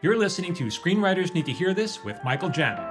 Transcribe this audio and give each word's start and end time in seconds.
You're 0.00 0.16
listening 0.16 0.54
to 0.54 0.66
Screenwriters 0.66 1.34
Need 1.34 1.46
to 1.46 1.52
Hear 1.52 1.74
This 1.74 2.04
with 2.04 2.22
Michael 2.22 2.50
Jamin. 2.50 2.86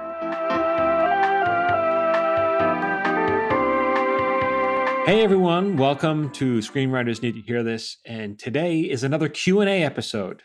Hey 5.06 5.22
everyone, 5.24 5.78
welcome 5.78 6.28
to 6.32 6.58
Screenwriters 6.58 7.22
Need 7.22 7.36
to 7.36 7.40
Hear 7.40 7.62
This, 7.62 7.96
and 8.04 8.38
today 8.38 8.80
is 8.80 9.04
another 9.04 9.30
Q&A 9.30 9.82
episode. 9.82 10.42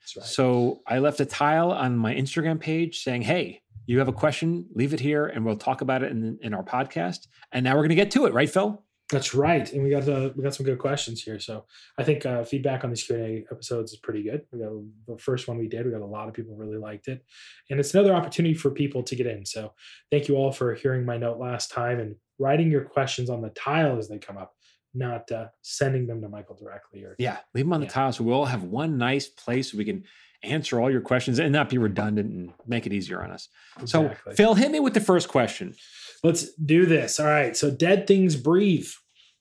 That's 0.00 0.16
right. 0.16 0.24
So 0.24 0.80
I 0.86 1.00
left 1.00 1.20
a 1.20 1.26
tile 1.26 1.70
on 1.70 1.98
my 1.98 2.14
Instagram 2.14 2.58
page 2.58 3.02
saying, 3.02 3.20
"Hey, 3.20 3.60
you 3.84 3.98
have 3.98 4.08
a 4.08 4.12
question? 4.14 4.64
Leave 4.74 4.94
it 4.94 5.00
here, 5.00 5.26
and 5.26 5.44
we'll 5.44 5.58
talk 5.58 5.82
about 5.82 6.02
it 6.02 6.12
in, 6.12 6.38
in 6.40 6.54
our 6.54 6.64
podcast." 6.64 7.26
And 7.52 7.62
now 7.62 7.72
we're 7.74 7.82
going 7.82 7.90
to 7.90 7.94
get 7.94 8.10
to 8.12 8.24
it, 8.24 8.32
right, 8.32 8.48
Phil? 8.48 8.82
That's 9.10 9.34
right, 9.34 9.72
and 9.72 9.84
we 9.84 9.90
got 9.90 10.08
uh, 10.08 10.30
we 10.34 10.42
got 10.42 10.54
some 10.54 10.66
good 10.66 10.78
questions 10.80 11.22
here. 11.22 11.38
So 11.38 11.64
I 11.96 12.02
think 12.02 12.26
uh, 12.26 12.42
feedback 12.42 12.82
on 12.82 12.90
these 12.90 13.04
Q 13.04 13.14
and 13.14 13.24
A 13.24 13.44
episodes 13.52 13.92
is 13.92 13.98
pretty 13.98 14.24
good. 14.24 14.42
We 14.52 14.58
got 14.58 14.72
the 15.06 15.18
first 15.18 15.46
one 15.46 15.58
we 15.58 15.68
did. 15.68 15.86
We 15.86 15.92
got 15.92 16.00
a 16.00 16.04
lot 16.06 16.26
of 16.26 16.34
people 16.34 16.56
really 16.56 16.76
liked 16.76 17.06
it, 17.06 17.24
and 17.70 17.78
it's 17.78 17.94
another 17.94 18.14
opportunity 18.14 18.54
for 18.54 18.70
people 18.70 19.04
to 19.04 19.14
get 19.14 19.26
in. 19.28 19.46
So 19.46 19.74
thank 20.10 20.26
you 20.26 20.34
all 20.34 20.50
for 20.50 20.74
hearing 20.74 21.04
my 21.04 21.18
note 21.18 21.38
last 21.38 21.70
time 21.70 22.00
and 22.00 22.16
writing 22.40 22.68
your 22.68 22.84
questions 22.84 23.30
on 23.30 23.42
the 23.42 23.50
tile 23.50 23.96
as 23.96 24.08
they 24.08 24.18
come 24.18 24.36
up, 24.38 24.54
not 24.92 25.30
uh, 25.30 25.46
sending 25.62 26.08
them 26.08 26.20
to 26.22 26.28
Michael 26.28 26.56
directly. 26.56 27.04
Or 27.04 27.14
Yeah, 27.20 27.38
leave 27.54 27.64
them 27.66 27.72
on 27.74 27.80
the 27.80 27.86
Yeah. 27.86 27.92
tile 27.92 28.12
so 28.12 28.24
we 28.24 28.32
all 28.32 28.44
have 28.46 28.64
one 28.64 28.98
nice 28.98 29.28
place 29.28 29.72
we 29.72 29.84
can 29.84 30.04
answer 30.42 30.80
all 30.80 30.90
your 30.90 31.00
questions 31.00 31.38
and 31.38 31.52
not 31.52 31.68
be 31.70 31.78
redundant 31.78 32.30
and 32.30 32.52
make 32.66 32.86
it 32.86 32.92
easier 32.92 33.22
on 33.22 33.30
us. 33.30 33.48
Exactly. 33.80 34.32
So, 34.32 34.36
Phil, 34.36 34.54
hit 34.54 34.70
me 34.70 34.80
with 34.80 34.94
the 34.94 35.00
first 35.00 35.28
question. 35.28 35.74
Let's 36.22 36.52
do 36.54 36.86
this. 36.86 37.20
All 37.20 37.26
right. 37.26 37.56
So, 37.56 37.70
Dead 37.70 38.06
Things 38.06 38.36
Breathe. 38.36 38.90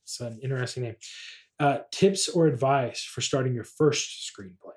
It's 0.04 0.20
an 0.20 0.40
interesting 0.44 0.84
name. 0.84 0.96
Uh, 1.60 1.80
tips 1.92 2.28
or 2.28 2.48
advice 2.48 3.04
for 3.04 3.22
starting 3.22 3.54
your 3.54 3.64
first 3.64 4.32
screenplay? 4.32 4.74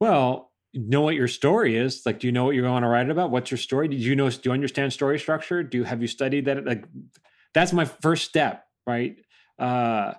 Well, 0.00 0.52
know 0.74 1.00
what 1.00 1.14
your 1.14 1.28
story 1.28 1.76
is. 1.76 2.02
Like, 2.04 2.20
do 2.20 2.26
you 2.26 2.32
know 2.32 2.44
what 2.44 2.54
you're 2.54 2.66
going 2.66 2.82
to 2.82 2.88
write 2.88 3.08
about? 3.08 3.30
What's 3.30 3.50
your 3.50 3.58
story? 3.58 3.88
Did 3.88 4.00
you 4.00 4.16
know? 4.16 4.28
Do 4.28 4.40
you 4.44 4.52
understand 4.52 4.92
story 4.92 5.18
structure? 5.18 5.62
Do 5.62 5.78
you 5.78 5.84
have 5.84 6.02
you 6.02 6.08
studied 6.08 6.46
that? 6.46 6.64
Like, 6.64 6.84
that's 7.54 7.72
my 7.72 7.84
first 7.84 8.24
step, 8.24 8.64
right? 8.86 9.16
Uh, 9.58 10.14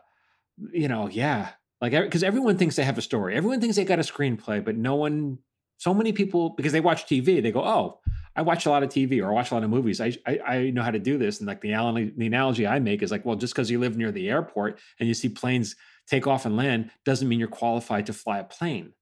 you 0.72 0.88
know, 0.88 1.10
yeah. 1.10 1.50
Like, 1.80 1.92
because 1.92 2.24
everyone 2.24 2.58
thinks 2.58 2.76
they 2.76 2.84
have 2.84 2.98
a 2.98 3.04
story. 3.04 3.36
Everyone 3.36 3.62
thinks 3.62 3.76
they 3.76 3.86
got 3.86 4.00
a 4.00 4.04
screenplay, 4.04 4.64
but 4.64 4.76
no 4.76 4.96
one. 4.96 5.40
So 5.80 5.94
many 5.94 6.12
people 6.12 6.52
because 6.58 6.72
they 6.72 6.80
watch 6.80 7.06
TV, 7.06 7.40
they 7.44 7.52
go, 7.52 7.64
"Oh, 7.64 8.00
I 8.38 8.42
watch 8.44 8.66
a 8.66 8.70
lot 8.70 8.84
of 8.84 8.90
TV 8.90 9.22
or 9.22 9.32
I 9.32 9.34
watch 9.34 9.52
a 9.52 9.56
lot 9.56 9.64
of 9.64 9.70
movies. 9.70 10.00
I, 10.00 10.16
I 10.26 10.40
I 10.46 10.70
know 10.70 10.84
how 10.84 10.92
to 10.92 11.00
do 11.00 11.18
this." 11.18 11.40
And 11.40 11.48
like 11.48 11.62
the 11.62 11.72
analogy, 11.72 12.14
the 12.16 12.28
analogy 12.28 12.68
I 12.68 12.80
make 12.80 13.02
is 13.02 13.12
like, 13.12 13.26
well, 13.26 13.36
just 13.36 13.54
because 13.54 13.70
you 13.70 13.80
live 13.80 13.98
near 13.98 14.12
the 14.12 14.30
airport 14.30 14.80
and 15.00 15.08
you 15.08 15.14
see 15.14 15.28
planes 15.28 15.76
take 16.08 16.28
off 16.28 16.46
and 16.46 16.56
land 16.56 16.92
doesn't 17.04 17.28
mean 17.28 17.40
you're 17.40 17.48
qualified 17.50 18.06
to 18.06 18.14
fly 18.14 18.40
a 18.40 18.44
plane. 18.44 18.94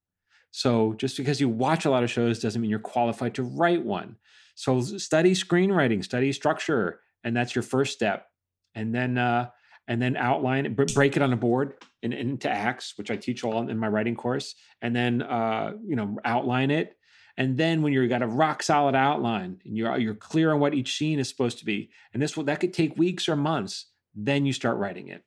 So 0.51 0.93
just 0.93 1.17
because 1.17 1.41
you 1.41 1.49
watch 1.49 1.83
a 1.83 1.89
lot 1.89 2.03
of 2.03 2.09
shows 2.09 2.39
doesn't 2.39 2.61
mean 2.61 2.71
you're 2.71 2.79
qualified 2.79 3.35
to 3.35 3.43
write 3.43 3.83
one. 3.83 4.15
So 4.55 4.79
study 4.79 5.33
screenwriting, 5.33 6.01
study 6.01 6.31
structure, 6.31 7.01
and 7.25 7.35
that's 7.35 7.53
your 7.53 7.61
first 7.61 7.91
step. 7.91 8.27
And 8.73 8.95
then 8.95 9.17
uh, 9.17 9.49
and 9.87 10.01
then 10.01 10.15
outline 10.15 10.65
it, 10.65 10.75
break 10.93 11.15
it 11.17 11.21
on 11.21 11.33
a 11.33 11.37
board 11.37 11.75
in, 12.01 12.13
into 12.13 12.49
acts, 12.49 12.93
which 12.97 13.11
I 13.11 13.17
teach 13.17 13.43
all 13.43 13.69
in 13.69 13.77
my 13.77 13.87
writing 13.87 14.15
course. 14.15 14.55
And 14.81 14.95
then 14.95 15.21
uh, 15.21 15.73
you 15.85 15.97
know 15.97 16.17
outline 16.23 16.71
it. 16.71 16.95
And 17.37 17.57
then 17.57 17.81
when 17.81 17.91
you've 17.91 18.09
got 18.09 18.21
a 18.21 18.27
rock 18.27 18.63
solid 18.63 18.95
outline 18.95 19.59
and 19.65 19.77
you're 19.77 19.97
you're 19.97 20.15
clear 20.15 20.53
on 20.53 20.59
what 20.59 20.73
each 20.73 20.97
scene 20.97 21.19
is 21.19 21.27
supposed 21.27 21.59
to 21.59 21.65
be, 21.65 21.89
and 22.13 22.21
this 22.21 22.37
will 22.37 22.45
that 22.45 22.59
could 22.59 22.73
take 22.73 22.97
weeks 22.97 23.27
or 23.27 23.35
months. 23.35 23.87
Then 24.15 24.45
you 24.45 24.53
start 24.53 24.77
writing 24.77 25.09
it. 25.09 25.23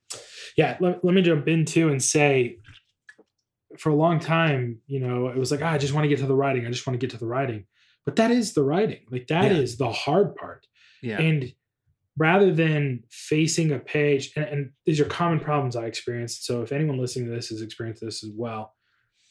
Yeah. 0.56 0.78
Let, 0.80 1.04
let 1.04 1.12
me 1.14 1.20
jump 1.20 1.46
in 1.46 1.66
too 1.66 1.90
and 1.90 2.02
say, 2.02 2.58
for 3.78 3.90
a 3.90 3.94
long 3.94 4.18
time, 4.18 4.78
you 4.86 4.98
know, 4.98 5.28
it 5.28 5.36
was 5.36 5.50
like, 5.50 5.60
ah, 5.62 5.72
I 5.72 5.78
just 5.78 5.92
want 5.92 6.04
to 6.04 6.08
get 6.08 6.20
to 6.20 6.26
the 6.26 6.34
writing. 6.34 6.66
I 6.66 6.70
just 6.70 6.86
want 6.86 6.98
to 6.98 7.06
get 7.06 7.10
to 7.12 7.18
the 7.18 7.26
writing. 7.26 7.66
But 8.06 8.16
that 8.16 8.30
is 8.30 8.54
the 8.54 8.62
writing. 8.62 9.04
Like 9.10 9.26
that 9.26 9.52
is 9.52 9.72
Yeah. 9.78 9.86
the 9.86 9.92
hard 9.92 10.34
part. 10.36 10.66
Yeah. 11.02 11.20
And 11.20 11.52
rather 12.16 12.50
than 12.50 13.04
facing 13.10 13.70
a 13.72 13.78
page, 13.78 14.32
and, 14.34 14.46
and 14.46 14.70
these 14.86 15.00
are 15.00 15.04
common 15.04 15.38
problems 15.38 15.76
I 15.76 15.84
experienced. 15.84 16.47
So 16.47 16.62
if 16.62 16.72
anyone 16.72 16.98
listening 16.98 17.26
to 17.28 17.34
this 17.34 17.50
has 17.50 17.60
experienced 17.60 18.02
this 18.02 18.24
as 18.24 18.30
well, 18.34 18.74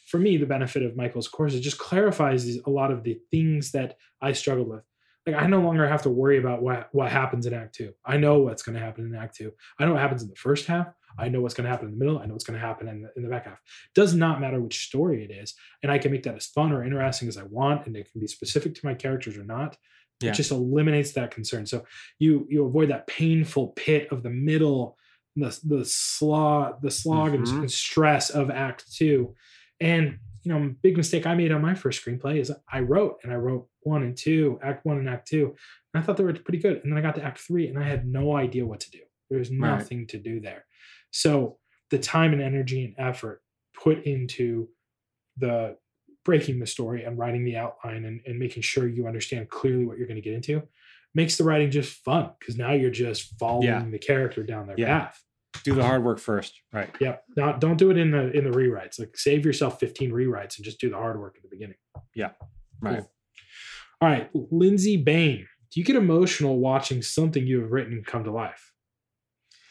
for 0.08 0.18
me, 0.20 0.38
the 0.38 0.46
benefit 0.46 0.84
of 0.84 0.96
Michael's 0.96 1.28
course 1.28 1.54
is 1.54 1.62
just 1.62 1.78
clarifies 1.78 2.46
these, 2.46 2.60
a 2.66 2.70
lot 2.70 2.92
of 2.92 3.04
the 3.04 3.20
things 3.32 3.72
that 3.74 3.98
I 4.22 4.32
struggled 4.34 4.70
with. 4.70 4.84
Like 5.26 5.36
I 5.36 5.46
no 5.48 5.60
longer 5.60 5.86
have 5.88 6.04
to 6.04 6.10
worry 6.10 6.38
about 6.40 6.62
what 6.64 6.88
what 6.94 7.12
happens 7.12 7.46
in 7.46 7.54
Act 7.54 7.76
Two. 7.76 7.92
I 8.06 8.16
know 8.16 8.40
what's 8.40 8.64
going 8.64 8.76
to 8.78 8.82
happen 8.82 9.06
in 9.06 9.14
Act 9.14 9.36
Two. 9.36 9.52
I 9.78 9.84
know 9.86 9.92
what 9.92 10.02
happens 10.02 10.24
in 10.24 10.30
the 10.30 10.36
first 10.38 10.68
half. 10.68 10.88
I 11.20 11.28
know 11.28 11.42
what's 11.42 11.54
going 11.54 11.66
to 11.66 11.70
happen 11.72 11.88
in 11.90 11.94
the 11.98 11.98
middle. 12.06 12.20
I 12.20 12.26
know 12.28 12.34
what's 12.34 12.46
going 12.46 12.58
to 12.60 12.66
happen 12.66 12.88
in 12.88 13.02
the, 13.02 13.10
in 13.18 13.24
the 13.24 13.30
back 13.30 13.46
half. 13.46 13.62
Does 13.94 14.14
not 14.14 14.40
matter 14.40 14.62
which 14.62 14.86
story 14.88 15.26
it 15.26 15.32
is, 15.32 15.54
and 15.84 15.92
I 15.92 15.98
can 15.98 16.12
make 16.14 16.24
that 16.24 16.36
as 16.36 16.46
fun 16.46 16.72
or 16.72 16.84
interesting 16.84 17.28
as 17.28 17.38
I 17.38 17.44
want, 17.44 17.88
and 17.88 17.96
it 17.98 18.10
can 18.10 18.22
be 18.22 18.28
specific 18.28 18.74
to 18.76 18.86
my 18.86 18.94
characters 18.94 19.38
or 19.38 19.44
not. 19.44 19.76
Yeah. 20.22 20.30
It 20.32 20.36
just 20.36 20.52
eliminates 20.52 21.12
that 21.14 21.32
concern. 21.32 21.66
So 21.66 21.86
you 22.20 22.48
you 22.50 22.66
avoid 22.66 22.90
that 22.92 23.08
painful 23.08 23.74
pit 23.76 24.08
of 24.12 24.24
the 24.24 24.30
middle, 24.30 24.98
the 25.36 25.60
the 25.66 25.84
slog, 25.84 26.82
the 26.82 26.90
slog 26.92 27.34
Mhm. 27.34 27.60
and 27.60 27.72
stress 27.72 28.30
of 28.30 28.50
Act 28.50 28.86
Two, 28.96 29.36
and 29.80 30.20
you 30.44 30.54
know, 30.54 30.74
big 30.82 30.96
mistake 30.96 31.26
I 31.26 31.36
made 31.36 31.52
on 31.52 31.62
my 31.62 31.76
first 31.76 32.06
screenplay 32.06 32.40
is 32.40 32.52
I 32.72 32.80
wrote 32.80 33.18
and 33.24 33.34
I 33.34 33.36
wrote 33.36 33.68
one 33.82 34.04
and 34.04 34.16
two, 34.16 34.58
Act 34.64 34.86
One 34.86 34.98
and 34.98 35.10
Act 35.10 35.28
Two, 35.28 35.56
and 35.94 36.02
I 36.02 36.06
thought 36.06 36.16
they 36.16 36.24
were 36.24 36.32
pretty 36.34 36.60
good, 36.60 36.82
and 36.84 36.92
then 36.92 36.98
I 36.98 37.02
got 37.02 37.16
to 37.16 37.24
Act 37.24 37.40
Three 37.40 37.68
and 37.68 37.78
I 37.78 37.84
had 37.84 38.08
no 38.08 38.36
idea 38.38 38.66
what 38.66 38.80
to 38.82 38.92
do. 38.92 39.00
There 39.30 39.40
was 39.40 39.50
Right. 39.50 39.58
nothing 39.60 40.08
to 40.08 40.18
do 40.18 40.40
there. 40.40 40.64
So 41.12 41.58
the 41.90 42.00
time 42.00 42.32
and 42.34 42.42
energy 42.42 42.86
and 42.86 42.96
effort 42.98 43.42
put 43.74 44.04
into 44.06 44.70
the 45.38 45.78
breaking 46.24 46.60
the 46.60 46.68
story 46.68 47.04
and 47.04 47.18
writing 47.18 47.44
the 47.46 47.56
outline 47.58 48.06
and, 48.06 48.22
and 48.26 48.38
making 48.40 48.62
sure 48.64 48.88
you 48.88 49.08
understand 49.08 49.50
clearly 49.50 49.86
what 49.86 49.98
you're 49.98 50.08
going 50.08 50.22
to 50.22 50.22
get 50.22 50.34
into 50.34 50.62
makes 51.14 51.38
the 51.38 51.44
writing 51.44 51.72
just 51.72 52.04
fun 52.04 52.32
because 52.40 52.58
now 52.58 52.74
you're 52.74 52.90
just 52.92 53.38
following 53.40 53.68
Yeah. 53.68 53.86
the 53.90 53.98
character 54.00 54.44
down 54.44 54.68
their 54.68 54.76
Yeah. 54.80 55.00
path. 55.06 55.24
Do 55.64 55.76
the 55.76 55.84
hard 55.84 56.04
work 56.04 56.20
first. 56.20 56.62
Right. 56.74 56.90
Yep. 57.00 57.24
Not 57.36 57.60
don't 57.62 57.78
do 57.78 57.92
it 57.92 57.98
in 57.98 58.12
the 58.12 58.32
in 58.32 58.44
the 58.44 58.50
rewrites. 58.58 59.00
Like 59.00 59.18
save 59.18 59.46
yourself 59.46 59.80
15 59.80 60.12
rewrites 60.12 60.58
and 60.58 60.66
just 60.66 60.80
do 60.80 60.90
the 60.90 60.96
hard 60.98 61.20
work 61.20 61.36
at 61.38 61.44
the 61.44 61.50
beginning. 61.50 61.78
Yeah. 62.16 62.32
Right. 62.82 63.00
Cool. 63.00 63.12
All 64.02 64.10
right, 64.10 64.30
Lindsay 64.52 64.96
Bain. 64.98 65.48
Do 65.72 65.80
you 65.80 65.86
get 65.86 65.96
emotional 65.96 66.60
watching 66.60 67.02
something 67.02 67.46
you 67.48 67.62
have 67.62 67.72
written 67.72 68.04
come 68.06 68.24
to 68.26 68.32
life? 68.32 68.72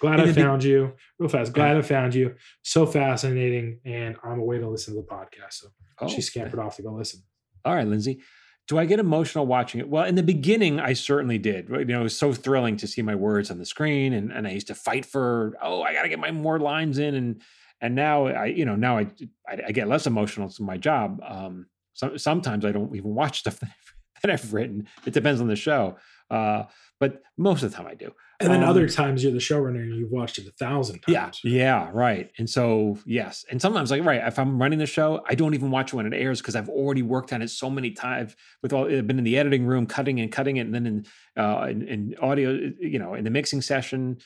Glad 0.01 0.21
I 0.21 0.27
the 0.27 0.35
be- 0.35 0.43
found 0.43 0.63
you. 0.65 0.93
Real 1.19 1.29
fast. 1.29 1.53
Glad 1.53 1.77
I 1.77 1.83
found 1.83 2.15
you. 2.15 2.35
So 2.63 2.85
fascinating. 2.87 3.81
And 3.85 4.17
I'm 4.25 4.39
a 4.41 4.45
way 4.45 4.59
to 4.59 4.69
listen 4.69 4.95
to 4.95 5.01
the 5.01 5.07
podcast. 5.07 5.53
So 5.53 5.69
Oh, 5.99 6.09
she 6.09 6.21
scampered 6.21 6.61
off 6.61 6.77
to 6.77 6.83
go 6.83 6.93
listen. 6.93 7.23
All 7.65 7.75
right, 7.75 7.87
Lindsay. 7.87 8.21
Do 8.69 8.79
I 8.79 8.85
get 8.85 8.99
emotional 8.99 9.47
watching 9.47 9.81
it? 9.81 9.89
Well, 9.89 10.05
in 10.05 10.17
the 10.17 10.23
beginning, 10.23 10.81
I 10.81 10.93
certainly 10.93 11.39
did. 11.39 11.69
You 11.69 11.85
know, 11.85 12.01
it 12.01 12.05
was 12.05 12.19
so 12.19 12.33
thrilling 12.33 12.77
to 12.79 12.87
see 12.87 13.01
my 13.01 13.15
words 13.15 13.51
on 13.51 13.59
the 13.59 13.65
screen, 13.65 14.13
and, 14.13 14.33
and 14.33 14.47
I 14.47 14.51
used 14.51 14.67
to 14.67 14.75
fight 14.75 15.05
for, 15.05 15.57
oh, 15.63 15.83
I 15.83 15.93
got 15.93 16.03
to 16.03 16.09
get 16.09 16.19
my 16.19 16.33
more 16.33 16.59
lines 16.59 16.99
in, 16.99 17.15
and 17.15 17.43
and 17.81 17.95
now 17.95 18.27
I, 18.27 18.47
you 18.47 18.65
know, 18.65 18.75
now 18.75 18.99
I 18.99 19.07
I, 19.49 19.61
I 19.69 19.73
get 19.73 19.87
less 19.87 20.07
emotional 20.07 20.49
to 20.49 20.63
my 20.63 20.77
job. 20.79 21.21
Um, 21.25 21.67
so, 21.93 22.17
sometimes 22.17 22.65
I 22.65 22.73
don't 22.73 22.95
even 22.97 23.15
watch 23.15 23.41
stuff 23.41 23.61
that 23.61 23.71
I've, 23.71 24.23
that 24.23 24.31
I've 24.33 24.53
written. 24.53 24.89
It 25.07 25.13
depends 25.13 25.41
on 25.41 25.47
the 25.47 25.57
show, 25.57 25.97
uh, 26.31 26.65
but 27.01 27.23
most 27.37 27.63
of 27.63 27.71
the 27.71 27.77
time 27.77 27.87
I 27.87 27.95
do. 27.95 28.13
And 28.41 28.53
then 28.53 28.63
Um, 28.63 28.69
other 28.69 28.87
times 28.89 29.23
you're 29.25 29.33
the 29.33 29.39
showrunner 29.39 29.81
and 29.81 29.95
you've 29.97 30.11
watched 30.11 30.37
it 30.39 30.47
a 30.47 30.51
thousand 30.51 31.01
Yeah, 31.09 31.23
times. 31.25 31.41
yeah, 31.43 31.91
right. 31.95 32.31
And 32.39 32.49
so, 32.51 32.99
yes, 33.07 33.47
and 33.51 33.63
sometimes, 33.63 33.91
like, 33.91 34.05
right, 34.05 34.21
if 34.27 34.39
I'm 34.39 34.61
running 34.61 34.79
the 34.79 34.87
show, 34.87 35.23
I 35.27 35.35
don't 35.35 35.55
even 35.55 35.71
watch 35.71 35.93
it 35.93 35.97
when 35.97 36.07
it 36.07 36.15
airs 36.15 36.43
because 36.43 36.55
I've 36.55 36.69
already 36.69 37.01
worked 37.03 37.33
on 37.33 37.41
it 37.41 37.49
so 37.49 37.71
many 37.71 37.93
times. 37.93 38.37
With 38.63 38.75
all, 38.75 38.93
I've 38.95 39.07
been 39.07 39.19
in 39.19 39.25
the 39.25 39.39
editing 39.39 39.65
room, 39.67 39.87
cutting 39.87 40.21
and 40.21 40.31
cutting 40.31 40.59
it, 40.59 40.67
and 40.67 40.75
then 40.75 40.87
in, 40.87 41.07
uh, 41.37 41.67
in, 41.71 41.89
in 41.89 42.15
audio, 42.21 42.51
you 42.79 42.99
know, 42.99 43.15
in 43.15 43.25
the 43.25 43.31
mixing 43.31 43.63
session. 43.63 44.19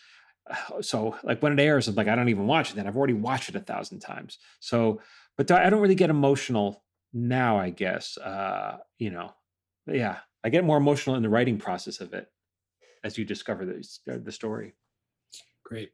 So, 0.81 1.17
like 1.22 1.41
when 1.43 1.53
it 1.53 1.62
airs, 1.62 1.87
I'm 1.87 1.94
like, 1.94 2.09
I 2.09 2.17
don't 2.17 2.28
even 2.31 2.47
watch 2.49 2.71
it. 2.71 2.75
Then 2.77 2.88
I've 2.88 2.97
already 2.97 3.12
watched 3.12 3.49
it 3.50 3.55
a 3.55 3.61
thousand 3.61 4.00
times. 4.00 4.38
So, 4.59 5.00
but 5.37 5.49
I 5.53 5.71
don't 5.71 5.81
really 5.81 5.94
get 5.94 6.11
emotional 6.11 6.82
now. 7.12 7.56
I 7.59 7.71
guess, 7.71 8.19
uh, 8.19 8.78
you 8.99 9.11
know, 9.11 9.32
yeah, 9.87 10.19
I 10.44 10.48
get 10.48 10.64
more 10.64 10.76
emotional 10.76 11.16
in 11.16 11.22
the 11.22 11.28
writing 11.28 11.58
process 11.58 12.00
of 12.00 12.12
it 12.14 12.28
as 13.04 13.19
you 13.19 13.25
discover 13.25 13.64
the 13.64 13.84
the 14.06 14.32
story. 14.32 14.75
Great. 15.64 15.90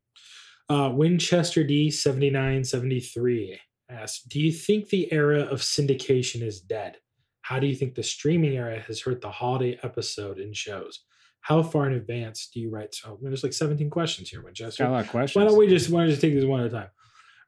Uh, 0.68 0.90
Winchester 0.92 1.64
D 1.64 1.90
seventy 1.90 2.30
nine 2.30 2.64
seventy 2.64 3.00
three 3.00 3.58
asks, 3.88 4.22
"Do 4.24 4.40
you 4.40 4.52
think 4.52 4.88
the 4.88 5.12
era 5.12 5.42
of 5.42 5.60
syndication 5.60 6.42
is 6.42 6.60
dead? 6.60 6.98
How 7.42 7.60
do 7.60 7.66
you 7.66 7.76
think 7.76 7.94
the 7.94 8.02
streaming 8.02 8.56
era 8.56 8.80
has 8.80 9.00
hurt 9.00 9.20
the 9.20 9.30
holiday 9.30 9.78
episode 9.82 10.38
in 10.38 10.52
shows? 10.52 11.04
How 11.42 11.62
far 11.62 11.86
in 11.86 11.92
advance 11.92 12.48
do 12.52 12.60
you 12.60 12.70
write?" 12.70 12.94
So 12.94 13.18
there's 13.22 13.44
like 13.44 13.52
seventeen 13.52 13.90
questions 13.90 14.30
here, 14.30 14.42
Winchester. 14.42 14.84
Got 14.84 14.90
a 14.90 14.92
lot 14.92 15.04
of 15.04 15.10
questions. 15.10 15.36
Why 15.40 15.48
don't 15.48 15.58
we 15.58 15.68
just 15.68 15.90
why 15.90 16.00
don't 16.00 16.06
we 16.06 16.12
just 16.12 16.22
take 16.22 16.34
this 16.34 16.44
one 16.44 16.60
at 16.60 16.66
a 16.66 16.70
time? 16.70 16.90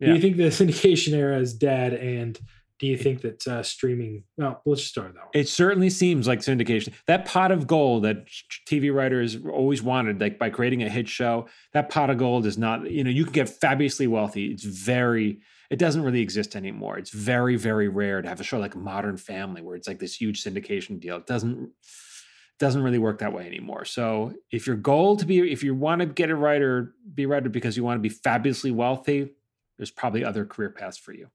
Do 0.01 0.15
you 0.15 0.21
think 0.21 0.37
the 0.37 0.45
syndication 0.45 1.13
era 1.15 1.39
is 1.41 1.55
dead, 1.55 1.95
and 1.95 2.39
do 2.79 2.87
you 2.87 2.97
think 2.97 3.23
that 3.23 3.47
uh, 3.47 3.63
streaming? 3.63 4.25
Well, 4.37 4.63
let's 4.65 4.85
start 4.85 5.15
that 5.15 5.21
one. 5.21 5.31
It 5.35 5.49
certainly 5.49 5.91
seems 5.91 6.29
like 6.29 6.41
syndication. 6.41 6.93
That 7.07 7.25
pot 7.25 7.51
of 7.51 7.67
gold 7.67 8.05
that 8.05 8.27
TV 8.69 8.95
writers 8.95 9.37
always 9.45 9.83
wanted, 9.83 10.21
like 10.21 10.39
by 10.39 10.51
creating 10.51 10.83
a 10.83 10.89
hit 10.89 11.09
show, 11.09 11.49
that 11.73 11.91
pot 11.91 12.11
of 12.11 12.19
gold 12.19 12.47
is 12.47 12.57
not, 12.57 12.89
you 12.91 13.03
know, 13.03 13.11
you 13.11 13.25
can 13.25 13.33
get 13.33 13.49
fabulously 13.49 14.07
wealthy. 14.07 14.53
It's 14.53 14.65
very, 14.65 15.41
it 15.71 15.79
doesn't 15.79 16.03
really 16.03 16.21
exist 16.21 16.55
anymore. 16.55 16.99
It's 16.99 17.11
very, 17.11 17.57
very 17.57 17.89
rare 17.89 18.23
to 18.23 18.29
have 18.29 18.41
a 18.41 18.45
show 18.45 18.59
like 18.59 18.77
Modern 18.77 19.17
Family 19.17 19.61
where 19.61 19.75
it's 19.75 19.89
like 19.89 19.99
this 19.99 20.15
huge 20.15 20.43
syndication 20.43 21.01
deal. 21.01 21.17
It 21.17 21.27
doesn't 21.27 21.71
doesn't 22.59 22.83
really 22.83 22.99
work 22.99 23.21
that 23.21 23.33
way 23.33 23.47
anymore. 23.47 23.85
So 23.85 24.35
if 24.51 24.67
your 24.67 24.75
goal 24.75 25.17
to 25.17 25.25
be 25.25 25.53
if 25.53 25.63
you 25.63 25.75
want 25.75 26.01
to 26.01 26.07
get 26.07 26.29
a 26.29 26.35
writer, 26.35 26.95
be 27.15 27.25
a 27.25 27.29
writer 27.29 27.49
because 27.49 27.77
you 27.77 27.85
want 27.85 27.99
to 27.99 28.03
be 28.03 28.09
fabulously 28.09 28.73
wealthy, 28.73 29.31
there's 29.77 29.93
probably 29.93 30.25
other 30.25 30.45
career 30.45 30.71
paths 30.71 30.99
for 30.99 31.13
you. 31.13 31.29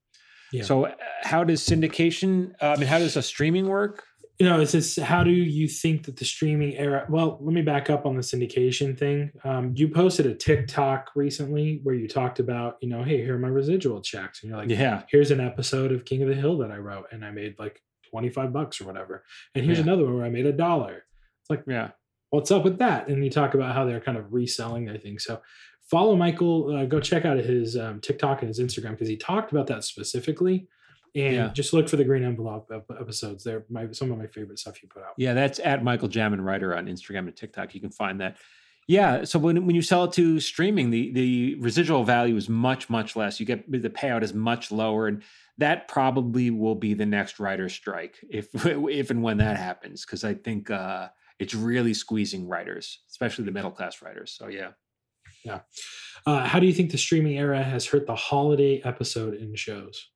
Yeah. 0.53 0.63
So 0.63 0.85
uh, 0.85 0.93
how 1.23 1.43
does 1.43 1.61
syndication? 1.61 2.53
Uh, 2.61 2.67
I 2.67 2.77
mean, 2.77 2.87
how 2.87 2.99
does 2.99 3.17
a 3.17 3.21
streaming 3.21 3.67
work? 3.67 4.03
you 4.39 4.49
know, 4.49 4.59
it's 4.59 4.71
just 4.71 4.99
how 4.99 5.23
do 5.23 5.31
you 5.31 5.67
think 5.67 6.05
that 6.05 6.17
the 6.17 6.25
streaming 6.25 6.75
era? 6.75 7.05
Well, 7.07 7.37
let 7.41 7.53
me 7.53 7.61
back 7.61 7.89
up 7.89 8.05
on 8.05 8.15
the 8.15 8.21
syndication 8.21 8.97
thing. 8.97 9.31
Um, 9.43 9.73
you 9.75 9.87
posted 9.87 10.25
a 10.25 10.33
TikTok 10.33 11.11
recently 11.15 11.81
where 11.83 11.93
you 11.93 12.07
talked 12.07 12.39
about, 12.39 12.77
you 12.81 12.89
know, 12.89 13.03
hey, 13.03 13.23
here 13.23 13.35
are 13.35 13.39
my 13.39 13.47
residual 13.47 14.01
checks, 14.01 14.41
and 14.41 14.49
you're 14.49 14.59
like, 14.59 14.69
yeah, 14.69 15.03
here's 15.07 15.29
an 15.29 15.39
episode 15.39 15.91
of 15.91 16.05
King 16.05 16.23
of 16.23 16.29
the 16.29 16.35
Hill 16.35 16.57
that 16.59 16.71
I 16.71 16.77
wrote, 16.77 17.05
and 17.11 17.23
I 17.23 17.29
made 17.29 17.59
like 17.59 17.81
twenty 18.09 18.29
five 18.29 18.51
bucks 18.51 18.81
or 18.81 18.85
whatever, 18.85 19.23
and 19.53 19.63
here's 19.63 19.77
yeah. 19.77 19.83
another 19.83 20.05
one 20.05 20.15
where 20.15 20.25
I 20.25 20.29
made 20.29 20.47
a 20.47 20.51
dollar. 20.51 21.05
It's 21.41 21.49
like, 21.49 21.63
yeah, 21.67 21.91
what's 22.31 22.49
up 22.49 22.63
with 22.63 22.79
that? 22.79 23.09
And 23.09 23.23
you 23.23 23.29
talk 23.29 23.53
about 23.53 23.75
how 23.75 23.85
they're 23.85 24.01
kind 24.01 24.17
of 24.17 24.33
reselling 24.33 24.85
their 24.85 24.97
thing. 24.97 25.19
So 25.19 25.41
follow 25.85 26.15
Michael. 26.15 26.75
Uh, 26.75 26.85
go 26.85 26.99
check 26.99 27.25
out 27.25 27.37
his 27.37 27.77
um, 27.77 27.99
TikTok 28.01 28.41
and 28.41 28.47
his 28.47 28.59
Instagram 28.59 28.91
because 28.91 29.07
he 29.07 29.17
talked 29.17 29.51
about 29.51 29.67
that 29.67 29.83
specifically 29.83 30.67
and 31.15 31.35
yeah. 31.35 31.47
just 31.49 31.73
look 31.73 31.87
for 31.87 31.95
the 31.95 32.03
green 32.03 32.23
envelope 32.23 32.71
episodes. 32.99 33.43
They're 33.43 33.65
my 33.69 33.91
some 33.91 34.11
of 34.11 34.17
my 34.17 34.25
favorite 34.25 34.59
stuff 34.59 34.81
you 34.81 34.89
put 34.89 35.03
out. 35.03 35.13
Yeah, 35.17 35.33
that's 35.33 35.59
at 35.59 35.83
Michael 35.83 36.09
Jamin 36.09 36.43
Writer 36.43 36.75
on 36.75 36.87
Instagram 36.87 37.19
and 37.19 37.35
TikTok. 37.35 37.75
You 37.75 37.81
can 37.81 37.91
find 37.91 38.19
that. 38.21 38.37
Yeah, 38.87 39.23
so 39.23 39.39
when 39.39 39.65
when 39.65 39.75
you 39.75 39.81
sell 39.81 40.05
it 40.05 40.13
to 40.13 40.39
streaming, 40.39 40.89
the 40.89 41.11
the 41.11 41.55
residual 41.55 42.03
value 42.03 42.35
is 42.35 42.49
much 42.49 42.89
much 42.89 43.15
less. 43.15 43.39
You 43.39 43.45
get 43.45 43.71
the 43.71 43.89
payout 43.89 44.23
is 44.23 44.33
much 44.33 44.71
lower, 44.71 45.07
and 45.07 45.21
that 45.57 45.87
probably 45.87 46.49
will 46.49 46.75
be 46.75 46.93
the 46.93 47.05
next 47.05 47.39
writer 47.39 47.69
strike 47.69 48.17
if 48.29 48.49
if 48.65 49.09
and 49.09 49.21
when 49.21 49.37
that 49.37 49.57
happens. 49.57 50.05
Because 50.05 50.23
I 50.23 50.33
think 50.33 50.69
uh, 50.69 51.09
it's 51.39 51.53
really 51.53 51.93
squeezing 51.93 52.47
writers, 52.47 52.99
especially 53.09 53.45
the 53.45 53.51
middle 53.51 53.71
class 53.71 54.01
writers. 54.01 54.35
So 54.37 54.47
yeah. 54.47 54.71
Yeah. 55.43 55.61
Uh, 56.25 56.45
how 56.45 56.59
do 56.59 56.65
you 56.65 56.73
think 56.73 56.91
the 56.91 56.97
streaming 56.97 57.37
era 57.37 57.61
has 57.61 57.85
hurt 57.85 58.07
the 58.07 58.15
holiday 58.15 58.81
episode 58.83 59.33
in 59.35 59.55
shows? 59.55 60.09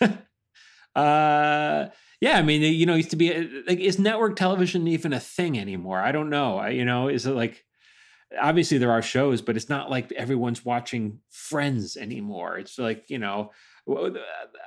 uh 0.96 1.86
yeah 2.20 2.36
i 2.36 2.42
mean 2.42 2.62
you 2.62 2.84
know 2.84 2.96
used 2.96 3.10
to 3.10 3.16
be 3.16 3.62
like 3.68 3.78
is 3.78 3.96
network 3.96 4.34
television 4.34 4.88
even 4.88 5.12
a 5.12 5.20
thing 5.20 5.58
anymore? 5.58 6.00
I 6.00 6.12
don't 6.12 6.30
know. 6.30 6.58
I, 6.58 6.70
you 6.70 6.84
know 6.84 7.08
is 7.08 7.26
it 7.26 7.32
like 7.32 7.64
obviously 8.40 8.78
there 8.78 8.90
are 8.90 9.02
shows 9.02 9.40
but 9.40 9.56
it's 9.56 9.68
not 9.68 9.90
like 9.90 10.10
everyone's 10.12 10.64
watching 10.64 11.20
friends 11.30 11.96
anymore. 11.96 12.58
It's 12.58 12.78
like 12.78 13.08
you 13.08 13.18
know 13.18 13.52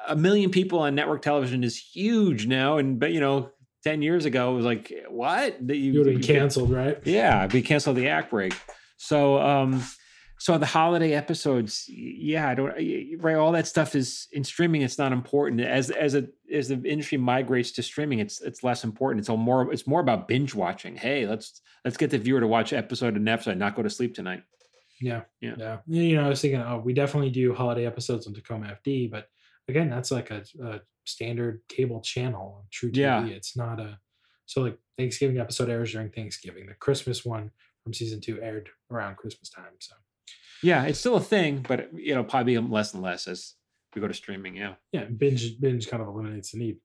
a 0.07 0.15
million 0.15 0.49
people 0.49 0.79
on 0.79 0.95
network 0.95 1.21
television 1.21 1.63
is 1.63 1.77
huge 1.77 2.47
now 2.47 2.77
and 2.77 2.99
but 2.99 3.11
you 3.11 3.19
know 3.19 3.51
10 3.83 4.01
years 4.01 4.23
ago 4.23 4.53
it 4.53 4.55
was 4.55 4.65
like 4.65 4.93
what? 5.09 5.67
That 5.67 5.75
you, 5.75 5.99
would 5.99 6.07
be 6.07 6.19
canceled 6.19 6.71
right? 6.71 6.97
Yeah 7.05 7.47
be 7.47 7.61
canceled 7.61 7.97
the 7.97 8.07
act 8.07 8.31
break. 8.31 8.53
So 8.97 9.39
um 9.39 9.83
so 10.39 10.57
the 10.57 10.65
holiday 10.65 11.13
episodes 11.13 11.85
yeah 11.87 12.49
i 12.49 12.55
don't 12.55 12.73
right 13.21 13.35
all 13.35 13.51
that 13.51 13.67
stuff 13.67 13.95
is 13.95 14.27
in 14.31 14.43
streaming 14.43 14.81
it's 14.81 14.97
not 14.97 15.11
important. 15.11 15.61
As 15.61 15.89
as 15.89 16.15
a 16.15 16.27
as 16.51 16.67
the 16.67 16.81
industry 16.83 17.17
migrates 17.17 17.71
to 17.73 17.83
streaming 17.83 18.19
it's 18.19 18.41
it's 18.41 18.63
less 18.63 18.83
important. 18.83 19.19
It's 19.19 19.29
all 19.29 19.37
more 19.37 19.71
it's 19.71 19.87
more 19.87 20.01
about 20.01 20.27
binge 20.27 20.53
watching. 20.53 20.95
Hey 20.95 21.25
let's 21.25 21.61
let's 21.85 21.97
get 21.97 22.11
the 22.11 22.17
viewer 22.17 22.39
to 22.39 22.47
watch 22.47 22.73
episode 22.73 23.15
and 23.15 23.27
episode 23.27 23.57
not 23.57 23.75
go 23.75 23.83
to 23.83 23.89
sleep 23.89 24.13
tonight. 24.13 24.43
Yeah 25.01 25.21
yeah. 25.41 25.55
yeah. 25.57 25.77
You 25.87 26.15
know 26.15 26.25
i 26.25 26.29
was 26.29 26.41
thinking 26.41 26.61
oh 26.61 26.81
we 26.83 26.93
definitely 26.93 27.31
do 27.31 27.53
holiday 27.53 27.85
episodes 27.85 28.27
on 28.27 28.33
tacoma 28.33 28.77
fd 28.85 29.09
but 29.09 29.27
again 29.67 29.89
that's 29.89 30.11
like 30.11 30.29
a, 30.31 30.43
a 30.63 30.81
standard 31.05 31.61
cable 31.67 32.01
channel 32.01 32.59
on 32.59 32.63
truTV 32.71 32.97
yeah. 32.97 33.25
it's 33.25 33.57
not 33.57 33.79
a 33.79 33.99
so 34.45 34.61
like 34.61 34.77
thanksgiving 34.97 35.39
episode 35.39 35.69
airs 35.69 35.91
during 35.91 36.09
thanksgiving. 36.09 36.67
The 36.67 36.75
christmas 36.75 37.25
one 37.25 37.51
from 37.83 37.93
season 37.93 38.21
two 38.21 38.41
aired 38.41 38.69
around 38.91 39.17
christmas 39.17 39.49
time 39.49 39.73
so 39.79 39.95
yeah, 40.63 40.85
it's 40.85 40.99
still 40.99 41.15
a 41.15 41.21
thing, 41.21 41.65
but 41.67 41.89
you 41.93 42.15
know, 42.15 42.23
probably 42.23 42.57
less 42.57 42.93
and 42.93 43.03
less 43.03 43.27
as 43.27 43.53
we 43.93 44.01
go 44.01 44.07
to 44.07 44.13
streaming. 44.13 44.55
Yeah. 44.55 44.75
Yeah. 44.91 45.05
Binge 45.05 45.59
binge 45.59 45.87
kind 45.87 46.01
of 46.01 46.09
eliminates 46.09 46.51
the 46.51 46.59
need. 46.59 46.77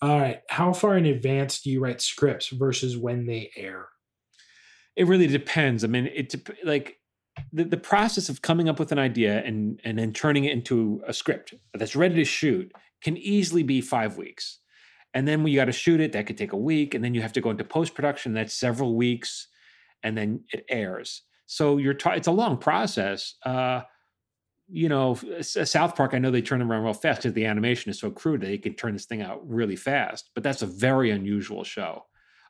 All 0.00 0.18
right. 0.18 0.40
How 0.48 0.72
far 0.72 0.96
in 0.96 1.06
advance 1.06 1.60
do 1.60 1.70
you 1.70 1.80
write 1.80 2.00
scripts 2.00 2.48
versus 2.48 2.96
when 2.96 3.26
they 3.26 3.50
air? 3.56 3.88
It 4.96 5.06
really 5.06 5.26
depends. 5.26 5.84
I 5.84 5.86
mean, 5.86 6.06
it 6.06 6.34
like 6.64 6.98
the, 7.52 7.64
the 7.64 7.76
process 7.76 8.28
of 8.28 8.42
coming 8.42 8.68
up 8.68 8.78
with 8.78 8.92
an 8.92 8.98
idea 8.98 9.42
and 9.44 9.80
and 9.84 9.98
then 9.98 10.12
turning 10.12 10.44
it 10.44 10.52
into 10.52 11.02
a 11.06 11.12
script 11.12 11.54
that's 11.74 11.96
ready 11.96 12.14
to 12.16 12.24
shoot 12.24 12.72
can 13.02 13.16
easily 13.16 13.62
be 13.62 13.80
five 13.80 14.16
weeks. 14.16 14.58
And 15.14 15.28
then 15.28 15.42
when 15.42 15.52
you 15.52 15.58
got 15.58 15.66
to 15.66 15.72
shoot 15.72 16.00
it, 16.00 16.12
that 16.12 16.26
could 16.26 16.38
take 16.38 16.52
a 16.52 16.58
week. 16.58 16.94
And 16.94 17.04
then 17.04 17.14
you 17.14 17.22
have 17.22 17.32
to 17.34 17.40
go 17.40 17.50
into 17.50 17.64
post 17.64 17.94
production, 17.94 18.32
that's 18.32 18.54
several 18.54 18.96
weeks. 18.96 19.48
And 20.02 20.16
then 20.16 20.44
it 20.52 20.64
airs. 20.68 21.22
So 21.52 21.76
you're 21.76 21.92
ta- 21.92 22.12
it's 22.12 22.28
a 22.28 22.32
long 22.32 22.56
process. 22.56 23.34
Uh, 23.44 23.82
you 24.68 24.88
know, 24.88 25.18
South 25.42 25.94
Park, 25.94 26.14
I 26.14 26.18
know 26.18 26.30
they 26.30 26.40
turn 26.40 26.60
them 26.60 26.72
around 26.72 26.84
real 26.84 26.94
fast 26.94 27.20
because 27.20 27.34
the 27.34 27.44
animation 27.44 27.90
is 27.90 28.00
so 28.00 28.10
crude 28.10 28.40
that 28.40 28.46
they 28.46 28.56
can 28.56 28.72
turn 28.72 28.94
this 28.94 29.04
thing 29.04 29.20
out 29.20 29.46
really 29.46 29.76
fast. 29.76 30.30
But 30.34 30.44
that's 30.44 30.62
a 30.62 30.66
very 30.66 31.10
unusual 31.10 31.62
show. 31.62 32.06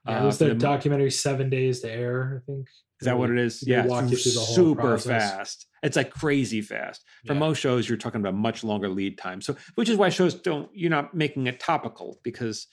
Yeah, 0.06 0.22
it 0.22 0.24
was 0.24 0.40
uh, 0.40 0.48
the 0.48 0.54
documentary 0.54 1.10
Seven 1.10 1.50
Days 1.50 1.80
to 1.80 1.90
Air, 1.90 2.42
I 2.42 2.46
think. 2.46 2.68
Is 3.00 3.06
that 3.06 3.18
what 3.18 3.30
it 3.30 3.38
is? 3.38 3.64
Yeah, 3.66 3.84
super 4.12 4.96
fast. 4.98 5.66
It's 5.82 5.96
like 5.96 6.12
crazy 6.12 6.60
fast. 6.60 7.02
For 7.26 7.32
yeah. 7.32 7.40
most 7.40 7.58
shows, 7.58 7.88
you're 7.88 7.98
talking 7.98 8.20
about 8.20 8.34
much 8.34 8.62
longer 8.62 8.88
lead 8.88 9.18
time. 9.18 9.40
So, 9.40 9.56
which 9.74 9.88
is 9.88 9.96
why 9.96 10.10
shows 10.10 10.34
don't. 10.34 10.70
You're 10.72 10.90
not 10.90 11.12
making 11.12 11.48
it 11.48 11.58
topical 11.58 12.20
because 12.22 12.68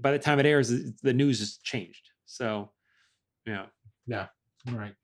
by 0.00 0.10
the 0.10 0.18
time 0.18 0.40
it 0.40 0.46
airs, 0.46 0.72
the 1.02 1.14
news 1.14 1.38
has 1.38 1.58
changed. 1.62 2.10
So, 2.26 2.72
yeah, 3.46 3.66
yeah, 4.08 4.26
all 4.66 4.74
right. 4.74 4.94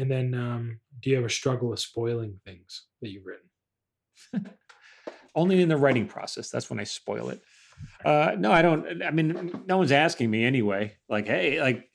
And 0.00 0.10
then, 0.10 0.32
um, 0.34 0.80
do 1.02 1.10
you 1.10 1.18
ever 1.18 1.28
struggle 1.28 1.68
with 1.68 1.78
spoiling 1.78 2.40
things 2.46 2.84
that 3.02 3.10
you've 3.10 3.26
written? 3.26 4.50
Only 5.34 5.60
in 5.60 5.68
the 5.68 5.76
writing 5.76 6.06
process. 6.06 6.48
That's 6.48 6.70
when 6.70 6.80
I 6.80 6.84
spoil 6.84 7.28
it. 7.28 7.42
Uh, 8.02 8.34
no, 8.38 8.50
I 8.50 8.62
don't. 8.62 9.02
I 9.02 9.10
mean, 9.10 9.62
no 9.66 9.76
one's 9.76 9.92
asking 9.92 10.30
me 10.30 10.42
anyway. 10.44 10.96
Like, 11.06 11.26
hey, 11.26 11.60
like, 11.60 11.90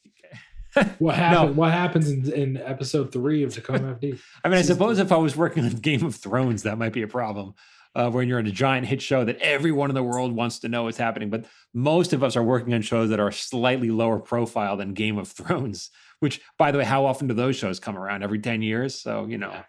what 0.99 1.15
happened? 1.15 1.55
No. 1.55 1.61
What 1.61 1.71
happens 1.71 2.11
in, 2.11 2.31
in, 2.31 2.57
episode 2.57 3.11
three 3.11 3.41
of 3.41 3.55
Tacoma 3.55 3.95
FD? 3.95 4.19
I 4.43 4.49
mean, 4.49 4.59
I 4.59 4.61
suppose 4.61 4.99
if 4.99 5.11
I 5.11 5.17
was 5.17 5.35
working 5.35 5.65
on 5.65 5.71
Game 5.71 6.05
of 6.05 6.15
Thrones, 6.15 6.61
that 6.63 6.77
might 6.77 6.93
be 6.93 7.01
a 7.01 7.07
problem. 7.07 7.55
Uh, 7.95 8.11
when 8.11 8.27
you're 8.27 8.39
in 8.39 8.45
a 8.45 8.51
giant 8.51 8.85
hit 8.85 9.01
show 9.01 9.23
that 9.23 9.37
everyone 9.39 9.89
in 9.89 9.95
the 9.95 10.03
world 10.03 10.33
wants 10.33 10.59
to 10.59 10.67
know 10.67 10.83
what's 10.83 10.97
happening, 10.97 11.29
but 11.29 11.45
most 11.73 12.13
of 12.13 12.23
us 12.23 12.35
are 12.35 12.43
working 12.43 12.73
on 12.73 12.81
shows 12.81 13.09
that 13.09 13.21
are 13.21 13.31
slightly 13.31 13.89
lower 13.89 14.19
profile 14.19 14.77
than 14.77 14.93
Game 14.93 15.17
of 15.17 15.29
Thrones. 15.29 15.89
Which, 16.25 16.41
by 16.57 16.71
the 16.71 16.79
way, 16.79 16.83
how 16.85 17.05
often 17.05 17.27
do 17.27 17.35
those 17.35 17.55
shows 17.55 17.79
come 17.79 17.95
around? 17.95 18.23
Every 18.23 18.39
10 18.39 18.63
years? 18.63 18.99
So, 18.99 19.27
you 19.27 19.37
know. 19.37 19.51
Yeah. 19.51 19.63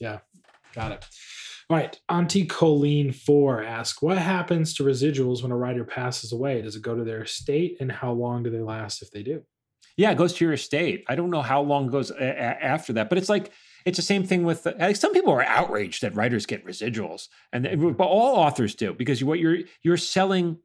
yeah. 0.00 0.18
Got 0.74 0.92
it. 0.92 1.06
All 1.70 1.78
right. 1.78 1.98
Auntie 2.10 2.44
Colleen 2.44 3.10
4 3.10 3.62
asks 3.62 4.02
What 4.02 4.18
happens 4.18 4.74
to 4.74 4.82
residuals 4.82 5.42
when 5.42 5.50
a 5.50 5.56
writer 5.56 5.84
passes 5.86 6.30
away? 6.30 6.60
Does 6.60 6.76
it 6.76 6.82
go 6.82 6.94
to 6.94 7.04
their 7.04 7.22
estate? 7.22 7.78
And 7.80 7.90
how 7.90 8.12
long 8.12 8.42
do 8.42 8.50
they 8.50 8.60
last 8.60 9.00
if 9.00 9.10
they 9.10 9.22
do? 9.22 9.44
Yeah, 9.96 10.10
it 10.10 10.18
goes 10.18 10.34
to 10.34 10.44
your 10.44 10.52
estate. 10.52 11.04
I 11.08 11.14
don't 11.14 11.30
know 11.30 11.40
how 11.40 11.62
long 11.62 11.86
it 11.86 11.92
goes 11.92 12.10
a- 12.10 12.16
a- 12.16 12.62
after 12.62 12.92
that, 12.92 13.08
but 13.08 13.16
it's 13.16 13.30
like, 13.30 13.50
it's 13.86 13.96
the 13.96 14.02
same 14.02 14.24
thing 14.24 14.44
with 14.44 14.66
like 14.78 14.96
some 14.96 15.14
people 15.14 15.32
are 15.32 15.42
outraged 15.42 16.02
that 16.02 16.14
writers 16.14 16.44
get 16.44 16.66
residuals, 16.66 17.28
and 17.50 17.96
but 17.96 18.04
all 18.04 18.36
authors 18.36 18.74
do 18.74 18.92
because 18.92 19.24
what 19.24 19.38
you're 19.38 19.60
you're 19.82 19.96
selling 19.96 20.58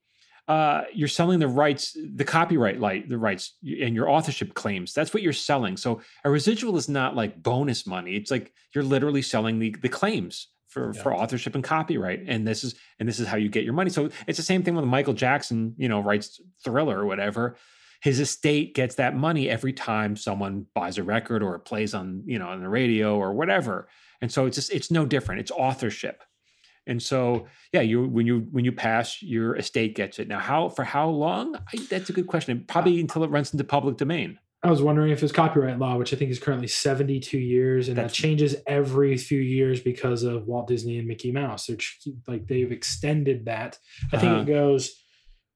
uh, 0.48 0.84
you're 0.94 1.08
selling 1.08 1.40
the 1.40 1.48
rights, 1.48 1.96
the 2.16 2.26
copyright 2.26 2.80
light, 2.80 3.08
the 3.08 3.18
rights 3.18 3.56
and 3.64 3.96
your 3.96 4.10
authorship 4.10 4.54
claims. 4.54 4.94
That's 4.94 5.14
what 5.14 5.24
you're 5.24 5.32
selling. 5.32 5.78
So 5.78 6.02
a 6.26 6.30
residual 6.30 6.78
is 6.78 6.90
not 6.90 7.16
like 7.16 7.42
bonus 7.42 7.88
money. 7.88 8.16
It's 8.16 8.30
like 8.30 8.52
you're 8.76 8.84
literally 8.84 9.22
selling 9.22 9.60
the, 9.60 9.76
the 9.82 9.90
claims 9.90 10.50
for, 10.68 10.92
yeah. 10.94 11.02
for 11.02 11.16
authorship 11.16 11.56
and 11.56 11.64
copyright. 11.64 12.24
And 12.28 12.46
this 12.46 12.64
is 12.64 12.76
and 13.00 13.08
this 13.08 13.20
is 13.20 13.28
how 13.28 13.38
you 13.38 13.48
get 13.48 13.64
your 13.64 13.74
money. 13.74 13.90
So 13.90 14.10
it's 14.28 14.38
the 14.38 14.44
same 14.44 14.64
thing 14.64 14.76
when 14.76 14.88
Michael 14.88 15.14
Jackson, 15.14 15.76
you 15.78 15.88
know, 15.88 16.02
writes 16.02 16.42
Thriller 16.64 17.00
or 17.00 17.06
whatever. 17.06 17.56
His 18.02 18.20
estate 18.20 18.76
gets 18.76 18.96
that 18.96 19.16
money 19.16 19.50
every 19.50 19.72
time 19.72 20.18
someone 20.18 20.66
buys 20.76 20.98
a 20.98 21.04
record 21.04 21.42
or 21.42 21.58
plays 21.58 21.94
on, 21.94 22.24
you 22.26 22.38
know, 22.38 22.50
on 22.50 22.60
the 22.60 22.68
radio 22.68 23.16
or 23.16 23.32
whatever. 23.32 23.88
And 24.20 24.30
so 24.30 24.46
it's 24.46 24.56
just 24.56 24.74
it's 24.74 24.92
no 24.92 25.06
different. 25.06 25.40
It's 25.40 25.52
authorship. 25.52 26.22
And 26.86 27.02
so, 27.02 27.48
yeah, 27.72 27.82
you 27.82 28.08
when 28.08 28.26
you 28.26 28.48
when 28.52 28.66
you 28.66 28.72
pass, 28.72 29.22
your 29.22 29.56
estate 29.56 29.96
gets 29.96 30.20
it. 30.20 30.28
Now, 30.28 30.40
how 30.40 30.70
for 30.70 30.84
how 30.84 31.10
long? 31.10 31.56
I, 31.56 31.78
that's 31.90 32.10
a 32.10 32.14
good 32.14 32.28
question. 32.28 32.66
Probably 32.68 33.00
until 33.00 33.24
it 33.24 33.30
runs 33.30 33.54
into 33.54 33.64
public 33.64 33.98
domain. 33.98 34.40
I 34.64 34.70
was 34.70 34.82
wondering 34.82 35.12
if 35.12 35.22
it's 35.22 35.34
copyright 35.34 35.78
law, 35.78 35.98
which 35.98 36.14
I 36.14 36.16
think 36.16 36.32
is 36.32 36.40
currently 36.40 36.70
72 36.70 37.38
years, 37.38 37.90
and 37.90 37.98
that's, 37.98 38.14
that 38.14 38.16
changes 38.16 38.56
every 38.66 39.18
few 39.18 39.42
years 39.42 39.82
because 39.82 40.24
of 40.24 40.48
Walt 40.48 40.68
Disney 40.68 40.98
and 40.98 41.08
Mickey 41.08 41.34
Mouse. 41.34 41.68
They're 41.68 41.78
like 42.28 42.48
they've 42.48 42.72
extended 42.72 43.46
that. 43.46 43.78
I 44.14 44.18
think 44.18 44.32
uh-huh. 44.32 44.42
it 44.44 44.48
goes, 44.48 45.04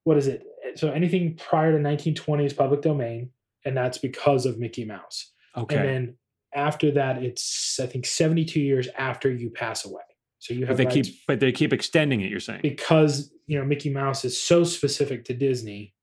what 0.04 0.18
is 0.18 0.28
it? 0.28 0.44
So 0.76 0.92
anything 0.92 1.36
prior 1.36 1.72
to 1.72 1.78
1920 1.78 2.46
is 2.46 2.54
public 2.54 2.82
domain, 2.82 3.32
and 3.64 3.78
that's 3.78 3.98
because 3.98 4.46
of 4.46 4.60
Mickey 4.60 4.84
Mouse. 4.84 5.32
Okay. 5.56 5.78
And 5.78 5.86
then 5.86 6.18
after 6.54 6.92
that, 6.92 7.24
it's 7.24 7.80
I 7.80 7.86
think 7.86 8.06
72 8.06 8.60
years 8.60 8.90
after 8.98 9.32
you 9.32 9.50
pass 9.50 9.86
away. 9.86 10.02
So 10.40 10.54
you 10.54 10.62
But 10.62 10.68
have 10.70 10.78
they 10.78 10.86
keep, 10.86 11.06
but 11.28 11.40
they 11.40 11.52
keep 11.52 11.74
extending 11.74 12.22
it. 12.22 12.30
You're 12.30 12.40
saying, 12.40 12.62
because 12.62 13.34
you 13.48 13.58
know 13.58 13.66
Mickey 13.66 13.90
Mouse 13.90 14.24
is 14.26 14.42
so 14.42 14.64
specific 14.64 15.26
to 15.26 15.34
Disney. 15.34 15.94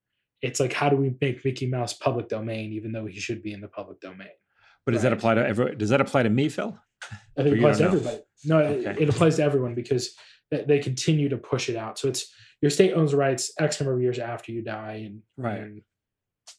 It's 0.42 0.60
like 0.60 0.72
how 0.72 0.88
do 0.88 0.96
we 0.96 1.14
make 1.20 1.44
Mickey 1.44 1.66
Mouse 1.66 1.92
public 1.94 2.28
domain, 2.28 2.72
even 2.72 2.92
though 2.92 3.06
he 3.06 3.18
should 3.20 3.42
be 3.42 3.52
in 3.52 3.60
the 3.60 3.68
public 3.68 4.00
domain? 4.00 4.28
but 4.84 4.92
does 4.92 5.02
that 5.02 5.12
apply 5.14 5.34
to 5.34 5.46
every? 5.46 5.74
Does 5.76 5.88
that 5.90 6.00
apply 6.00 6.24
to 6.24 6.30
me, 6.30 6.48
Phil? 6.48 6.78
I 7.38 7.42
think 7.42 7.56
it 7.56 7.58
applies 7.58 7.78
to 7.78 7.84
know? 7.84 7.88
everybody. 7.90 8.18
No, 8.44 8.58
it- 8.58 8.86
Okay. 8.86 9.02
it, 9.02 9.08
applies 9.08 9.36
to 9.36 9.42
everyone 9.42 9.74
because 9.74 10.14
they, 10.50 10.64
they 10.64 10.78
continue 10.78 11.28
to 11.30 11.36
push 11.38 11.68
it 11.70 11.76
out. 11.76 11.98
So 11.98 12.08
it's 12.08 12.30
your 12.60 12.70
state 12.70 12.92
owns 12.92 13.12
the 13.12 13.16
rights 13.16 13.52
X 13.58 13.80
number 13.80 13.94
of 13.94 14.02
years 14.02 14.18
after 14.18 14.52
you 14.52 14.62
die, 14.62 15.04
and 15.06 15.22
Right. 15.38 15.60
and 15.60 15.82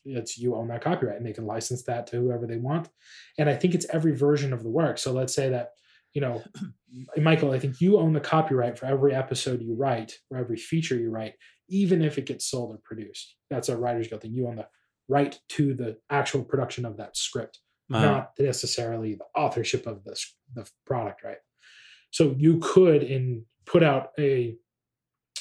it's 0.05 0.37
you 0.37 0.55
own 0.55 0.67
that 0.69 0.81
copyright, 0.83 1.17
and 1.17 1.25
they 1.25 1.33
can 1.33 1.45
license 1.45 1.83
that 1.83 2.07
to 2.07 2.17
whoever 2.17 2.47
they 2.47 2.57
want. 2.57 2.89
And 3.37 3.49
I 3.49 3.55
think 3.55 3.75
it's 3.75 3.85
every 3.89 4.15
version 4.15 4.53
of 4.53 4.63
the 4.63 4.69
work. 4.69 4.97
So 4.97 5.11
let's 5.11 5.33
say 5.35 5.49
that 5.49 5.71
you 6.15 6.21
know, 6.21 6.43
Michael, 7.17 7.51
I 7.51 7.59
think 7.59 7.79
you 7.79 7.99
own 7.99 8.13
the 8.13 8.19
copyright 8.19 8.79
for 8.79 8.87
every 8.87 9.13
episode 9.13 9.61
you 9.61 9.75
write, 9.75 10.13
or 10.31 10.39
every 10.39 10.57
feature 10.57 10.95
you 10.95 11.11
write, 11.11 11.33
even 11.69 12.01
if 12.01 12.17
it 12.17 12.25
gets 12.25 12.49
sold 12.49 12.73
or 12.73 12.79
produced. 12.83 13.35
That's 13.51 13.69
a 13.69 13.77
Writers 13.77 14.07
Guild 14.07 14.23
thing. 14.23 14.33
You 14.33 14.47
own 14.47 14.55
the 14.55 14.67
right 15.07 15.37
to 15.49 15.75
the 15.75 15.97
actual 16.09 16.43
production 16.43 16.85
of 16.85 16.97
that 16.97 17.15
script 17.15 17.59
not 17.89 18.31
necessarily 18.39 19.15
the 19.15 19.25
authorship 19.39 19.85
of 19.85 20.03
the, 20.03 20.19
the 20.53 20.69
product, 20.85 21.23
right? 21.23 21.37
So 22.11 22.35
you 22.37 22.59
could 22.59 23.03
in 23.03 23.45
put 23.65 23.83
out 23.83 24.09
a 24.19 24.55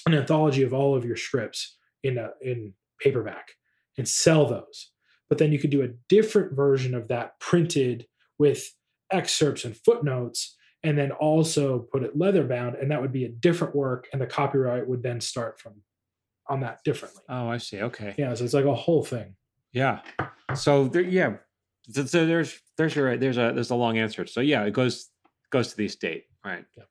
an 0.07 0.15
anthology 0.15 0.63
of 0.63 0.75
all 0.75 0.95
of 0.95 1.05
your 1.05 1.17
scripts 1.17 1.77
in 2.03 2.19
a 2.19 2.31
in 2.43 2.75
paperback 3.01 3.53
and 3.97 4.09
sell 4.09 4.47
those. 4.47 4.91
But 5.29 5.39
then 5.39 5.53
you 5.53 5.59
could 5.59 5.71
do 5.71 5.83
a 5.83 5.95
different 6.09 6.55
version 6.55 6.95
of 6.95 7.09
that 7.09 7.39
printed 7.41 8.07
with 8.39 8.75
excerpts 9.11 9.65
and 9.65 9.77
footnotes 9.77 10.57
and 10.85 10.97
then 10.97 11.11
also 11.13 11.81
put 11.91 12.05
it 12.05 12.17
leather 12.17 12.45
bound 12.45 12.77
and 12.77 12.91
that 12.91 13.01
would 13.01 13.13
be 13.13 13.25
a 13.25 13.29
different 13.29 13.75
work 13.75 14.07
and 14.13 14.21
the 14.21 14.27
copyright 14.27 14.87
would 14.87 15.03
then 15.03 15.21
start 15.21 15.59
from 15.59 15.75
on 16.47 16.61
that 16.61 16.79
differently. 16.85 17.23
oh, 17.29 17.49
I 17.49 17.57
see. 17.57 17.81
Okay. 17.81 18.15
Yeah, 18.19 18.35
so 18.35 18.45
it's 18.45 18.55
like 18.55 18.67
a 18.67 18.75
whole 18.75 19.03
thing. 19.03 19.35
Yeah. 19.73 20.01
So 20.55 20.89
there, 20.89 21.03
yeah. 21.03 21.37
So, 21.91 22.05
so 22.05 22.27
there's 22.27 22.61
there's 22.77 22.95
your 22.95 23.17
there's 23.17 23.39
a 23.39 23.53
there's 23.55 23.71
a 23.71 23.75
long 23.75 23.99
answer. 23.99 24.27
So 24.27 24.41
yeah, 24.41 24.63
it 24.65 24.73
goes 24.73 25.09
goes 25.51 25.69
to 25.69 25.77
the 25.77 25.87
estate, 25.87 26.25
right? 26.45 26.65
yeah. 26.77 26.85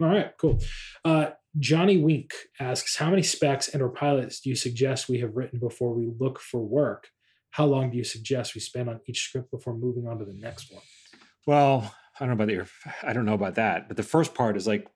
All 0.00 0.08
right, 0.08 0.32
cool. 0.38 0.58
Uh, 1.04 1.30
Johnny 1.58 1.98
Wink 1.98 2.32
asks, 2.58 2.96
how 2.96 3.10
many 3.10 3.22
specs 3.22 3.68
and 3.68 3.82
or 3.82 3.90
pilots 3.90 4.40
do 4.40 4.48
you 4.48 4.56
suggest 4.56 5.08
we 5.08 5.20
have 5.20 5.36
written 5.36 5.58
before 5.58 5.92
we 5.92 6.10
look 6.18 6.40
for 6.40 6.62
work? 6.62 7.08
How 7.50 7.66
long 7.66 7.90
do 7.90 7.98
you 7.98 8.04
suggest 8.04 8.54
we 8.54 8.62
spend 8.62 8.88
on 8.88 9.00
each 9.06 9.20
script 9.20 9.50
before 9.50 9.74
moving 9.74 10.06
on 10.06 10.18
to 10.18 10.24
the 10.24 10.32
next 10.32 10.72
one? 10.72 10.82
Well, 11.46 11.94
I 12.20 12.26
don't 12.26 12.36
know 12.36 12.44
about 12.44 12.54
your 12.54 12.66
I 13.02 13.12
don't 13.12 13.24
know 13.24 13.34
about 13.34 13.54
that, 13.54 13.88
but 13.88 13.96
the 13.96 14.02
first 14.02 14.34
part 14.34 14.56
is 14.56 14.66
like 14.66 14.86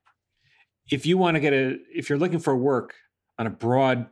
if 0.91 1.07
you 1.07 1.17
want 1.17 1.37
to 1.37 1.41
get 1.41 1.53
a 1.53 1.79
if 1.93 2.09
you're 2.09 2.19
looking 2.19 2.39
for 2.39 2.55
work 2.55 2.95
on 3.39 3.47
a 3.47 3.51
broad 3.51 4.07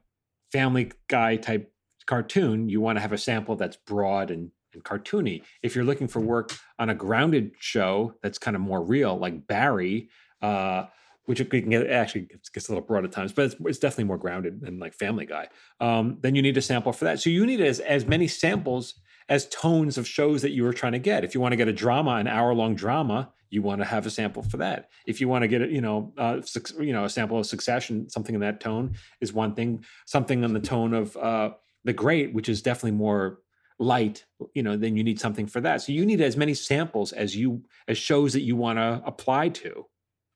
family 0.50 0.92
guy 1.08 1.36
type 1.36 1.72
cartoon, 2.06 2.68
you 2.68 2.80
want 2.80 2.96
to 2.96 3.00
have 3.00 3.12
a 3.12 3.18
sample 3.18 3.54
that's 3.54 3.76
broad 3.76 4.30
and, 4.30 4.50
and 4.72 4.82
cartoony. 4.82 5.42
If 5.62 5.74
you're 5.74 5.84
looking 5.84 6.08
for 6.08 6.20
work 6.20 6.52
on 6.78 6.90
a 6.90 6.94
grounded 6.94 7.52
show 7.58 8.14
that's 8.22 8.38
kind 8.38 8.56
of 8.56 8.62
more 8.62 8.82
real, 8.82 9.16
like 9.16 9.46
Barry, 9.46 10.08
uh, 10.40 10.86
which 11.26 11.40
we 11.40 11.60
can 11.60 11.70
get 11.70 11.86
actually 11.88 12.28
gets, 12.52 12.68
a 12.68 12.72
little 12.72 12.84
broad 12.84 13.04
at 13.04 13.12
times, 13.12 13.32
but 13.32 13.44
it's, 13.44 13.56
it's 13.60 13.78
definitely 13.78 14.04
more 14.04 14.18
grounded 14.18 14.60
than 14.60 14.78
like 14.78 14.94
Family 14.94 15.26
Guy. 15.26 15.48
Um, 15.80 16.18
then 16.20 16.34
you 16.34 16.42
need 16.42 16.56
a 16.56 16.62
sample 16.62 16.92
for 16.92 17.04
that. 17.04 17.20
So 17.20 17.30
you 17.30 17.46
need 17.46 17.60
as 17.60 17.78
as 17.78 18.06
many 18.06 18.26
samples 18.26 18.94
as 19.28 19.48
tones 19.48 19.98
of 19.98 20.06
shows 20.06 20.42
that 20.42 20.50
you 20.50 20.64
were 20.64 20.72
trying 20.72 20.92
to 20.92 20.98
get. 20.98 21.24
If 21.24 21.34
you 21.34 21.40
want 21.40 21.52
to 21.52 21.56
get 21.56 21.68
a 21.68 21.72
drama, 21.72 22.12
an 22.16 22.26
hour 22.26 22.54
long 22.54 22.74
drama, 22.74 23.30
you 23.50 23.62
want 23.62 23.80
to 23.80 23.84
have 23.84 24.06
a 24.06 24.10
sample 24.10 24.42
for 24.42 24.56
that. 24.58 24.88
If 25.06 25.20
you 25.20 25.28
want 25.28 25.42
to 25.42 25.48
get 25.48 25.62
a, 25.62 25.68
you 25.68 25.80
know, 25.80 26.12
uh, 26.16 26.40
you 26.80 26.92
know, 26.92 27.04
a 27.04 27.10
sample 27.10 27.38
of 27.38 27.46
Succession, 27.46 28.08
something 28.08 28.34
in 28.34 28.40
that 28.40 28.60
tone 28.60 28.94
is 29.20 29.32
one 29.32 29.54
thing. 29.54 29.84
Something 30.06 30.42
on 30.44 30.52
the 30.54 30.60
tone 30.60 30.94
of 30.94 31.16
uh, 31.16 31.50
The 31.84 31.92
Great, 31.92 32.32
which 32.32 32.48
is 32.48 32.62
definitely 32.62 32.92
more 32.92 33.38
light, 33.78 34.24
you 34.54 34.62
know, 34.62 34.76
then 34.76 34.96
you 34.96 35.02
need 35.04 35.18
something 35.20 35.46
for 35.46 35.60
that. 35.60 35.82
So 35.82 35.92
you 35.92 36.06
need 36.06 36.20
as 36.20 36.36
many 36.36 36.54
samples 36.54 37.12
as 37.12 37.36
you 37.36 37.62
as 37.88 37.98
shows 37.98 38.32
that 38.34 38.42
you 38.42 38.56
want 38.56 38.78
to 38.78 39.02
apply 39.04 39.48
to, 39.50 39.86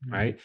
right? 0.08 0.38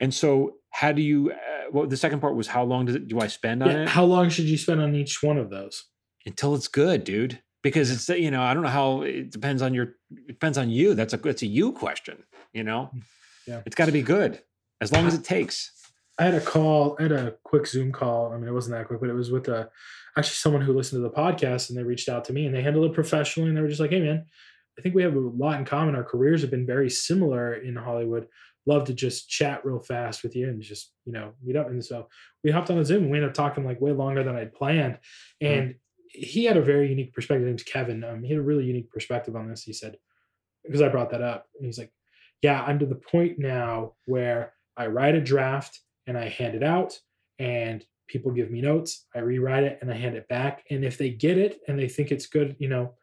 And 0.00 0.12
so, 0.12 0.54
how 0.70 0.90
do 0.92 1.00
you? 1.02 1.30
Uh, 1.30 1.36
well, 1.70 1.86
the 1.86 1.96
second 1.96 2.20
part 2.20 2.34
was 2.34 2.48
how 2.48 2.64
long 2.64 2.86
does 2.86 2.96
it 2.96 3.06
do 3.06 3.20
I 3.20 3.28
spend 3.28 3.62
on 3.62 3.70
Yeah, 3.70 3.82
it? 3.82 3.88
how 3.88 4.04
long 4.04 4.28
should 4.30 4.46
you 4.46 4.58
spend 4.58 4.80
on 4.80 4.94
each 4.94 5.22
one 5.22 5.38
of 5.38 5.48
those? 5.50 5.84
until 6.26 6.54
it's 6.54 6.68
good, 6.68 7.04
dude. 7.04 7.40
Because 7.62 7.90
it's 7.90 8.08
you 8.08 8.30
know 8.30 8.42
I 8.42 8.54
don't 8.54 8.62
know 8.62 8.68
how 8.68 9.02
it 9.02 9.30
depends 9.30 9.62
on 9.62 9.72
your 9.74 9.94
it 10.10 10.26
depends 10.26 10.58
on 10.58 10.70
you. 10.70 10.94
That's 10.94 11.12
a 11.14 11.16
that's 11.16 11.42
a 11.42 11.46
you 11.46 11.72
question. 11.72 12.24
You 12.52 12.64
know, 12.64 12.90
mm, 12.94 13.02
Yeah. 13.46 13.62
it's 13.64 13.76
got 13.76 13.86
to 13.86 13.92
be 13.92 14.02
good 14.02 14.40
as 14.80 14.92
long 14.92 15.06
as 15.06 15.14
it 15.14 15.24
takes. 15.24 15.70
I 16.18 16.24
had 16.24 16.34
a 16.34 16.40
call, 16.40 16.96
I 16.98 17.04
had 17.04 17.12
a 17.12 17.34
quick 17.44 17.66
Zoom 17.66 17.90
call. 17.90 18.32
I 18.32 18.36
mean, 18.36 18.46
it 18.46 18.52
wasn't 18.52 18.76
that 18.76 18.86
quick, 18.86 19.00
but 19.00 19.08
it 19.08 19.14
was 19.14 19.30
with 19.30 19.48
a 19.48 19.70
actually 20.16 20.34
someone 20.34 20.60
who 20.60 20.74
listened 20.74 20.98
to 21.02 21.08
the 21.08 21.14
podcast 21.14 21.70
and 21.70 21.78
they 21.78 21.82
reached 21.82 22.08
out 22.08 22.24
to 22.26 22.32
me 22.34 22.44
and 22.44 22.54
they 22.54 22.62
handled 22.62 22.90
it 22.90 22.94
professionally 22.94 23.48
and 23.48 23.56
they 23.56 23.62
were 23.62 23.68
just 23.68 23.80
like, 23.80 23.90
hey 23.90 24.00
man, 24.00 24.26
I 24.78 24.82
think 24.82 24.94
we 24.94 25.02
have 25.02 25.14
a 25.14 25.18
lot 25.20 25.58
in 25.58 25.64
common. 25.64 25.94
Our 25.94 26.04
careers 26.04 26.42
have 26.42 26.50
been 26.50 26.66
very 26.66 26.90
similar 26.90 27.54
in 27.54 27.76
Hollywood. 27.76 28.28
Love 28.66 28.84
to 28.84 28.92
just 28.94 29.28
chat 29.28 29.64
real 29.64 29.80
fast 29.80 30.22
with 30.22 30.36
you 30.36 30.48
and 30.48 30.60
just, 30.60 30.92
you 31.06 31.12
know, 31.12 31.32
meet 31.42 31.56
up. 31.56 31.68
And 31.68 31.84
so 31.84 32.08
we 32.44 32.50
hopped 32.50 32.70
on 32.70 32.78
a 32.78 32.84
Zoom 32.84 33.04
and 33.04 33.10
we 33.10 33.16
ended 33.18 33.30
up 33.30 33.34
talking 33.34 33.64
like 33.64 33.80
way 33.80 33.92
longer 33.92 34.22
than 34.22 34.36
I'd 34.36 34.52
planned. 34.54 34.98
Hmm. 35.40 35.46
And 35.46 35.74
he 36.12 36.44
had 36.44 36.56
a 36.56 36.62
very 36.62 36.88
unique 36.88 37.12
perspective. 37.14 37.42
His 37.46 37.50
name's 37.50 37.62
Kevin. 37.62 38.04
Um, 38.04 38.22
he 38.22 38.30
had 38.30 38.38
a 38.38 38.42
really 38.42 38.64
unique 38.64 38.90
perspective 38.90 39.34
on 39.36 39.48
this. 39.48 39.62
He 39.62 39.72
said, 39.72 39.96
because 40.64 40.82
I 40.82 40.88
brought 40.88 41.10
that 41.10 41.22
up, 41.22 41.46
and 41.56 41.66
he's 41.66 41.78
like, 41.78 41.92
yeah, 42.42 42.62
I'm 42.62 42.78
to 42.80 42.86
the 42.86 42.94
point 42.96 43.38
now 43.38 43.94
where 44.06 44.52
I 44.76 44.86
write 44.86 45.14
a 45.14 45.20
draft 45.20 45.80
and 46.06 46.16
I 46.18 46.28
hand 46.28 46.54
it 46.54 46.62
out, 46.62 46.98
and 47.38 47.84
people 48.08 48.32
give 48.32 48.50
me 48.50 48.60
notes. 48.60 49.06
I 49.14 49.20
rewrite 49.20 49.64
it 49.64 49.78
and 49.80 49.90
I 49.90 49.94
hand 49.94 50.16
it 50.16 50.28
back. 50.28 50.64
And 50.70 50.84
if 50.84 50.98
they 50.98 51.10
get 51.10 51.38
it 51.38 51.60
and 51.66 51.78
they 51.78 51.88
think 51.88 52.10
it's 52.10 52.26
good, 52.26 52.56
you 52.58 52.68
know, 52.68 52.94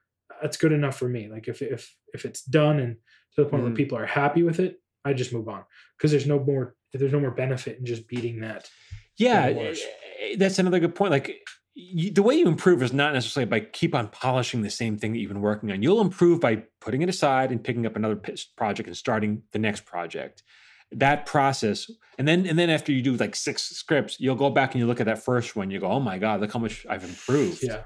that's 0.42 0.58
good 0.58 0.72
enough 0.72 0.98
for 0.98 1.08
me. 1.10 1.28
Like 1.30 1.48
if 1.48 1.62
if 1.62 1.96
if 2.13 2.25
it's 2.25 2.44
done 2.44 2.80
and 2.80 2.96
to 3.36 3.44
the 3.44 3.50
point 3.50 3.63
where 3.63 3.72
Mhm. 3.72 3.78
people 3.78 3.98
are 3.98 4.06
happy 4.06 4.44
with 4.44 4.60
it, 4.60 4.80
I 5.04 5.13
just 5.13 5.34
move 5.34 5.48
on 5.48 5.63
because 5.98 6.12
there's 6.12 6.28
no 6.28 6.39
more 6.39 6.75
there's 6.94 7.12
no 7.13 7.20
more 7.20 7.32
benefit 7.32 7.80
in 7.80 7.86
just 7.86 8.08
beating 8.08 8.42
that. 8.42 8.70
Yeah, 9.18 9.48
eh, 9.48 10.36
that's 10.38 10.60
another 10.60 10.80
good 10.80 10.94
point. 10.96 11.12
Like 11.12 11.39
you, 11.79 12.12
the 12.12 12.24
way 12.24 12.36
you 12.36 12.48
improve 12.48 12.83
is 12.83 12.93
not 12.93 13.13
necessarily 13.13 13.50
by 13.50 13.62
keep 13.62 13.95
on 13.95 14.09
polishing 14.09 14.62
the 14.62 14.69
same 14.69 14.98
thing 14.98 15.13
that 15.13 15.19
you've 15.19 15.31
been 15.31 15.41
working 15.41 15.71
on. 15.71 15.81
You'll 15.81 16.01
improve 16.01 16.39
by 16.39 16.63
putting 16.81 17.01
it 17.01 17.09
aside 17.09 17.51
and 17.51 17.63
picking 17.63 17.86
up 17.86 17.95
another 17.95 18.21
project 18.57 18.88
and 18.88 18.98
starting 18.98 19.43
the 19.51 19.59
next 19.59 19.86
project. 19.86 20.43
That 20.91 21.25
process, 21.25 21.89
and 22.17 22.27
then 22.27 22.48
and 22.48 22.57
then 22.57 22.69
after 22.69 22.91
you 22.91 23.03
do 23.03 23.15
like 23.15 23.36
six 23.36 23.63
scripts, 23.63 24.19
you'll 24.19 24.36
go 24.36 24.50
back 24.50 24.74
and 24.74 24.79
you 24.79 24.88
look 24.88 25.00
at 25.00 25.05
that 25.05 25.24
first 25.24 25.55
one. 25.55 25.69
You 25.69 25.79
go, 25.79 25.88
oh 25.88 26.00
my 26.00 26.17
god, 26.17 26.41
look 26.41 26.51
how 26.51 26.59
much 26.59 26.86
I've 26.89 27.03
improved. 27.03 27.59
Yeah. 27.62 27.83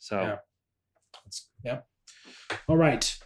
So 0.00 0.20
Yeah. 0.20 0.36
That's, 1.24 1.48
yeah. 1.64 1.78
All 2.66 2.76
right. 2.76 3.16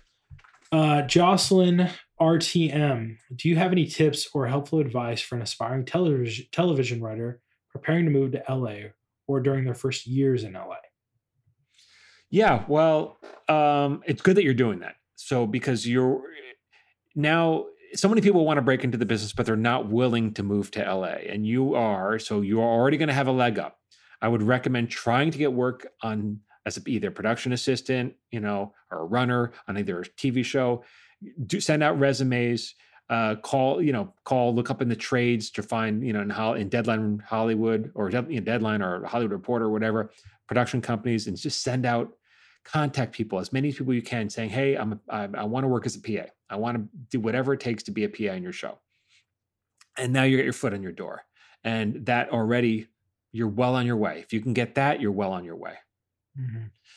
Uh, 0.71 1.03
Jocelyn 1.03 1.89
RTM, 2.21 3.17
do 3.35 3.49
you 3.49 3.57
have 3.57 3.73
any 3.73 3.87
tips 3.87 4.29
or 4.35 4.47
helpful 4.47 4.81
advice 4.81 5.23
for 5.23 5.37
an 5.37 5.43
aspiring 5.43 5.87
television 5.87 6.47
television 6.53 7.01
writer 7.01 7.41
preparing 7.71 8.05
to 8.05 8.11
move 8.11 8.33
to 8.33 8.43
LA 8.49 8.91
or 9.29 9.41
during 9.41 9.65
their 9.65 9.75
first 9.75 10.07
years 10.07 10.43
in 10.43 10.55
LA? 10.55 10.75
Yeah, 12.31 12.65
well, 12.67 13.19
um, 13.49 14.03
it's 14.07 14.21
good 14.23 14.37
that 14.37 14.45
you're 14.45 14.55
doing 14.55 14.81
that. 14.81 14.97
So 15.15 15.47
because 15.47 15.87
you're 15.87 16.23
now 17.15 17.67
so 17.95 18.09
many 18.09 18.21
people 18.21 18.45
want 18.45 18.59
to 18.59 18.63
break 18.63 18.85
into 18.85 18.99
the 18.99 19.07
business, 19.07 19.33
but 19.33 19.47
they're 19.47 19.57
not 19.57 19.89
willing 19.89 20.35
to 20.35 20.43
move 20.43 20.71
to 20.73 20.81
LA, 20.81 21.17
and 21.29 21.47
you 21.47 21.75
are. 21.75 22.19
So 22.19 22.41
you're 22.41 22.63
already 22.63 22.97
going 22.97 23.09
to 23.09 23.15
have 23.15 23.29
a 23.29 23.33
leg 23.33 23.59
up. 23.59 23.79
I 24.21 24.29
would 24.29 24.43
recommend 24.43 24.91
trying 24.91 25.31
to 25.31 25.39
get 25.39 25.53
work 25.53 25.87
on 26.03 26.41
as 26.67 26.79
either 26.87 27.11
production 27.11 27.53
assistant, 27.53 28.15
you 28.31 28.41
know, 28.41 28.75
or 28.91 29.01
a 29.01 29.05
runner 29.05 29.53
on 29.67 29.79
either 29.79 30.01
a 30.01 30.05
TV 30.05 30.45
show. 30.45 30.85
Do 31.47 31.61
send 31.61 31.83
out 31.83 31.99
resumes. 31.99 32.75
Uh, 33.11 33.37
call, 33.37 33.81
you 33.81 33.93
know, 33.93 34.13
call, 34.25 34.55
look 34.55 34.71
up 34.71 34.83
in 34.83 34.89
the 34.89 34.97
trades 34.97 35.51
to 35.51 35.63
find, 35.63 36.07
you 36.07 36.13
know, 36.13 36.21
in, 36.21 36.29
Hol- 36.29 36.55
in 36.55 36.69
Deadline 36.69 37.23
Hollywood 37.27 37.91
or 37.95 38.11
you 38.11 38.21
know, 38.21 38.41
Deadline 38.41 38.83
or 38.83 39.05
Hollywood 39.07 39.33
Reporter 39.33 39.65
or 39.65 39.71
whatever 39.71 40.11
production 40.47 40.83
companies, 40.83 41.27
and 41.27 41.37
just 41.37 41.63
send 41.63 41.87
out 41.87 42.13
contact 42.65 43.13
people 43.13 43.39
as 43.39 43.51
many 43.51 43.73
people 43.73 43.95
you 43.95 44.03
can 44.03 44.29
saying 44.29 44.51
hey 44.51 44.75
i'm 44.75 44.93
a, 44.93 44.99
I, 45.09 45.29
I 45.39 45.45
want 45.45 45.65
to 45.65 45.69
work 45.69 45.87
as 45.87 45.97
a 45.97 46.01
pa 46.01 46.29
i 46.51 46.57
want 46.57 46.77
to 46.77 46.87
do 47.09 47.19
whatever 47.19 47.55
it 47.55 47.61
takes 47.61 47.83
to 47.85 47.91
be 47.91 48.05
a 48.05 48.09
pa 48.09 48.35
in 48.35 48.43
your 48.43 48.53
show. 48.53 48.79
And 49.97 50.13
now 50.13 50.25
you 50.25 50.37
get 50.37 50.45
your 50.45 50.53
foot 50.53 50.75
in 50.75 50.83
your 50.83 50.93
door 50.93 51.25
and 51.65 52.07
that 52.07 52.31
already 52.31 52.89
you're 53.33 53.49
well 53.49 53.75
on 53.75 53.85
your 53.85 53.97
way. 53.97 54.21
If 54.21 54.33
you 54.33 54.41
can 54.41 54.53
get 54.53 54.75
that 54.77 55.01
you're 55.01 55.13
well 55.13 55.33
on 55.33 55.45
your 55.45 55.57
way 55.57 55.75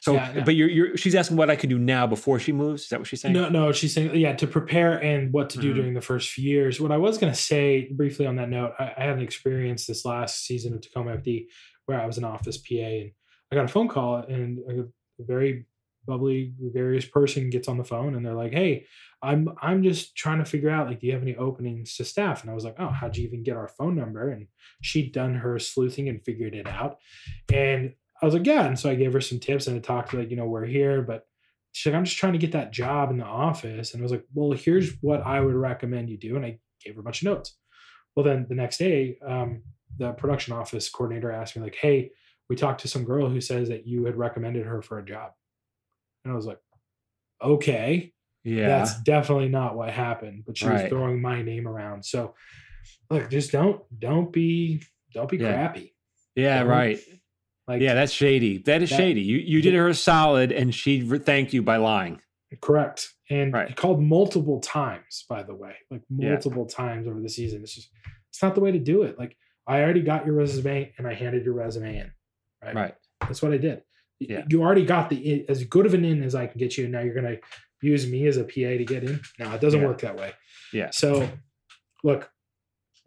so 0.01 0.13
Yeah, 0.13 0.31
yeah. 0.35 0.43
but 0.43 0.55
you're, 0.55 0.69
you're 0.69 0.97
she's 0.97 1.15
asking 1.15 1.37
what 1.37 1.49
i 1.49 1.55
can 1.55 1.69
do 1.69 1.77
now 1.79 2.07
before 2.07 2.39
she 2.39 2.51
moves 2.51 2.83
is 2.83 2.89
that 2.89 2.99
what 2.99 3.07
she's 3.07 3.21
saying 3.21 3.33
No, 3.33 3.49
no, 3.49 3.71
she's 3.71 3.93
saying 3.93 4.15
yeah 4.15 4.33
to 4.33 4.47
prepare 4.47 4.93
and 5.03 5.31
what 5.33 5.49
to 5.51 5.59
do 5.59 5.71
Mhm. 5.71 5.75
during 5.75 5.93
the 5.93 6.01
first 6.01 6.29
few 6.29 6.49
years. 6.49 6.79
What 6.79 6.91
I 6.91 6.97
was 6.97 7.17
going 7.17 7.31
to 7.33 7.39
say 7.39 7.89
briefly 7.93 8.25
on 8.25 8.35
that 8.37 8.49
note, 8.49 8.73
I, 8.79 8.93
I 8.97 9.03
had 9.05 9.17
an 9.17 9.21
experience 9.21 9.85
this 9.85 10.05
last 10.05 10.45
season 10.45 10.73
of 10.73 10.81
Tacoma 10.81 11.17
FD 11.17 11.47
where 11.85 11.99
I 11.99 12.05
was 12.05 12.17
an 12.17 12.23
office 12.23 12.57
PA 12.57 12.75
and 12.75 13.11
I 13.51 13.55
got 13.55 13.65
a 13.65 13.67
phone 13.67 13.87
call 13.89 14.15
and 14.17 14.59
a 14.69 15.23
very 15.23 15.65
bubbly, 16.07 16.53
gregarious 16.59 17.05
person 17.05 17.49
gets 17.51 17.67
on 17.67 17.77
the 17.77 17.83
phone 17.83 18.15
and 18.15 18.25
they're 18.25 18.33
like, 18.33 18.53
"Hey, 18.53 18.85
I'm 19.21 19.49
I'm 19.61 19.83
just 19.83 20.15
trying 20.15 20.39
to 20.39 20.45
figure 20.45 20.69
out 20.71 20.87
like, 20.87 20.99
do 20.99 21.05
you 21.07 21.13
have 21.13 21.21
any 21.21 21.35
openings 21.35 21.95
to 21.97 22.03
staff?" 22.05 22.41
And 22.41 22.49
I 22.49 22.55
was 22.55 22.63
like, 22.65 22.75
"Oh, 22.79 22.87
how'd 22.89 23.15
you 23.17 23.27
even 23.27 23.43
get 23.43 23.55
our 23.57 23.67
phone 23.67 23.95
number?" 23.95 24.29
And 24.31 24.47
she'd 24.81 25.11
done 25.11 25.35
her 25.35 25.59
sleuthing 25.59 26.09
and 26.09 26.23
figured 26.23 26.55
it 26.55 26.67
out. 26.67 26.97
And 27.53 27.93
I 28.21 28.25
was 28.25 28.33
like, 28.33 28.45
"Yeah." 28.45 28.65
And 28.65 28.77
so 28.77 28.89
I 28.89 28.95
gave 28.95 29.13
her 29.13 29.21
some 29.21 29.39
tips 29.39 29.67
and 29.67 29.75
I 29.77 29.79
talked 29.79 30.11
to 30.11 30.17
like, 30.19 30.29
you 30.29 30.35
know, 30.37 30.45
we're 30.45 30.65
here, 30.65 31.01
but 31.01 31.23
she's 31.71 31.91
like, 31.91 31.97
"I'm 31.97 32.05
just 32.05 32.17
trying 32.17 32.33
to 32.33 32.39
get 32.39 32.51
that 32.53 32.71
job 32.71 33.09
in 33.11 33.17
the 33.17 33.25
office." 33.25 33.93
And 33.93 34.01
I 34.01 34.03
was 34.03 34.11
like, 34.11 34.25
"Well, 34.33 34.51
here's 34.51 34.91
what 35.01 35.21
I 35.25 35.39
would 35.39 35.55
recommend 35.55 36.09
you 36.09 36.17
do." 36.17 36.35
And 36.35 36.45
I 36.45 36.59
gave 36.83 36.95
her 36.95 37.01
a 37.01 37.03
bunch 37.03 37.21
of 37.21 37.25
notes. 37.25 37.57
Well, 38.15 38.23
then 38.25 38.45
the 38.49 38.55
next 38.55 38.77
day, 38.77 39.17
um, 39.25 39.63
the 39.97 40.11
production 40.13 40.53
office 40.53 40.89
coordinator 40.89 41.31
asked 41.31 41.55
me 41.55 41.63
like, 41.63 41.75
"Hey." 41.75 42.11
We 42.49 42.57
talked 42.57 42.81
to 42.81 42.89
some 42.89 43.05
girl 43.05 43.29
who 43.29 43.39
says 43.39 43.69
that 43.69 43.87
you 43.87 44.03
had 44.03 44.17
recommended 44.17 44.65
her 44.65 44.81
for 44.81 44.99
a 44.99 45.05
job. 45.05 45.31
And 46.25 46.33
I 46.33 46.35
was 46.35 46.45
like, 46.45 46.59
okay, 47.41 48.11
Yeah. 48.43 48.67
that's 48.67 49.01
definitely 49.03 49.47
not 49.47 49.77
what 49.77 49.89
happened. 49.89 50.43
But 50.45 50.57
she 50.57 50.67
was 50.67 50.81
throwing 50.89 51.21
my 51.21 51.41
name 51.43 51.65
around. 51.65 52.03
So 52.03 52.35
look, 53.09 53.29
just 53.29 53.53
don't 53.53 53.81
don't 53.97 54.33
be 54.33 54.81
don't 55.13 55.29
be 55.29 55.37
Yeah. 55.37 55.53
crappy. 55.53 55.95
yeah. 56.35 56.59
don't- 56.59 56.67
Right. 56.67 56.99
Like 57.67 57.81
Yeah. 57.81 57.93
That's 57.93 58.11
shady. 58.11 58.57
That 58.59 58.81
is 58.81 58.89
That- 58.89 58.97
shady. 58.97 59.21
You 59.21 59.37
you 59.37 59.61
did 59.61 59.73
her 59.73 59.87
a 59.87 59.93
solid, 59.93 60.51
and 60.51 60.73
she 60.73 61.03
re- 61.03 61.19
thanked 61.19 61.53
you 61.53 61.61
by 61.61 61.77
lying. 61.77 62.21
correct. 62.59 63.13
And 63.29 63.53
Right. 63.53 63.69
he 63.69 63.73
called 63.73 64.03
multiple 64.03 64.59
times, 64.59 65.23
by 65.29 65.41
the 65.41 65.55
way. 65.55 65.73
Like 65.89 66.01
Yeah. 66.09 66.31
multiple 66.31 66.65
times 66.65 67.07
over 67.07 67.21
the 67.21 67.29
season. 67.29 67.61
It's 67.61 67.75
just 67.75 67.89
it's 68.29 68.41
not 68.41 68.55
the 68.55 68.61
way 68.61 68.71
to 68.73 68.79
do 68.79 69.03
it. 69.03 69.17
Like 69.17 69.37
I 69.67 69.81
already 69.81 70.01
got 70.01 70.25
your 70.25 70.35
resume 70.35 70.91
and 70.97 71.07
I 71.07 71.13
handed 71.13 71.45
your 71.45 71.53
resume 71.53 71.97
in. 71.97 72.11
Right. 72.61 72.75
Right. 72.75 72.95
That's 73.21 73.41
what 73.41 73.53
I 73.53 73.57
did. 73.57 73.83
Yeah. 74.19 74.43
You 74.49 74.61
already 74.63 74.83
got 74.85 75.09
the 75.09 75.45
as 75.47 75.63
good 75.63 75.85
of 75.85 75.93
an 75.93 76.03
in 76.03 76.23
as 76.23 76.35
I 76.35 76.45
can 76.47 76.59
get 76.59 76.77
you. 76.77 76.83
and 76.85 76.91
Now 76.93 76.99
you're 76.99 77.13
gonna 77.13 77.37
use 77.81 78.05
me 78.11 78.27
as 78.27 78.35
a 78.37 78.43
PA 78.43 78.77
to 78.77 78.83
get 78.85 79.03
in. 79.05 79.21
No, 79.39 79.53
it 79.53 79.61
doesn't 79.61 79.79
Yeah. 79.79 79.87
work 79.87 80.01
that 80.01 80.17
way. 80.17 80.33
Yeah. 80.73 80.89
So 80.89 81.29
look, 82.03 82.30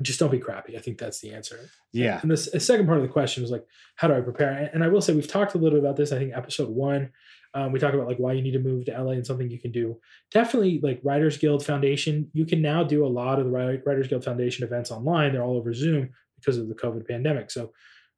just 0.04 0.20
don't 0.20 0.30
be 0.30 0.38
crappy. 0.38 0.76
I 0.76 0.80
think 0.80 0.98
that's 0.98 1.20
the 1.20 1.32
answer. 1.32 1.58
Yeah. 1.92 2.20
And 2.22 2.30
this 2.30 2.50
the 2.50 2.60
second 2.60 2.86
part 2.86 2.98
of 2.98 3.02
the 3.02 3.12
question 3.12 3.42
was 3.42 3.50
like, 3.50 3.66
how 3.96 4.08
do 4.08 4.14
I 4.14 4.20
prepare? 4.20 4.52
And, 4.52 4.70
and 4.74 4.84
I 4.84 4.88
will 4.88 5.00
say 5.00 5.14
we've 5.14 5.26
talked 5.26 5.54
a 5.54 5.58
little 5.58 5.78
bit 5.78 5.84
about 5.84 5.96
this. 5.96 6.12
I 6.12 6.18
think 6.18 6.32
episode 6.34 6.68
one, 6.68 7.10
um, 7.54 7.72
we 7.72 7.78
talk 7.78 7.94
about 7.94 8.06
like 8.06 8.18
why 8.18 8.32
you 8.32 8.42
need 8.42 8.52
to 8.52 8.58
move 8.58 8.84
to 8.86 9.02
LA 9.02 9.12
and 9.12 9.26
something 9.26 9.50
you 9.50 9.60
can 9.60 9.72
do. 9.72 9.98
Definitely 10.30 10.80
like 10.82 11.00
Writers 11.02 11.38
Guild 11.38 11.64
Foundation. 11.64 12.30
You 12.32 12.44
can 12.44 12.60
now 12.60 12.84
do 12.84 13.06
a 13.06 13.08
lot 13.08 13.38
of 13.38 13.46
the 13.46 13.50
Writers 13.50 14.08
Guild 14.08 14.24
Foundation 14.24 14.64
events 14.64 14.90
online. 14.90 15.32
They're 15.32 15.42
all 15.42 15.56
over 15.56 15.72
Zoom 15.72 16.10
because 16.38 16.58
of 16.58 16.68
the 16.68 16.74
COVID 16.74 17.08
pandemic. 17.08 17.50
So 17.50 17.72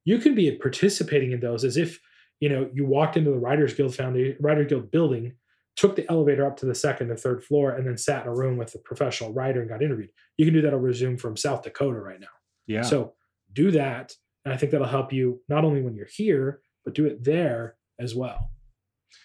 you 0.05 0.19
can 0.19 0.35
be 0.35 0.51
participating 0.53 1.33
in 1.33 1.41
those 1.41 1.65
as 1.65 1.77
if 1.77 2.01
you 2.41 2.49
know 2.49 2.69
you 2.73 2.85
walked 2.85 3.17
into 3.17 3.31
the 3.31 3.39
Writers 3.39 3.75
Guild 3.75 3.95
Foundation, 3.95 4.37
Writers 4.41 4.69
Guild 4.69 4.91
building, 4.91 5.35
took 5.77 5.95
the 5.97 6.11
elevator 6.11 6.45
up 6.47 6.57
to 6.59 6.67
the 6.67 6.75
second 6.75 7.11
or 7.11 7.17
third 7.17 7.45
floor, 7.45 7.71
and 7.73 7.87
then 7.87 7.97
sat 7.99 8.23
in 8.23 8.29
a 8.29 8.35
room 8.35 8.57
with 8.57 8.75
a 8.75 8.79
professional 8.79 9.33
writer 9.33 9.61
and 9.61 9.69
got 9.69 9.83
interviewed. 9.83 10.11
You 10.39 10.45
can 10.47 10.55
do 10.55 10.63
that 10.63 10.75
over 10.75 10.93
Zoom 10.93 11.17
from 11.19 11.37
South 11.37 11.63
Dakota 11.63 11.99
right 12.01 12.19
now. 12.21 12.27
Yeah. 12.67 12.83
So 12.83 13.15
do 13.53 13.71
that. 13.73 14.15
And 14.45 14.55
I 14.55 14.57
think 14.57 14.73
that'll 14.73 14.87
help 14.87 15.13
you 15.13 15.41
not 15.49 15.65
only 15.65 15.83
when 15.83 15.95
you're 15.95 16.09
here, 16.11 16.61
but 16.85 16.95
do 16.95 17.05
it 17.07 17.23
there 17.25 17.77
as 17.99 18.15
well. 18.15 18.51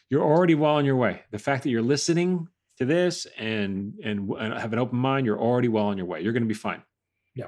you're 0.09 0.23
already 0.23 0.55
well 0.55 0.75
on 0.75 0.85
your 0.85 0.95
way. 0.95 1.21
The 1.31 1.39
fact 1.39 1.63
that 1.63 1.69
you're 1.69 1.81
listening 1.81 2.47
to 2.77 2.85
this 2.85 3.27
and 3.37 3.93
and, 4.03 4.29
and 4.31 4.53
have 4.53 4.73
an 4.73 4.79
open 4.79 4.97
mind, 4.97 5.25
you're 5.25 5.39
already 5.39 5.67
well 5.67 5.85
on 5.85 5.97
your 5.97 6.05
way. 6.07 6.21
You're 6.21 6.33
going 6.33 6.43
to 6.43 6.47
be 6.47 6.53
fine. 6.53 6.81
Yeah. 7.35 7.47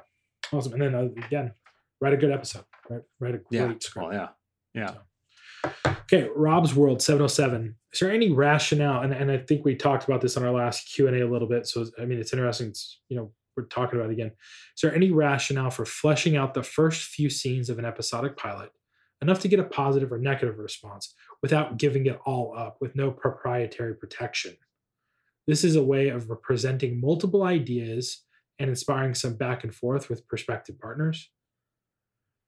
Awesome. 0.51 0.74
And 0.74 0.81
then 0.81 0.95
uh, 0.95 1.10
again, 1.25 1.53
write 2.00 2.13
a 2.13 2.17
good 2.17 2.31
episode. 2.31 2.63
Write, 2.89 3.01
write 3.19 3.36
a 3.36 3.38
great 3.39 3.60
Yeah. 3.60 3.74
script. 3.79 4.07
Well, 4.10 4.13
yeah. 4.13 4.27
Yeah. 4.74 4.93
Okay, 5.88 6.29
Rob's 6.36 6.75
World 6.75 7.01
707. 7.01 7.75
Is 7.93 8.00
there 8.00 8.12
any 8.12 8.32
rationale? 8.32 9.01
And, 9.01 9.13
and 9.13 9.32
I 9.32 9.38
think 9.38 9.65
we 9.65 9.75
talked 9.75 10.03
about 10.05 10.22
this 10.22 10.36
on 10.38 10.43
our 10.43 10.51
last 10.51 10.91
Q 10.93 11.08
and 11.08 11.15
A 11.15 11.25
a 11.25 11.29
little 11.32 11.48
bit. 11.48 11.67
So 11.67 11.86
I 12.00 12.05
mean, 12.05 12.20
it's 12.20 12.34
interesting. 12.34 12.67
It's 12.67 13.00
you 13.10 13.17
know 13.17 13.32
we're 13.55 13.65
talking 13.65 14.00
about 14.00 14.10
it 14.10 14.13
again. 14.13 14.32
Is 14.75 14.82
there 14.82 14.93
any 14.96 15.12
rationale 15.12 15.70
for 15.70 15.86
fleshing 15.86 16.36
out 16.36 16.53
the 16.53 16.63
first 16.63 17.03
few 17.03 17.29
scenes 17.29 17.70
of 17.70 17.79
an 17.79 17.86
episodic 17.86 18.36
pilot 18.36 18.72
enough 19.22 19.39
to 19.39 19.48
get 19.48 19.60
a 19.60 19.63
positive 19.63 20.12
or 20.12 20.17
negative 20.17 20.58
response 20.58 21.13
without 21.41 21.77
giving 21.77 22.05
it 22.08 22.20
all 22.25 22.53
up 22.58 22.77
with 22.81 22.96
no 22.96 23.11
proprietary 23.11 23.96
protection? 23.96 24.55
This 25.48 25.64
is 25.64 25.75
a 25.75 25.83
way 25.83 26.09
of 26.09 26.29
representing 26.29 27.00
multiple 27.01 27.44
ideas 27.44 28.24
and 28.59 28.70
inspiring 28.70 29.14
some 29.14 29.35
back 29.35 29.64
and 29.64 29.74
forth 29.74 30.09
with 30.09 30.27
prospective 30.27 30.79
partners. 30.79 31.29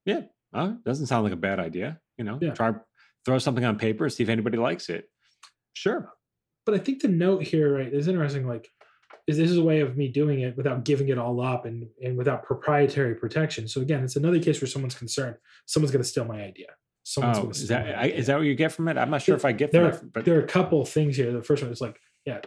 Yeah, 0.05 0.21
uh, 0.53 0.73
doesn't 0.85 1.07
sound 1.07 1.23
like 1.23 1.33
a 1.33 1.37
bad 1.37 1.59
idea. 1.59 1.99
You 2.17 2.23
know, 2.23 2.39
Yeah. 2.41 2.53
try 2.53 2.73
throw 3.25 3.38
something 3.39 3.65
on 3.65 3.77
paper, 3.77 4.09
see 4.09 4.23
if 4.23 4.29
anybody 4.29 4.57
likes 4.57 4.89
it. 4.89 5.09
Sure. 5.73 6.11
but 6.65 6.73
I 6.75 6.77
think 6.79 7.01
the 7.01 7.07
note 7.07 7.43
here, 7.43 7.75
right, 7.77 7.93
is 7.93 8.07
interesting. 8.07 8.47
Like, 8.47 8.69
is 9.27 9.38
this 9.38 9.49
is 9.51 9.57
a 9.57 9.63
way 9.63 9.81
of 9.81 9.97
me 9.97 10.07
doing 10.07 10.41
it 10.41 10.55
without 10.55 10.83
giving 10.85 11.09
it 11.09 11.17
all 11.17 11.41
up 11.41 11.65
and 11.65 11.88
and 12.03 12.17
without 12.17 12.43
proprietary 12.43 13.15
protection. 13.15 13.67
So 13.67 13.81
again, 13.81 14.03
it's 14.03 14.15
another 14.15 14.39
case 14.39 14.61
where 14.61 14.67
someone's 14.67 14.95
concerned 14.95 15.35
someone's 15.65 15.91
going 15.91 16.03
to 16.03 16.07
steal 16.07 16.25
my 16.25 16.41
idea. 16.43 16.67
Someone's 17.03 17.38
Oh, 17.39 17.41
going 17.43 17.53
to 17.53 17.59
is 17.61 17.67
that 17.69 17.85
my 17.85 17.93
I, 17.93 17.99
idea. 18.03 18.15
is 18.17 18.27
that 18.27 18.38
what 18.38 18.43
you 18.45 18.55
get 18.55 18.71
from 18.71 18.88
it? 18.88 18.97
I'm 18.97 19.09
not 19.09 19.21
sure 19.23 19.35
if 19.35 19.43
I 19.45 19.51
get 19.51 19.71
there? 19.71 19.89
it, 19.89 20.13
but 20.13 20.25
there 20.25 20.38
are 20.39 20.43
a 20.43 20.47
couple 20.47 20.83
things 20.85 21.17
here. 21.17 21.31
The 21.31 21.41
first 21.43 21.61
one 21.63 21.71
is 21.71 21.81
like, 21.81 21.99
yeah, 22.25 22.39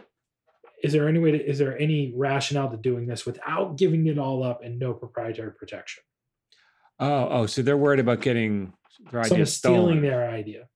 is 0.83 0.93
there 0.93 1.09
any 1.09 1.19
way 1.19 1.33
to 1.33 1.45
is 1.45 1.59
there 1.59 1.77
any 1.79 2.13
rationale 2.17 2.71
to 2.71 2.77
doing 2.77 3.07
this 3.07 3.27
without 3.27 3.77
giving 3.77 4.07
it 4.07 4.19
all 4.19 4.43
up 4.45 4.63
and 4.65 4.79
no 4.79 4.95
proprietary 4.95 5.53
protection? 5.53 6.03
oh, 7.01 7.29
oh, 7.31 7.47
so 7.47 7.63
they're 7.63 7.77
worried 7.77 8.01
about 8.01 8.21
getting 8.21 8.73
their 9.11 9.23
idea 9.23 9.47
stealing 9.47 10.03
their 10.03 10.29
idea. 10.31 10.69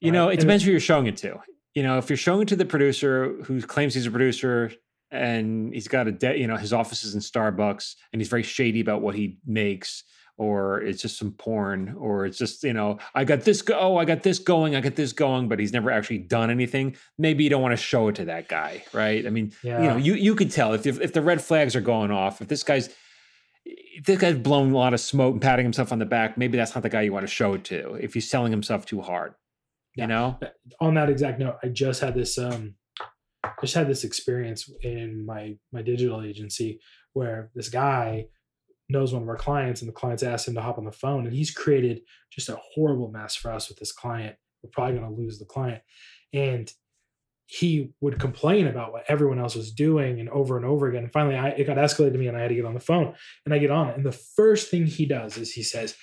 You 0.00 0.10
know, 0.12 0.26
Right. 0.26 0.32
it 0.32 0.40
And 0.40 0.40
depends 0.48 0.64
who 0.64 0.70
you're 0.72 0.80
showing 0.80 1.06
it 1.06 1.16
to. 1.18 1.38
You 1.74 1.82
know, 1.82 1.98
if 1.98 2.10
you're 2.10 2.16
showing 2.16 2.42
it 2.42 2.48
to 2.48 2.56
the 2.56 2.64
producer 2.66 3.34
who 3.44 3.60
claims 3.62 3.94
he's 3.94 4.06
a 4.06 4.10
producer 4.10 4.72
and 5.10 5.72
he's 5.72 5.88
got 5.88 6.08
a 6.08 6.12
de- 6.12 6.38
you 6.38 6.46
know 6.46 6.56
his 6.56 6.72
office 6.72 7.04
is 7.04 7.14
in 7.14 7.20
Starbucks 7.20 7.94
and 8.12 8.20
he's 8.20 8.28
very 8.28 8.42
shady 8.42 8.80
about 8.80 9.00
what 9.02 9.14
he 9.14 9.38
makes, 9.46 10.04
or 10.36 10.82
it's 10.82 11.00
just 11.02 11.18
some 11.18 11.32
porn, 11.32 11.94
or 11.98 12.26
it's 12.26 12.36
just 12.36 12.64
you 12.64 12.72
know 12.72 12.98
I 13.14 13.24
got 13.24 13.42
this 13.42 13.62
go, 13.62 13.78
oh 13.78 13.96
I 13.96 14.04
got 14.04 14.22
this 14.22 14.38
going, 14.38 14.74
I 14.74 14.80
got 14.80 14.96
this 14.96 15.12
going, 15.12 15.48
but 15.48 15.58
he's 15.60 15.72
never 15.72 15.90
actually 15.90 16.18
done 16.18 16.50
anything. 16.50 16.96
Maybe 17.18 17.44
you 17.44 17.50
don't 17.50 17.62
want 17.62 17.72
to 17.72 17.82
show 17.82 18.08
it 18.08 18.16
to 18.16 18.24
that 18.26 18.48
guy, 18.48 18.84
right? 18.92 19.24
I 19.26 19.30
mean, 19.30 19.52
Yeah. 19.62 19.82
you 19.82 19.88
know, 19.88 19.96
you 19.96 20.14
you 20.14 20.34
could 20.34 20.50
tell 20.50 20.72
if 20.74 20.86
if, 20.86 21.00
if 21.00 21.12
the 21.12 21.22
red 21.22 21.40
flags 21.40 21.76
are 21.76 21.80
going 21.82 22.10
off, 22.10 22.40
if 22.42 22.48
this 22.48 22.62
guy's 22.64 22.88
this 24.04 24.18
guy's 24.18 24.36
blowing 24.38 24.72
a 24.72 24.76
lot 24.76 24.94
of 24.94 25.00
smoke 25.00 25.32
and 25.34 25.42
patting 25.42 25.64
himself 25.64 25.92
on 25.92 25.98
the 25.98 26.04
back, 26.06 26.36
maybe 26.38 26.56
that's 26.56 26.74
not 26.74 26.82
the 26.82 26.88
guy 26.88 27.02
you 27.02 27.12
want 27.12 27.24
to 27.26 27.32
show 27.32 27.54
it 27.54 27.64
to. 27.64 27.94
If 27.94 28.14
he's 28.14 28.28
selling 28.28 28.50
himself 28.52 28.86
too 28.86 29.00
hard, 29.00 29.34
Yeah. 29.96 30.04
you 30.04 30.08
know. 30.08 30.38
on 30.80 30.94
that 30.94 31.08
exact 31.10 31.38
note, 31.38 31.56
I 31.62 31.68
just 31.68 32.00
had 32.00 32.14
this 32.14 32.38
um 32.38 32.74
just 33.60 33.74
had 33.74 33.88
this 33.88 34.04
experience 34.04 34.70
in 34.82 35.24
my 35.26 35.56
my 35.72 35.82
digital 35.82 36.22
agency 36.22 36.80
where 37.12 37.50
this 37.54 37.68
guy 37.68 38.26
knows 38.88 39.12
one 39.12 39.22
of 39.22 39.28
our 39.28 39.36
clients 39.36 39.80
and 39.82 39.88
the 39.88 39.92
clients 39.92 40.22
asked 40.22 40.46
him 40.48 40.54
to 40.54 40.60
hop 40.60 40.78
on 40.78 40.84
the 40.84 40.92
phone 40.92 41.26
and 41.26 41.34
he's 41.34 41.50
created 41.50 42.00
just 42.30 42.48
a 42.48 42.58
horrible 42.74 43.10
mess 43.10 43.34
for 43.34 43.50
us 43.50 43.68
with 43.68 43.78
this 43.78 43.92
client. 43.92 44.36
We're 44.62 44.70
probably 44.70 44.98
going 44.98 45.14
to 45.14 45.20
lose 45.20 45.38
the 45.38 45.44
client. 45.44 45.82
And 46.32 46.70
he 47.46 47.92
would 48.00 48.18
complain 48.18 48.66
about 48.66 48.92
what 48.92 49.04
everyone 49.08 49.38
else 49.38 49.54
was 49.54 49.72
doing 49.72 50.20
and 50.20 50.28
over 50.30 50.56
and 50.56 50.64
over 50.64 50.88
again. 50.88 51.02
And 51.04 51.12
finally 51.12 51.36
I 51.36 51.48
it 51.50 51.64
got 51.64 51.76
escalated 51.76 52.12
to 52.12 52.18
me 52.18 52.28
and 52.28 52.36
I 52.36 52.40
had 52.40 52.48
to 52.48 52.54
get 52.54 52.64
on 52.64 52.74
the 52.74 52.80
phone 52.80 53.14
and 53.44 53.52
I 53.52 53.58
get 53.58 53.70
on 53.70 53.88
it. 53.90 53.96
And 53.96 54.06
the 54.06 54.12
first 54.12 54.70
thing 54.70 54.86
he 54.86 55.04
does 55.06 55.36
is 55.36 55.52
he 55.52 55.62
says, 55.62 55.94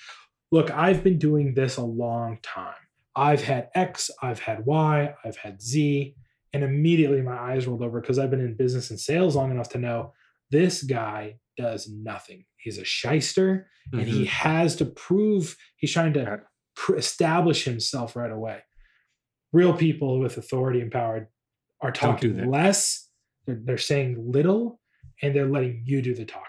Look, 0.52 0.70
I've 0.70 1.02
been 1.04 1.18
doing 1.18 1.54
this 1.54 1.76
a 1.76 1.82
long 1.84 2.38
time. 2.42 2.74
I've 3.16 3.42
had 3.42 3.68
X, 3.74 4.10
I've 4.22 4.40
had 4.40 4.64
Y, 4.66 5.14
I've 5.24 5.36
had 5.36 5.60
Z. 5.62 6.14
And 6.52 6.64
immediately 6.64 7.22
my 7.22 7.38
eyes 7.38 7.66
rolled 7.66 7.82
over 7.82 8.00
because 8.00 8.18
I've 8.18 8.30
been 8.30 8.40
in 8.40 8.56
business 8.56 8.90
and 8.90 8.98
sales 8.98 9.36
long 9.36 9.50
enough 9.52 9.68
to 9.70 9.78
know 9.78 10.12
this 10.50 10.82
guy 10.82 11.38
does 11.56 11.88
nothing. 11.88 12.44
He's 12.56 12.78
a 12.78 12.84
shyster 12.84 13.68
and 13.92 14.08
he 14.08 14.24
Mhm. 14.24 14.28
has 14.28 14.76
to 14.76 14.84
prove 14.84 15.56
he's 15.76 15.92
trying 15.92 16.12
to 16.14 16.40
establish 16.96 17.64
himself 17.64 18.16
right 18.16 18.30
away. 18.32 18.60
Real 19.52 19.72
people 19.74 20.20
with 20.20 20.36
authority 20.36 20.80
and 20.80 20.92
power 20.92 21.28
are 21.80 21.90
Don't 21.90 22.20
do 22.20 22.32
talking 22.32 22.50
less, 22.50 23.08
they're, 23.46 23.60
they're 23.64 23.78
saying 23.78 24.30
little, 24.30 24.80
and 25.22 25.34
they're 25.34 25.48
letting 25.48 25.82
you 25.84 26.00
do 26.02 26.14
the 26.14 26.24
talking. 26.24 26.46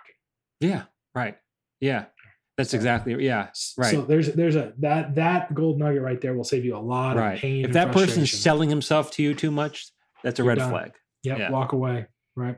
Yeah, 0.60 0.84
right. 1.16 1.38
Yeah, 1.80 2.06
that's 2.58 2.74
exactly 2.76 3.26
yeah. 3.26 3.50
Right. 3.78 3.92
So 3.92 4.02
there's 4.02 4.34
there's 4.34 4.56
a 4.56 4.74
that 4.80 5.16
that 5.16 5.54
gold 5.56 5.80
nugget 5.80 6.02
right 6.04 6.22
there 6.22 6.36
will 6.36 6.44
save 6.44 6.64
you 6.64 6.76
a 6.76 6.80
lot 6.80 7.18
Right. 7.18 7.34
of 7.34 7.40
pain. 7.40 7.66
If 7.66 7.74
that 7.74 7.92
person's 7.92 8.32
selling 8.32 8.70
himself 8.70 9.10
to 9.12 9.24
you 9.24 9.34
too 9.34 9.50
much, 9.52 9.88
that's 10.24 10.40
a 10.40 10.44
You're 10.44 10.50
red 10.50 10.58
done. 10.60 10.70
flag. 10.70 10.92
Yep, 11.24 11.38
Yeah. 11.40 11.50
walk 11.52 11.72
away. 11.72 12.06
Right. 12.36 12.58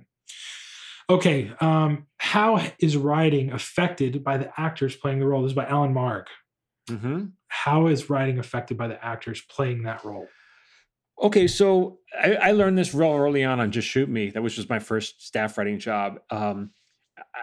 Okay. 1.10 1.52
Um, 1.62 2.08
how 2.18 2.62
is 2.80 2.98
writing 2.98 3.52
affected 3.52 4.24
by 4.24 4.38
the 4.38 4.52
actors 4.60 4.96
playing 4.96 5.20
the 5.20 5.26
role? 5.28 5.42
This 5.44 5.52
is 5.52 5.56
by 5.56 5.66
Alan 5.68 5.94
Mark. 5.94 6.28
hmm 6.90 7.26
How 7.54 7.86
is 7.86 8.10
writing 8.10 8.40
affected 8.40 8.78
by 8.78 8.88
the 8.88 9.04
actors 9.06 9.42
playing 9.48 9.84
that 9.84 10.04
role? 10.04 10.28
Okay, 11.22 11.48
so 11.48 12.00
I, 12.20 12.34
I 12.34 12.52
learned 12.54 12.80
this 12.80 12.96
real 12.96 13.14
early 13.14 13.44
on 13.44 13.60
on 13.60 13.72
Just 13.72 13.88
Shoot 13.88 14.10
Me. 14.10 14.32
That 14.32 14.42
was 14.42 14.56
just 14.56 14.72
my 14.72 14.80
first 14.80 15.26
staff 15.26 15.56
writing 15.56 15.78
job. 15.78 16.20
Um, 16.32 16.72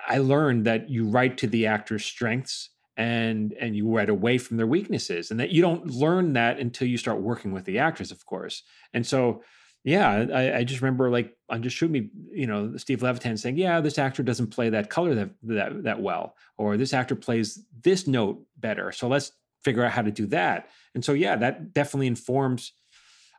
I- 0.09 0.19
learned 0.19 0.67
that 0.67 0.91
you 0.91 1.07
write 1.07 1.39
to 1.39 1.47
the 1.47 1.67
actor's 1.67 2.05
strengths 2.05 2.71
and 2.97 3.53
and 3.61 3.77
you 3.77 3.89
write 3.89 4.11
away 4.11 4.37
from 4.37 4.57
their 4.57 4.67
weaknesses 4.67 5.31
and 5.31 5.39
that 5.39 5.51
you 5.51 5.63
don't 5.63 5.87
learn 5.87 6.33
that 6.33 6.59
until 6.59 6.89
you 6.89 6.99
start 6.99 7.21
working 7.21 7.53
with 7.53 7.65
the 7.65 7.79
actors 7.79 8.11
of 8.11 8.27
course 8.27 8.65
and 8.93 9.07
so 9.07 9.43
yeah 9.85 10.27
i, 10.35 10.59
I 10.59 10.65
just 10.65 10.83
remember 10.83 11.09
like 11.09 11.35
on 11.49 11.63
just 11.63 11.77
shoot 11.77 11.91
me 11.91 12.11
you 12.33 12.49
know 12.49 12.77
steve 12.77 13.01
levitan 13.01 13.39
saying 13.39 13.57
yeah 13.57 13.81
this 13.81 13.97
actor 13.97 14.25
doesn't 14.25 14.49
play 14.49 14.71
that 14.71 14.91
color 14.91 15.15
that 15.15 15.31
that, 15.45 15.85
that 15.85 16.03
well 16.03 16.35
or 16.59 16.77
this 16.77 16.93
actor 16.93 17.15
plays 17.15 17.65
this 17.83 18.09
note 18.09 18.45
better 18.59 18.91
so 18.91 19.07
let's 19.07 19.31
figure 19.65 19.85
out 19.85 19.93
how 19.93 20.03
to 20.03 20.11
do 20.11 20.27
that 20.27 20.69
and 20.95 21.05
so 21.05 21.13
yeah 21.13 21.37
that 21.37 21.73
definitely 21.73 22.07
informs 22.07 22.73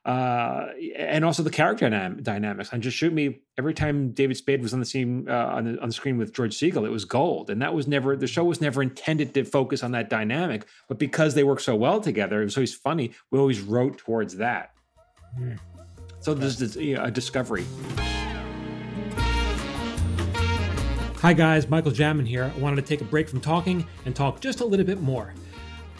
uh, 0.03 0.69
and 0.97 1.23
also 1.23 1.43
the 1.43 1.51
character 1.51 1.87
dynam- 1.87 2.23
dynamics. 2.23 2.71
And 2.73 2.81
just 2.81 2.97
shoot 2.97 3.13
me 3.13 3.41
every 3.57 3.73
time 3.73 4.11
David 4.11 4.35
Spade 4.35 4.61
was 4.61 4.73
on 4.73 4.79
the 4.79 4.85
scene 4.85 5.29
uh, 5.29 5.51
on 5.53 5.65
the 5.65 5.81
on 5.81 5.89
the 5.89 5.93
screen 5.93 6.17
with 6.17 6.33
George 6.33 6.57
Segal, 6.57 6.85
it 6.85 6.89
was 6.89 7.05
gold. 7.05 7.51
And 7.51 7.61
that 7.61 7.73
was 7.73 7.87
never 7.87 8.15
the 8.15 8.27
show 8.27 8.43
was 8.43 8.61
never 8.61 8.81
intended 8.81 9.33
to 9.35 9.43
focus 9.43 9.83
on 9.83 9.91
that 9.91 10.09
dynamic, 10.09 10.65
but 10.87 10.97
because 10.97 11.35
they 11.35 11.43
work 11.43 11.59
so 11.59 11.75
well 11.75 12.01
together, 12.01 12.41
it 12.41 12.45
was 12.45 12.57
always 12.57 12.73
funny. 12.73 13.11
We 13.29 13.37
always 13.37 13.61
wrote 13.61 13.99
towards 13.99 14.37
that. 14.37 14.71
Mm. 15.39 15.59
So 16.19 16.33
there's 16.33 16.57
this, 16.57 16.75
you 16.75 16.95
know, 16.95 17.03
a 17.03 17.11
discovery. 17.11 17.65
Hi 21.19 21.33
guys, 21.33 21.69
Michael 21.69 21.91
Jamin 21.91 22.27
here. 22.27 22.51
I 22.55 22.59
wanted 22.59 22.77
to 22.77 22.81
take 22.81 23.01
a 23.01 23.05
break 23.05 23.29
from 23.29 23.39
talking 23.39 23.85
and 24.05 24.15
talk 24.15 24.41
just 24.41 24.61
a 24.61 24.65
little 24.65 24.85
bit 24.85 24.99
more. 24.99 25.35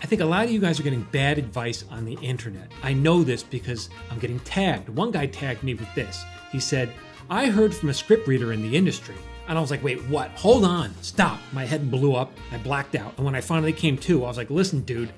I 0.02 0.08
think 0.08 0.22
a 0.22 0.26
lot 0.26 0.46
of 0.46 0.52
you 0.52 0.60
guys 0.60 0.80
are 0.80 0.84
getting 0.84 1.08
bad 1.12 1.38
advice 1.38 1.86
on 1.92 2.06
the 2.06 2.16
internet. 2.22 2.72
I 2.82 2.92
know 2.92 3.24
this 3.24 3.44
because 3.44 3.90
I'm 4.10 4.18
getting 4.18 4.40
tagged. 4.40 4.90
One 4.90 5.12
guy 5.12 5.28
tagged 5.28 5.62
me 5.62 5.76
with 5.76 5.94
this. 5.94 6.24
He 6.52 6.60
said, 6.60 6.92
I 7.30 7.48
heard 7.48 7.74
from 7.74 7.90
a 7.90 7.94
script 7.94 8.28
reader 8.28 8.52
in 8.52 8.64
the 8.64 8.76
industry. 8.76 9.16
And 9.48 9.58
I 9.58 9.62
was 9.62 9.70
like, 9.70 9.84
wait, 9.84 10.02
what? 10.10 10.32
Hold 10.32 10.66
on, 10.66 10.94
stop. 11.02 11.40
My 11.52 11.66
head 11.66 11.92
blew 11.92 12.16
up. 12.16 12.32
I 12.52 12.58
blacked 12.58 12.96
out. 12.96 13.14
And 13.18 13.26
when 13.26 13.36
I 13.36 13.42
finally 13.42 13.74
came 13.74 13.98
to, 14.00 14.26
I 14.26 14.28
was 14.28 14.38
like, 14.38 14.50
listen, 14.50 14.82
dude, 14.82 15.14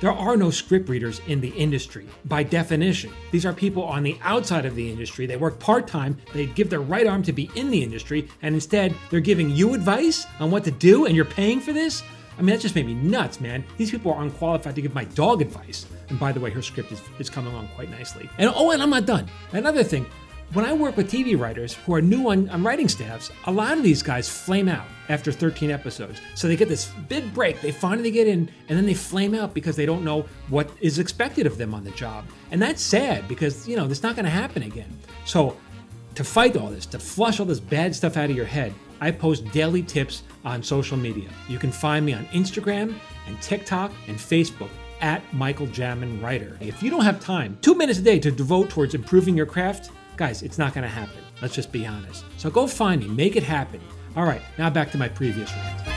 there 0.00 0.12
are 0.12 0.36
no 0.36 0.50
script 0.50 0.88
readers 0.88 1.20
in 1.28 1.40
the 1.40 1.50
industry 1.50 2.06
by 2.24 2.42
definition. 2.42 3.12
These 3.30 3.46
are 3.46 3.52
people 3.52 3.84
on 3.84 4.02
the 4.02 4.18
outside 4.22 4.66
of 4.66 4.74
the 4.74 4.90
industry. 4.90 5.26
They 5.26 5.36
work 5.36 5.60
part 5.60 5.86
time, 5.86 6.18
they 6.32 6.46
give 6.46 6.70
their 6.70 6.80
right 6.80 7.06
arm 7.06 7.22
to 7.22 7.32
be 7.32 7.50
in 7.54 7.70
the 7.70 7.82
industry, 7.82 8.28
and 8.42 8.54
instead 8.54 8.94
they're 9.10 9.20
giving 9.20 9.48
you 9.48 9.74
advice 9.74 10.26
on 10.40 10.50
what 10.50 10.64
to 10.64 10.72
do, 10.72 11.06
and 11.06 11.14
you're 11.14 11.24
paying 11.24 11.60
for 11.60 11.72
this? 11.72 12.02
I 12.36 12.42
mean, 12.42 12.54
that 12.54 12.60
just 12.60 12.74
made 12.74 12.86
me 12.86 12.94
nuts, 12.94 13.40
man. 13.40 13.64
These 13.76 13.90
people 13.90 14.12
are 14.12 14.22
unqualified 14.22 14.74
to 14.74 14.82
give 14.82 14.94
my 14.94 15.04
dog 15.04 15.40
advice. 15.40 15.86
And 16.08 16.18
by 16.18 16.32
the 16.32 16.40
way, 16.40 16.50
her 16.50 16.62
script 16.62 16.92
is, 16.92 17.00
is 17.18 17.30
coming 17.30 17.52
along 17.52 17.68
quite 17.74 17.90
nicely. 17.90 18.28
And 18.38 18.50
oh, 18.54 18.70
and 18.70 18.82
I'm 18.82 18.90
not 18.90 19.06
done. 19.06 19.28
Another 19.52 19.84
thing, 19.84 20.06
when 20.52 20.64
I 20.64 20.72
work 20.72 20.96
with 20.96 21.10
TV 21.10 21.38
writers 21.38 21.74
who 21.74 21.94
are 21.94 22.02
new 22.02 22.30
on, 22.30 22.48
on 22.50 22.62
writing 22.62 22.88
staffs, 22.88 23.30
a 23.46 23.52
lot 23.52 23.76
of 23.76 23.82
these 23.82 24.02
guys 24.02 24.28
flame 24.28 24.68
out 24.68 24.86
after 25.08 25.32
13 25.32 25.70
episodes. 25.70 26.20
So 26.34 26.46
they 26.46 26.56
get 26.56 26.68
this 26.68 26.90
big 27.08 27.32
break, 27.34 27.60
they 27.60 27.72
finally 27.72 28.10
get 28.10 28.28
in, 28.28 28.48
and 28.68 28.78
then 28.78 28.86
they 28.86 28.94
flame 28.94 29.34
out 29.34 29.52
because 29.52 29.74
they 29.74 29.86
don't 29.86 30.04
know 30.04 30.26
what 30.48 30.70
is 30.80 30.98
expected 30.98 31.46
of 31.46 31.58
them 31.58 31.74
on 31.74 31.82
the 31.82 31.90
job. 31.92 32.24
And 32.50 32.62
that's 32.62 32.82
sad 32.82 33.26
because, 33.26 33.66
you 33.66 33.76
know, 33.76 33.86
it's 33.86 34.02
not 34.02 34.16
going 34.16 34.26
to 34.26 34.30
happen 34.30 34.62
again. 34.62 34.96
So 35.24 35.56
to 36.14 36.24
fight 36.24 36.56
all 36.56 36.68
this, 36.68 36.86
to 36.86 36.98
flush 36.98 37.40
all 37.40 37.46
this 37.46 37.60
bad 37.60 37.94
stuff 37.94 38.16
out 38.16 38.30
of 38.30 38.36
your 38.36 38.46
head, 38.46 38.72
I 39.04 39.10
post 39.10 39.44
daily 39.52 39.82
tips 39.82 40.22
on 40.46 40.62
social 40.62 40.96
media. 40.96 41.28
You 41.46 41.58
can 41.58 41.70
find 41.70 42.06
me 42.06 42.14
on 42.14 42.24
Instagram 42.26 42.94
and 43.26 43.38
TikTok 43.42 43.92
and 44.08 44.16
Facebook 44.16 44.70
at 45.02 45.22
Michael 45.34 45.66
Jamin 45.66 46.22
Writer. 46.22 46.56
If 46.58 46.82
you 46.82 46.88
don't 46.88 47.04
have 47.04 47.20
time, 47.20 47.58
two 47.60 47.74
minutes 47.74 47.98
a 47.98 48.02
day 48.02 48.18
to 48.20 48.30
devote 48.30 48.70
towards 48.70 48.94
improving 48.94 49.36
your 49.36 49.44
craft, 49.44 49.90
guys, 50.16 50.42
it's 50.42 50.56
not 50.56 50.72
going 50.72 50.84
to 50.84 50.88
happen. 50.88 51.18
Let's 51.42 51.54
just 51.54 51.70
be 51.70 51.84
honest. 51.86 52.24
So 52.38 52.48
go 52.48 52.66
find 52.66 53.02
me, 53.02 53.08
make 53.08 53.36
it 53.36 53.42
happen. 53.42 53.82
All 54.16 54.24
right, 54.24 54.40
now 54.56 54.70
back 54.70 54.90
to 54.92 54.96
my 54.96 55.10
previous 55.10 55.52
rant. 55.52 55.88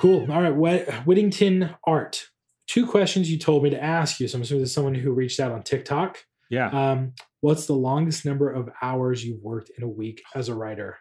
Cool. 0.00 0.32
All 0.32 0.42
right, 0.42 1.06
Whittington 1.06 1.76
Art. 1.84 2.26
Two 2.66 2.88
questions 2.88 3.30
you 3.30 3.38
told 3.38 3.62
me 3.62 3.70
to 3.70 3.80
ask 3.80 4.18
you. 4.18 4.26
So 4.26 4.34
I'm 4.34 4.42
assuming 4.42 4.62
this 4.62 4.70
is 4.70 4.74
someone 4.74 4.96
who 4.96 5.12
reached 5.12 5.38
out 5.38 5.52
on 5.52 5.62
TikTok. 5.62 6.24
Yeah. 6.50 6.68
Um, 6.68 7.14
what's 7.40 7.66
the 7.66 7.74
longest 7.74 8.26
number 8.26 8.50
of 8.50 8.68
hours 8.82 9.24
you've 9.24 9.40
worked 9.40 9.70
in 9.76 9.84
a 9.84 9.88
week 9.88 10.22
as 10.34 10.48
a 10.48 10.54
writer? 10.54 10.98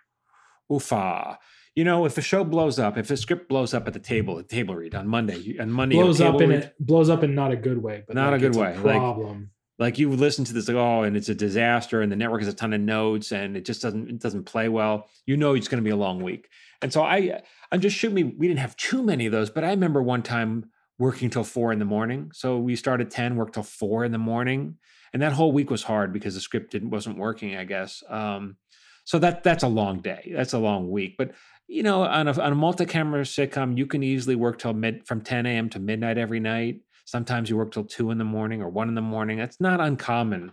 Oofa. 0.72 1.38
You 1.76 1.84
know, 1.84 2.06
if 2.06 2.18
a 2.18 2.22
show 2.22 2.44
blows 2.44 2.78
up, 2.78 2.98
if 2.98 3.10
a 3.10 3.18
script 3.18 3.50
blows 3.50 3.74
up 3.74 3.88
at 3.88 3.94
the 3.94 4.00
table, 4.00 4.36
the 4.36 4.44
table 4.44 4.76
read 4.76 4.96
on 4.96 5.08
Monday, 5.08 5.58
on 5.60 5.72
Monday 5.72 5.96
blows 5.96 6.22
up 6.22 6.40
in 6.42 6.52
it 6.52 6.74
blows 6.80 7.10
up 7.10 7.24
in 7.24 7.36
not 7.36 7.52
a 7.52 7.56
good 7.56 7.82
way, 7.82 8.04
but 8.06 8.16
not 8.16 8.34
like 8.34 8.42
a 8.42 8.50
good 8.50 8.56
way. 8.56 8.76
A 8.76 8.82
problem. 8.82 9.52
Like, 9.78 9.94
like 9.94 10.00
you 10.00 10.10
listen 10.12 10.44
to 10.46 10.54
this, 10.54 10.68
like, 10.68 10.76
oh, 10.76 11.04
and 11.04 11.16
it's 11.16 11.30
a 11.30 11.36
disaster, 11.36 12.02
and 12.02 12.12
the 12.12 12.18
network 12.18 12.42
has 12.42 12.50
a 12.50 12.56
ton 12.56 12.74
of 12.74 12.82
notes, 12.82 13.32
and 13.32 13.56
it 13.56 13.66
just 13.66 13.82
doesn't 13.82 14.10
it 14.10 14.20
doesn't 14.20 14.44
play 14.44 14.68
well. 14.68 15.08
You 15.26 15.38
know, 15.38 15.54
it's 15.54 15.70
going 15.70 15.82
to 15.82 15.88
be 15.88 15.92
a 15.92 15.96
long 15.96 16.22
week. 16.22 16.50
And 16.82 16.92
so 16.92 17.02
I, 17.02 17.42
I'm 17.72 17.82
just 17.82 17.96
shooting 17.96 18.16
me. 18.16 18.24
We 18.24 18.48
didn't 18.48 18.60
have 18.60 18.76
too 18.76 19.02
many 19.02 19.26
of 19.26 19.32
those, 19.32 19.50
but 19.50 19.64
I 19.64 19.70
remember 19.70 20.02
one 20.02 20.22
time 20.22 20.70
working 20.98 21.30
till 21.30 21.46
four 21.46 21.72
in 21.72 21.80
the 21.80 21.86
morning. 21.86 22.32
So 22.34 22.58
we 22.58 22.76
started 22.76 23.10
ten, 23.10 23.38
worked 23.38 23.54
till 23.54 23.64
four 23.64 24.04
in 24.04 24.12
the 24.12 24.18
morning 24.18 24.76
and 25.14 25.22
that 25.22 25.34
whole 25.34 25.52
week 25.52 25.70
was 25.70 25.84
hard 25.84 26.14
because 26.14 26.36
the 26.36 26.42
script 26.42 26.72
didn't 26.72 26.90
wasn't 26.90 27.18
working 27.18 27.56
i 27.56 27.64
guess 27.64 28.04
um, 28.10 28.56
so 29.04 29.18
that 29.20 29.44
that's 29.44 29.64
a 29.64 29.68
long 29.68 30.02
day 30.02 30.32
that's 30.36 30.54
a 30.54 30.60
long 30.60 30.90
week 30.90 31.16
but 31.18 31.32
you 31.70 31.84
know 31.84 32.02
on 32.02 32.28
a, 32.28 32.42
on 32.42 32.52
a 32.52 32.56
multi-camera 32.56 33.22
sitcom 33.22 33.78
you 33.78 33.86
can 33.86 34.04
easily 34.04 34.36
work 34.36 34.58
till 34.58 34.74
mid 34.74 35.08
from 35.08 35.22
10 35.22 35.46
a.m 35.46 35.70
to 35.70 35.80
midnight 35.80 36.18
every 36.18 36.40
night. 36.40 36.82
Sometimes 37.06 37.50
you 37.50 37.58
work 37.58 37.72
till 37.72 37.86
2 37.86 38.12
in 38.12 38.20
the 38.20 38.24
morning 38.24 38.62
or 38.62 38.70
1 38.70 38.88
in 38.88 38.94
the 38.94 39.02
morning. 39.02 39.40
That's 39.40 39.60
not 39.60 39.80
uncommon. 39.80 40.52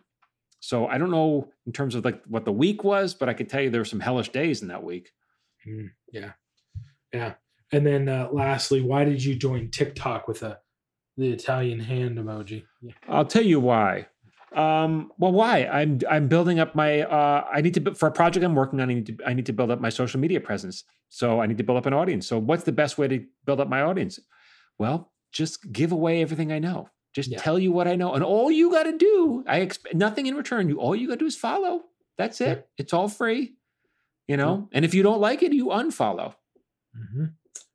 So 0.60 0.86
i 0.86 0.98
don't 0.98 1.10
know 1.10 1.48
in 1.66 1.72
terms 1.72 1.94
of 1.94 2.04
like 2.04 2.22
what 2.26 2.44
the 2.44 2.52
week 2.52 2.84
was 2.84 3.14
but 3.14 3.28
i 3.28 3.34
could 3.34 3.48
tell 3.48 3.62
you 3.62 3.70
there 3.70 3.80
were 3.80 3.84
some 3.84 4.00
hellish 4.00 4.30
days 4.30 4.62
in 4.62 4.68
that 4.68 4.82
week. 4.82 5.10
Mm, 5.66 5.90
yeah. 6.12 6.32
Yeah. 7.12 7.34
And 7.72 7.86
then 7.86 8.08
uh, 8.08 8.28
lastly 8.32 8.82
why 8.82 9.04
did 9.04 9.24
you 9.24 9.34
join 9.34 9.70
tiktok 9.70 10.28
with 10.28 10.42
a 10.42 10.58
the 11.16 11.30
italian 11.30 11.80
hand 11.80 12.18
emoji? 12.18 12.64
Yeah. 12.82 12.92
i'll 13.08 13.24
tell 13.24 13.44
you 13.44 13.60
why 13.60 14.06
um, 14.56 15.12
well, 15.18 15.32
why? 15.32 15.66
I'm 15.66 16.00
I'm 16.08 16.28
building 16.28 16.58
up 16.58 16.74
my. 16.74 17.02
Uh, 17.02 17.44
I 17.52 17.60
need 17.60 17.74
to 17.74 17.94
for 17.94 18.08
a 18.08 18.10
project 18.10 18.42
I'm 18.42 18.54
working 18.54 18.80
on. 18.80 18.90
I 18.90 18.94
need 18.94 19.06
to 19.06 19.16
I 19.26 19.34
need 19.34 19.46
to 19.46 19.52
build 19.52 19.70
up 19.70 19.80
my 19.80 19.90
social 19.90 20.18
media 20.18 20.40
presence. 20.40 20.84
So 21.10 21.40
I 21.40 21.46
need 21.46 21.58
to 21.58 21.64
build 21.64 21.76
up 21.76 21.84
an 21.84 21.92
audience. 21.92 22.26
So 22.26 22.38
what's 22.38 22.64
the 22.64 22.72
best 22.72 22.96
way 22.96 23.06
to 23.06 23.24
build 23.44 23.60
up 23.60 23.68
my 23.68 23.82
audience? 23.82 24.18
Well, 24.78 25.12
just 25.30 25.70
give 25.72 25.92
away 25.92 26.22
everything 26.22 26.52
I 26.52 26.58
know. 26.58 26.88
Just 27.14 27.30
yeah. 27.30 27.38
tell 27.38 27.58
you 27.58 27.70
what 27.70 27.86
I 27.86 27.96
know, 27.96 28.14
and 28.14 28.24
all 28.24 28.50
you 28.50 28.70
got 28.70 28.84
to 28.84 28.96
do. 28.96 29.44
I 29.46 29.58
expect 29.58 29.94
nothing 29.94 30.26
in 30.26 30.34
return. 30.34 30.70
You 30.70 30.80
all 30.80 30.96
you 30.96 31.08
got 31.08 31.14
to 31.14 31.20
do 31.20 31.26
is 31.26 31.36
follow. 31.36 31.82
That's 32.16 32.40
it. 32.40 32.58
Yeah. 32.58 32.64
It's 32.78 32.94
all 32.94 33.08
free. 33.08 33.56
You 34.26 34.38
know, 34.38 34.68
yeah. 34.70 34.76
and 34.78 34.84
if 34.84 34.94
you 34.94 35.02
don't 35.02 35.20
like 35.20 35.42
it, 35.42 35.52
you 35.52 35.66
unfollow. 35.66 36.34
Mm-hmm. 36.96 37.26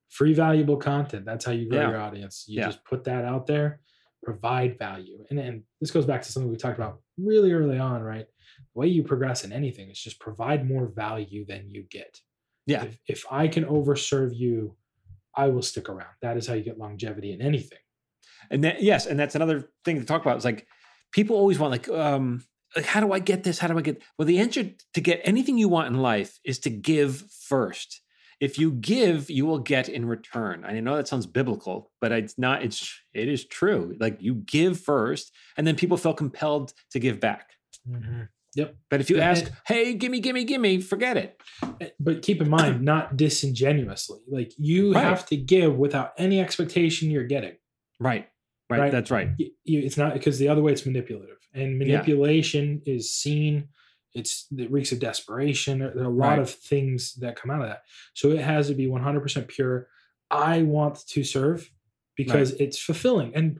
Free 0.09 0.33
valuable 0.33 0.77
content. 0.77 1.25
That's 1.25 1.45
how 1.45 1.51
you 1.51 1.69
grow 1.69 1.79
your 1.79 2.01
audience. 2.01 2.45
You 2.47 2.63
just 2.63 2.83
put 2.83 3.03
that 3.05 3.23
out 3.23 3.45
there 3.45 3.79
provide 4.23 4.77
value. 4.77 5.23
And, 5.29 5.39
and 5.39 5.63
this 5.79 5.91
goes 5.91 6.05
back 6.05 6.21
to 6.21 6.31
something 6.31 6.51
we 6.51 6.57
talked 6.57 6.77
about 6.77 7.01
really 7.17 7.51
early 7.51 7.79
on, 7.79 8.01
right? 8.01 8.25
The 8.73 8.79
way 8.79 8.87
you 8.87 9.03
progress 9.03 9.43
in 9.43 9.51
anything 9.51 9.89
is 9.89 9.99
just 9.99 10.19
provide 10.19 10.67
more 10.67 10.87
value 10.87 11.45
than 11.45 11.69
you 11.69 11.83
get. 11.89 12.19
Yeah. 12.65 12.83
If, 12.83 12.97
if 13.07 13.25
I 13.31 13.47
can 13.47 13.65
overserve 13.65 14.35
you, 14.35 14.75
I 15.35 15.47
will 15.47 15.61
stick 15.61 15.89
around. 15.89 16.13
That 16.21 16.37
is 16.37 16.47
how 16.47 16.53
you 16.53 16.63
get 16.63 16.77
longevity 16.77 17.33
in 17.33 17.41
anything. 17.41 17.79
And 18.49 18.63
that, 18.63 18.83
yes, 18.83 19.05
and 19.05 19.19
that's 19.19 19.35
another 19.35 19.69
thing 19.85 19.99
to 19.99 20.05
talk 20.05 20.21
about. 20.21 20.35
It's 20.35 20.45
like 20.45 20.67
people 21.11 21.35
always 21.35 21.57
want 21.57 21.71
like, 21.71 21.89
um, 21.89 22.43
like 22.75 22.85
how 22.85 22.99
do 22.99 23.11
I 23.11 23.19
get 23.19 23.43
this? 23.43 23.59
How 23.59 23.67
do 23.67 23.77
I 23.77 23.81
get? 23.81 24.01
Well, 24.17 24.25
the 24.25 24.39
answer 24.39 24.69
to 24.93 25.01
get 25.01 25.21
anything 25.23 25.57
you 25.57 25.69
want 25.69 25.87
in 25.87 26.01
life 26.01 26.39
is 26.45 26.59
to 26.59 26.69
give 26.69 27.23
first 27.47 28.01
if 28.41 28.57
you 28.57 28.71
give 28.71 29.29
you 29.29 29.45
will 29.45 29.59
get 29.59 29.87
in 29.87 30.05
return. 30.05 30.65
I 30.65 30.79
know 30.79 30.97
that 30.97 31.07
sounds 31.07 31.27
biblical 31.27 31.91
but 32.01 32.11
it's 32.11 32.37
not 32.37 32.63
it's 32.63 32.99
it 33.13 33.29
is 33.29 33.45
true. 33.45 33.95
Like 33.99 34.21
you 34.21 34.35
give 34.35 34.79
first 34.79 35.31
and 35.55 35.65
then 35.65 35.75
people 35.75 35.95
feel 35.95 36.13
compelled 36.13 36.73
to 36.91 36.99
give 36.99 37.19
back. 37.19 37.51
Mm-hmm. 37.87 38.23
yep. 38.55 38.75
But 38.89 38.99
if 38.99 39.09
you 39.09 39.19
ask 39.19 39.49
hey 39.65 39.93
gimme 39.93 40.19
gimme 40.19 40.43
gimme 40.43 40.81
forget 40.81 41.15
it. 41.15 41.41
Eh, 41.79 41.89
but 41.99 42.23
keep 42.23 42.41
in 42.41 42.49
mind 42.49 42.81
not 42.93 43.15
disingenuously. 43.15 44.19
Like 44.27 44.51
you 44.57 44.93
right. 44.93 45.03
have 45.03 45.25
to 45.27 45.37
give 45.37 45.77
without 45.77 46.13
any 46.17 46.41
expectation 46.41 47.11
you're 47.11 47.23
getting. 47.23 47.55
Right. 47.99 48.27
Right, 48.69 48.79
right? 48.79 48.91
that's 48.91 49.11
right. 49.11 49.29
You, 49.37 49.51
it's 49.65 49.97
not 49.97 50.13
because 50.13 50.39
the 50.39 50.47
other 50.47 50.61
way 50.61 50.71
it's 50.71 50.85
manipulative. 50.85 51.35
And 51.53 51.77
manipulation 51.77 52.81
yeah. 52.85 52.95
is 52.95 53.13
seen 53.13 53.67
it's 54.13 54.47
it 54.57 54.71
reeks 54.71 54.91
of 54.91 54.99
desperation. 54.99 55.79
There, 55.79 55.91
there 55.93 56.03
are 56.03 56.07
a 56.07 56.13
lot 56.13 56.29
right. 56.29 56.39
of 56.39 56.49
things 56.49 57.15
that 57.15 57.35
come 57.35 57.51
out 57.51 57.61
of 57.61 57.67
that. 57.67 57.83
So 58.13 58.31
it 58.31 58.41
has 58.41 58.67
to 58.67 58.73
be 58.73 58.87
100% 58.87 59.47
pure. 59.47 59.87
I 60.29 60.61
want 60.61 61.07
to 61.07 61.23
serve 61.23 61.71
because 62.15 62.51
right. 62.51 62.61
it's 62.61 62.79
fulfilling. 62.79 63.33
And 63.35 63.59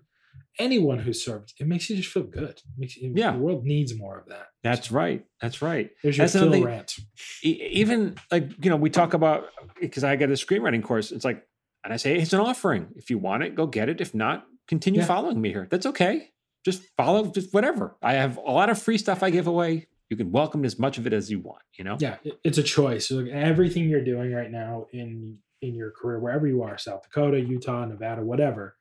anyone 0.60 1.00
who's 1.00 1.24
served, 1.24 1.54
it 1.60 1.68
makes 1.68 1.90
you 1.90 1.96
just 1.96 2.10
feel 2.10 2.24
good. 2.24 2.50
It 2.50 2.64
makes 2.78 2.98
you, 2.98 3.14
yeah. 3.16 3.32
The 3.32 3.40
world 3.40 3.66
needs 3.66 3.98
more 3.98 4.20
of 4.20 4.28
that. 4.28 4.48
That's 4.64 4.90
so, 4.90 4.96
right. 4.96 5.26
That's 5.42 5.62
right. 5.62 5.92
There's 6.04 6.18
your 6.18 6.28
That's 6.28 6.34
Phil 6.34 6.64
rant. 6.64 6.96
Even 7.44 8.16
like, 8.32 8.52
you 8.64 8.70
know, 8.70 8.78
we 8.78 8.90
talk 8.90 9.14
about, 9.14 9.48
because 9.80 10.04
I 10.04 10.16
got 10.16 10.30
a 10.30 10.34
screenwriting 10.34 10.84
course. 10.84 11.12
It's 11.12 11.26
like, 11.26 11.46
and 11.84 11.94
I 11.94 11.98
say, 11.98 12.18
it's 12.18 12.34
an 12.34 12.40
offering. 12.40 12.90
If 12.96 13.10
you 13.10 13.18
want 13.18 13.44
it, 13.44 13.56
go 13.56 13.66
get 13.66 13.90
it. 13.90 14.02
If 14.02 14.14
not, 14.14 14.46
continue 14.68 15.02
yeah. 15.02 15.08
following 15.08 15.42
me 15.42 15.50
here. 15.50 15.68
That's 15.70 15.88
okay. 15.88 16.30
Just 16.64 16.84
follow, 16.96 17.26
just 17.32 17.54
whatever. 17.54 17.98
I 18.04 18.14
have 18.14 18.38
a 18.38 18.52
lot 18.52 18.70
of 18.70 18.80
free 18.80 19.00
stuff 19.00 19.24
I 19.24 19.32
give 19.32 19.48
away 19.48 19.88
You 20.12 20.17
can 20.17 20.30
welcome 20.30 20.65
as 20.65 20.78
much 20.78 20.97
of 20.97 21.08
it 21.08 21.13
as 21.13 21.32
you 21.32 21.39
want, 21.39 21.62
you 21.78 21.86
know? 21.86 21.95
Yeah, 21.97 22.17
it's 22.43 22.58
a 22.58 22.63
choice. 22.63 23.08
So 23.08 23.19
everything 23.32 23.88
you're 23.88 24.04
doing 24.04 24.34
right 24.34 24.52
now 24.52 24.88
in 24.91 25.38
in 25.62 25.74
your 25.74 25.91
career, 25.91 26.19
wherever 26.19 26.45
you 26.45 26.63
are, 26.63 26.78
South 26.78 27.04
Dakota, 27.04 27.39
Utah, 27.39 27.86
Nevada, 27.86 28.21
whatever, 28.21 28.76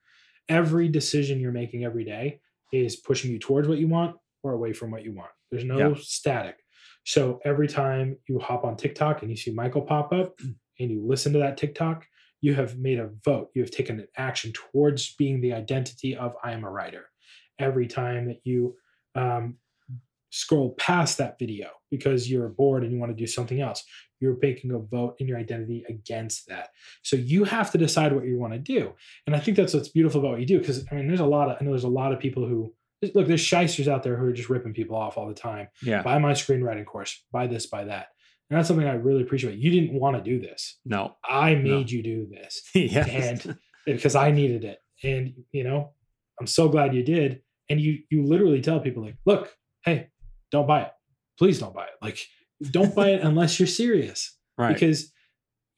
every 0.48 0.88
decision 0.88 1.38
you're 1.38 1.52
making 1.52 1.84
every 1.84 2.04
day 2.04 2.40
is 2.72 2.96
pushing 2.96 3.30
you 3.30 3.38
towards 3.38 3.68
what 3.68 3.78
you 3.78 3.86
want 3.86 4.16
or 4.42 4.54
away 4.54 4.72
from 4.72 4.90
what 4.90 5.04
you 5.04 5.12
want. 5.12 5.30
There's 5.52 5.62
no 5.62 5.78
Yeah. 5.90 5.94
static. 5.98 6.56
So 7.04 7.38
every 7.44 7.68
time 7.68 8.16
you 8.28 8.40
hop 8.40 8.64
on 8.64 8.76
TikTok 8.76 9.22
and 9.22 9.30
you 9.30 9.36
see 9.36 9.52
Michael 9.52 9.82
pop 9.82 10.12
up 10.12 10.40
and 10.80 10.90
you 10.90 11.06
listen 11.06 11.32
to 11.34 11.38
that 11.38 11.56
TikTok, 11.58 12.06
you 12.40 12.54
have 12.54 12.76
made 12.78 12.98
a 12.98 13.10
vote. 13.24 13.50
You 13.54 13.62
have 13.62 13.70
taken 13.70 14.00
an 14.00 14.08
action 14.16 14.52
towards 14.52 15.14
being 15.14 15.40
the 15.40 15.52
identity 15.52 16.16
of 16.16 16.34
I 16.42 16.52
am 16.52 16.64
a 16.64 16.70
writer. 16.70 17.08
Every 17.60 17.86
time 17.86 18.26
that 18.26 18.40
you 18.42 18.74
um, 19.14 19.58
scroll 20.30 20.74
past 20.78 21.18
that 21.18 21.38
video 21.38 21.68
because 21.90 22.30
you're 22.30 22.48
bored 22.48 22.82
and 22.84 22.92
you 22.92 22.98
want 22.98 23.10
to 23.10 23.16
do 23.16 23.26
something 23.26 23.60
else, 23.60 23.82
you're 24.20 24.36
making 24.40 24.70
a 24.72 24.78
vote 24.78 25.16
in 25.18 25.26
your 25.26 25.38
identity 25.38 25.84
against 25.88 26.46
that. 26.48 26.68
So 27.02 27.16
you 27.16 27.44
have 27.44 27.70
to 27.72 27.78
decide 27.78 28.12
what 28.12 28.24
you 28.24 28.38
want 28.38 28.52
to 28.52 28.58
do. 28.58 28.92
And 29.26 29.34
I 29.34 29.40
think 29.40 29.56
that's 29.56 29.74
what's 29.74 29.88
beautiful 29.88 30.20
about 30.20 30.32
what 30.32 30.40
you 30.40 30.46
do. 30.46 30.58
Because 30.58 30.84
I 30.90 30.94
mean, 30.94 31.08
there's 31.08 31.20
a 31.20 31.26
lot 31.26 31.50
of 31.50 31.56
I 31.60 31.64
know 31.64 31.70
there's 31.70 31.84
a 31.84 31.88
lot 31.88 32.12
of 32.12 32.18
people 32.20 32.46
who 32.46 32.72
look, 33.14 33.26
there's 33.26 33.40
shysters 33.40 33.88
out 33.88 34.02
there 34.02 34.16
who 34.16 34.26
are 34.26 34.32
just 34.32 34.50
ripping 34.50 34.74
people 34.74 34.96
off 34.96 35.16
all 35.18 35.26
the 35.26 35.34
time. 35.34 35.68
Yeah. 35.82 36.02
Buy 36.02 36.18
my 36.18 36.32
screenwriting 36.32 36.84
course, 36.86 37.24
buy 37.32 37.46
this, 37.46 37.66
buy 37.66 37.84
that. 37.84 38.08
And 38.50 38.58
that's 38.58 38.68
something 38.68 38.86
I 38.86 38.94
really 38.94 39.22
appreciate. 39.22 39.58
You 39.58 39.70
didn't 39.70 39.98
want 39.98 40.16
to 40.16 40.22
do 40.22 40.40
this. 40.40 40.78
No. 40.84 41.16
I 41.24 41.54
No. 41.54 41.76
made 41.78 41.90
you 41.90 42.02
do 42.02 42.26
this 42.30 42.62
yes. 42.74 43.08
and 43.46 43.56
because 43.86 44.14
I 44.16 44.30
needed 44.32 44.64
it. 44.64 44.78
And 45.02 45.32
you 45.50 45.64
know, 45.64 45.92
I'm 46.38 46.46
so 46.46 46.68
glad 46.68 46.94
you 46.94 47.02
did. 47.02 47.42
And 47.70 47.80
you 47.80 48.00
you 48.10 48.24
literally 48.24 48.60
tell 48.60 48.80
people 48.80 49.02
like, 49.04 49.16
look, 49.24 49.54
hey, 49.84 50.08
don't 50.50 50.66
buy 50.66 50.82
it. 50.82 50.92
Please 51.38 51.58
don't 51.58 51.74
buy 51.74 51.84
it. 51.84 51.90
Like, 52.02 52.18
don't 52.70 52.94
buy 52.94 53.10
it 53.10 53.22
unless 53.22 53.58
you're 53.58 53.66
serious. 53.66 54.36
right. 54.58 54.72
Because 54.72 55.12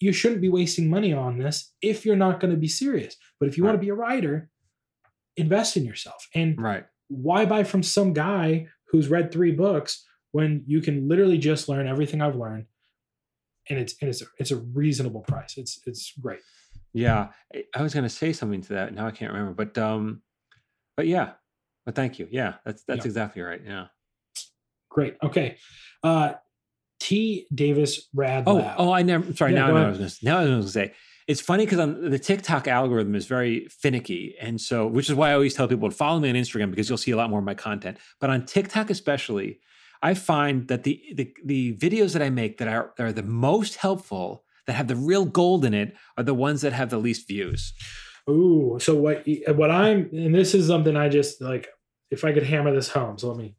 you 0.00 0.12
shouldn't 0.12 0.40
be 0.40 0.48
wasting 0.48 0.90
money 0.90 1.12
on 1.12 1.38
this 1.38 1.72
if 1.80 2.04
you're 2.04 2.16
not 2.16 2.40
going 2.40 2.50
to 2.50 2.56
be 2.56 2.68
serious. 2.68 3.16
But 3.38 3.48
if 3.48 3.56
you 3.56 3.64
want 3.64 3.74
to 3.76 3.80
be 3.80 3.90
a 3.90 3.94
writer, 3.94 4.50
invest 5.36 5.76
in 5.76 5.84
yourself. 5.84 6.26
And 6.34 6.60
right. 6.60 6.84
why 7.08 7.44
buy 7.46 7.62
from 7.64 7.82
some 7.84 8.12
guy 8.12 8.66
who's 8.88 9.08
read 9.08 9.30
three 9.30 9.52
books 9.52 10.04
when 10.32 10.64
you 10.66 10.80
can 10.80 11.08
literally 11.08 11.38
just 11.38 11.68
learn 11.68 11.86
everything 11.86 12.20
I've 12.20 12.34
learned 12.36 12.66
and 13.70 13.78
it's 13.78 13.94
and 14.00 14.10
it's 14.10 14.22
a, 14.22 14.26
it's 14.38 14.50
a 14.50 14.56
reasonable 14.56 15.20
price. 15.20 15.54
It's 15.56 15.80
it's 15.86 16.12
great. 16.20 16.40
Yeah. 16.92 17.28
I- 17.54 17.64
I 17.74 17.82
was 17.82 17.94
going 17.94 18.04
to 18.04 18.10
say 18.10 18.32
something 18.32 18.60
to 18.62 18.72
that. 18.74 18.92
Now 18.94 19.06
I 19.06 19.12
can't 19.12 19.32
remember, 19.32 19.54
but, 19.54 19.78
um, 19.80 20.22
but 20.96 21.06
yeah, 21.06 21.32
but 21.86 21.94
thank 21.94 22.18
you. 22.18 22.28
Yeah. 22.30 22.54
That's, 22.64 22.82
that's 22.84 23.04
Yeah. 23.04 23.06
exactly 23.06 23.42
right. 23.42 23.60
Yeah. 23.64 23.86
Great. 24.92 25.16
Okay. 25.22 25.56
Uh 26.02 26.34
T 27.00 27.46
Davis 27.52 28.08
Rad 28.14 28.44
Oh, 28.46 28.74
oh, 28.78 28.92
I 28.92 29.02
never. 29.02 29.34
Sorry, 29.34 29.52
Yeah, 29.52 29.60
now 29.60 29.66
I 29.66 29.70
know 29.72 29.86
I 29.86 29.90
was 29.90 30.18
to. 30.18 30.24
Now 30.24 30.38
I 30.38 30.42
was 30.42 30.50
going 30.50 30.62
to 30.62 30.68
say 30.68 30.94
it's 31.26 31.40
funny 31.40 31.64
because 31.64 31.78
on 31.78 32.10
the 32.10 32.18
TikTok 32.18 32.68
algorithm 32.68 33.14
is 33.14 33.26
very 33.26 33.66
finicky, 33.68 34.34
and 34.40 34.60
so 34.60 34.86
which 34.86 35.08
is 35.08 35.14
why 35.14 35.30
I 35.30 35.34
always 35.34 35.54
tell 35.54 35.66
people 35.66 35.90
to 35.90 35.94
follow 35.94 36.20
me 36.20 36.28
on 36.30 36.36
Instagram 36.36 36.70
because 36.70 36.88
you'll 36.88 36.98
see 36.98 37.10
a 37.10 37.16
lot 37.16 37.30
more 37.30 37.38
of 37.38 37.44
my 37.44 37.54
content. 37.54 37.98
But 38.20 38.30
on 38.30 38.44
TikTok 38.44 38.90
especially, 38.90 39.60
I 40.02 40.14
find 40.14 40.68
that 40.68 40.84
the 40.84 41.02
the, 41.14 41.34
the 41.44 41.76
videos 41.76 42.12
that 42.12 42.22
I 42.22 42.30
make 42.30 42.58
that 42.58 42.68
are 42.68 42.92
are 42.98 43.12
the 43.12 43.22
most 43.22 43.76
helpful, 43.76 44.44
that 44.66 44.74
have 44.74 44.88
the 44.88 44.96
real 44.96 45.24
gold 45.24 45.64
in 45.64 45.74
it, 45.74 45.94
are 46.16 46.24
the 46.24 46.34
ones 46.34 46.60
that 46.60 46.72
have 46.72 46.90
the 46.90 46.98
least 46.98 47.26
views. 47.26 47.72
Ooh, 48.30 48.78
so 48.80 48.94
what 48.94 49.26
what 49.48 49.70
I'm 49.70 50.08
and 50.12 50.34
this 50.34 50.54
is 50.54 50.66
something 50.66 50.96
I 50.96 51.08
just 51.08 51.40
like 51.40 51.68
if 52.10 52.24
I 52.24 52.32
could 52.32 52.44
hammer 52.44 52.72
this 52.74 52.88
home. 52.88 53.18
So 53.18 53.28
let 53.28 53.38
me 53.38 53.56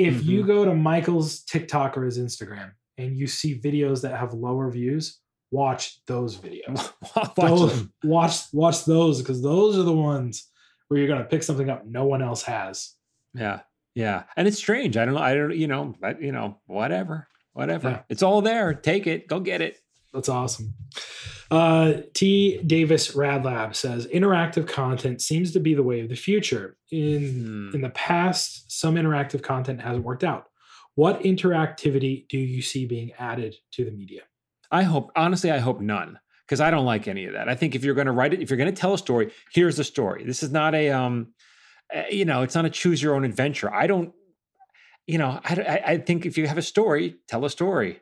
if 0.00 0.24
you 0.24 0.38
mm-hmm. 0.40 0.46
go 0.46 0.64
to 0.64 0.74
Michael's 0.74 1.42
TikTok 1.42 1.96
or 1.96 2.04
his 2.04 2.18
Instagram 2.18 2.72
and 2.96 3.16
you 3.16 3.26
see 3.26 3.58
videos 3.58 4.02
that 4.02 4.18
have 4.18 4.32
lower 4.32 4.70
views, 4.70 5.20
watch 5.50 6.00
those 6.06 6.36
videos. 6.36 6.92
Watch 7.16 7.34
Those- 7.36 7.88
watch 8.04 8.36
watch 8.52 8.84
those 8.84 9.20
because 9.20 9.42
those 9.42 9.76
are 9.76 9.82
the 9.82 9.92
ones 9.92 10.48
where 10.88 10.98
you're 11.00 11.08
gonna 11.08 11.24
pick 11.24 11.42
something 11.42 11.68
up 11.68 11.86
no 11.86 12.04
one 12.04 12.22
else 12.22 12.42
has. 12.42 12.94
Yeah, 13.34 13.60
yeah, 13.94 14.24
and 14.36 14.48
it's 14.48 14.58
strange. 14.58 14.96
I 14.96 15.04
don't 15.04 15.14
know. 15.14 15.20
I 15.20 15.34
don't. 15.34 15.56
You 15.56 15.66
know, 15.66 15.94
but 16.00 16.22
you 16.22 16.32
know, 16.32 16.58
whatever, 16.66 17.28
whatever. 17.52 17.90
Yeah. 17.90 18.02
It's 18.08 18.22
all 18.22 18.42
there. 18.42 18.74
Take 18.74 19.06
it. 19.06 19.28
Go 19.28 19.40
get 19.40 19.60
it. 19.60 19.78
That's 20.12 20.28
awesome. 20.28 20.74
Uh, 21.50 22.02
T. 22.14 22.58
Davis 22.62 23.14
Radlab 23.16 23.74
says 23.74 24.06
interactive 24.08 24.68
content 24.68 25.20
seems 25.20 25.52
to 25.52 25.60
be 25.60 25.74
the 25.74 25.82
way 25.82 26.00
of 26.00 26.08
the 26.08 26.14
future. 26.14 26.76
In 26.92 27.70
Hmm. 27.70 27.74
in 27.74 27.80
the 27.80 27.90
past, 27.90 28.70
some 28.70 28.94
interactive 28.94 29.42
content 29.42 29.80
hasn't 29.80 30.04
worked 30.04 30.24
out. 30.24 30.46
What 30.94 31.22
interactivity 31.22 32.28
do 32.28 32.38
you 32.38 32.62
see 32.62 32.86
being 32.86 33.12
added 33.18 33.56
to 33.72 33.84
the 33.84 33.90
media? 33.90 34.22
I 34.70 34.82
hope, 34.84 35.10
honestly, 35.16 35.50
I 35.50 35.58
hope 35.58 35.80
none 35.80 36.18
because 36.46 36.60
I 36.60 36.70
don't 36.70 36.84
like 36.84 37.08
any 37.08 37.24
of 37.26 37.32
that. 37.32 37.48
I 37.48 37.54
think 37.54 37.74
if 37.74 37.84
you're 37.84 37.94
going 37.94 38.06
to 38.06 38.12
write 38.12 38.32
it, 38.34 38.40
if 38.40 38.50
you're 38.50 38.56
going 38.56 38.72
to 38.72 38.80
tell 38.80 38.94
a 38.94 38.98
story, 38.98 39.32
here's 39.52 39.76
the 39.76 39.84
story. 39.84 40.24
This 40.24 40.42
is 40.42 40.50
not 40.52 40.74
a, 40.74 40.90
um, 40.90 41.32
you 42.10 42.24
know, 42.24 42.42
it's 42.42 42.54
not 42.54 42.64
a 42.64 42.70
choose 42.70 43.02
your 43.02 43.14
own 43.14 43.24
adventure. 43.24 43.72
I 43.72 43.86
don't, 43.86 44.12
you 45.06 45.18
know, 45.18 45.40
I, 45.44 45.82
I 45.86 45.98
think 45.98 46.26
if 46.26 46.36
you 46.38 46.46
have 46.46 46.58
a 46.58 46.62
story, 46.62 47.16
tell 47.28 47.44
a 47.44 47.50
story. 47.50 48.00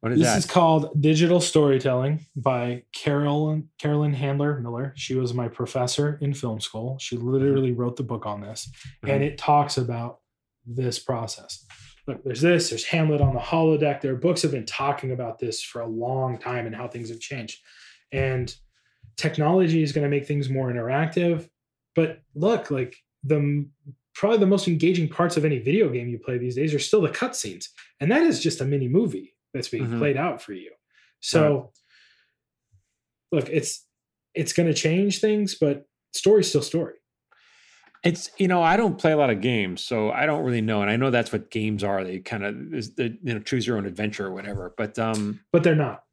What 0.00 0.12
is 0.12 0.20
This 0.20 0.28
that? 0.28 0.38
is 0.38 0.46
called 0.46 1.00
Digital 1.00 1.40
Storytelling 1.40 2.24
by 2.36 2.84
Carolyn 2.92 3.68
Carolyn 3.78 4.14
Handler 4.14 4.60
Miller. 4.60 4.92
She 4.96 5.16
was 5.16 5.34
my 5.34 5.48
professor 5.48 6.18
in 6.20 6.34
film 6.34 6.60
school. 6.60 6.98
She 7.00 7.16
mm-hmm. 7.16 7.28
literally 7.28 7.72
wrote 7.72 7.96
the 7.96 8.04
book 8.04 8.24
on 8.24 8.40
this, 8.40 8.68
mm-hmm. 8.68 9.10
and 9.10 9.24
it 9.24 9.38
talks 9.38 9.76
about 9.76 10.20
this 10.64 10.98
process. 11.00 11.66
Look, 12.06 12.22
there's 12.22 12.40
this. 12.40 12.70
There's 12.70 12.84
Hamlet 12.84 13.20
on 13.20 13.34
the 13.34 13.40
holodeck. 13.40 14.00
Their 14.00 14.14
books 14.14 14.42
have 14.42 14.52
been 14.52 14.66
talking 14.66 15.10
about 15.10 15.38
this 15.38 15.62
for 15.62 15.80
a 15.80 15.86
long 15.86 16.38
time 16.38 16.66
and 16.66 16.74
how 16.74 16.86
things 16.86 17.10
have 17.10 17.20
changed. 17.20 17.58
And 18.12 18.54
technology 19.16 19.82
is 19.82 19.92
going 19.92 20.04
to 20.04 20.08
make 20.08 20.26
things 20.26 20.48
more 20.48 20.72
interactive. 20.72 21.48
But 21.94 22.22
look, 22.34 22.70
like 22.70 22.96
the 23.24 23.68
probably 24.14 24.38
the 24.38 24.46
most 24.46 24.68
engaging 24.68 25.08
parts 25.08 25.36
of 25.36 25.44
any 25.44 25.58
video 25.58 25.88
game 25.88 26.08
you 26.08 26.18
play 26.18 26.38
these 26.38 26.54
days 26.54 26.72
are 26.72 26.78
still 26.78 27.00
the 27.00 27.08
cutscenes, 27.08 27.66
and 27.98 28.12
that 28.12 28.22
is 28.22 28.40
just 28.40 28.60
a 28.60 28.64
mini 28.64 28.86
movie 28.86 29.34
that's 29.54 29.68
being 29.68 29.86
Mhm. 29.88 29.98
played 29.98 30.16
out 30.16 30.42
for 30.42 30.52
you. 30.52 30.72
So, 31.20 31.72
look, 33.32 33.48
it's 33.48 33.84
it's 34.34 34.52
going 34.52 34.68
to 34.68 34.74
change 34.74 35.20
things, 35.20 35.56
but 35.60 35.84
story's 36.12 36.48
still 36.48 36.62
story. 36.62 36.94
It's 38.04 38.30
you 38.38 38.46
know 38.46 38.62
I 38.62 38.76
don't 38.76 38.98
play 38.98 39.12
a 39.12 39.16
lot 39.16 39.30
of 39.30 39.40
games, 39.40 39.82
so 39.84 40.10
I 40.12 40.26
don't 40.26 40.44
really 40.44 40.60
know, 40.60 40.82
and 40.82 40.90
I 40.90 40.96
know 40.96 41.10
that's 41.10 41.32
what 41.32 41.50
games 41.50 41.82
are. 41.82 42.04
They 42.04 42.20
kind 42.20 42.44
of 42.44 42.54
the 42.70 43.18
you 43.22 43.34
know 43.34 43.40
choose 43.40 43.66
your 43.66 43.76
own 43.76 43.86
adventure 43.86 44.26
or 44.26 44.32
whatever, 44.32 44.72
but 44.76 44.98
um 44.98 45.40
But 45.52 45.64
they're 45.64 45.74
not. 45.74 46.04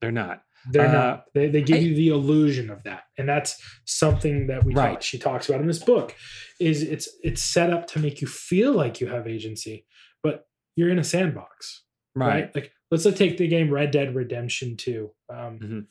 they're 0.00 0.12
not. 0.12 0.42
They're 0.70 0.88
Uh, 0.88 0.92
not. 0.92 1.24
They, 1.34 1.48
they 1.48 1.62
give 1.62 1.76
I- 1.76 1.80
you 1.80 1.94
the 1.94 2.08
illusion 2.08 2.70
of 2.70 2.82
that, 2.84 3.04
and 3.18 3.26
that's 3.28 3.60
something 3.86 4.46
that 4.48 4.64
we 4.64 4.74
Right. 4.74 4.92
talk, 4.94 5.02
she 5.02 5.18
talks 5.18 5.48
about 5.48 5.60
in 5.62 5.66
this 5.66 5.82
book. 5.82 6.14
Is 6.60 6.82
it's 6.82 7.08
it's 7.22 7.42
set 7.42 7.70
up 7.72 7.86
to 7.88 7.98
make 7.98 8.20
you 8.20 8.26
feel 8.26 8.72
like 8.72 9.00
you 9.00 9.06
have 9.06 9.26
agency, 9.26 9.86
but 10.22 10.46
you're 10.76 10.90
in 10.90 10.98
a 10.98 11.04
sandbox, 11.04 11.84
right? 12.14 12.44
Right. 12.44 12.54
Like 12.54 12.72
let's 12.90 13.04
take 13.14 13.36
the 13.38 13.48
game 13.48 13.70
Red 13.70 13.90
Dead 13.90 14.14
Redemption 14.14 14.76
Two. 14.76 15.10
Um, 15.28 15.58
Mhm. 15.58 15.86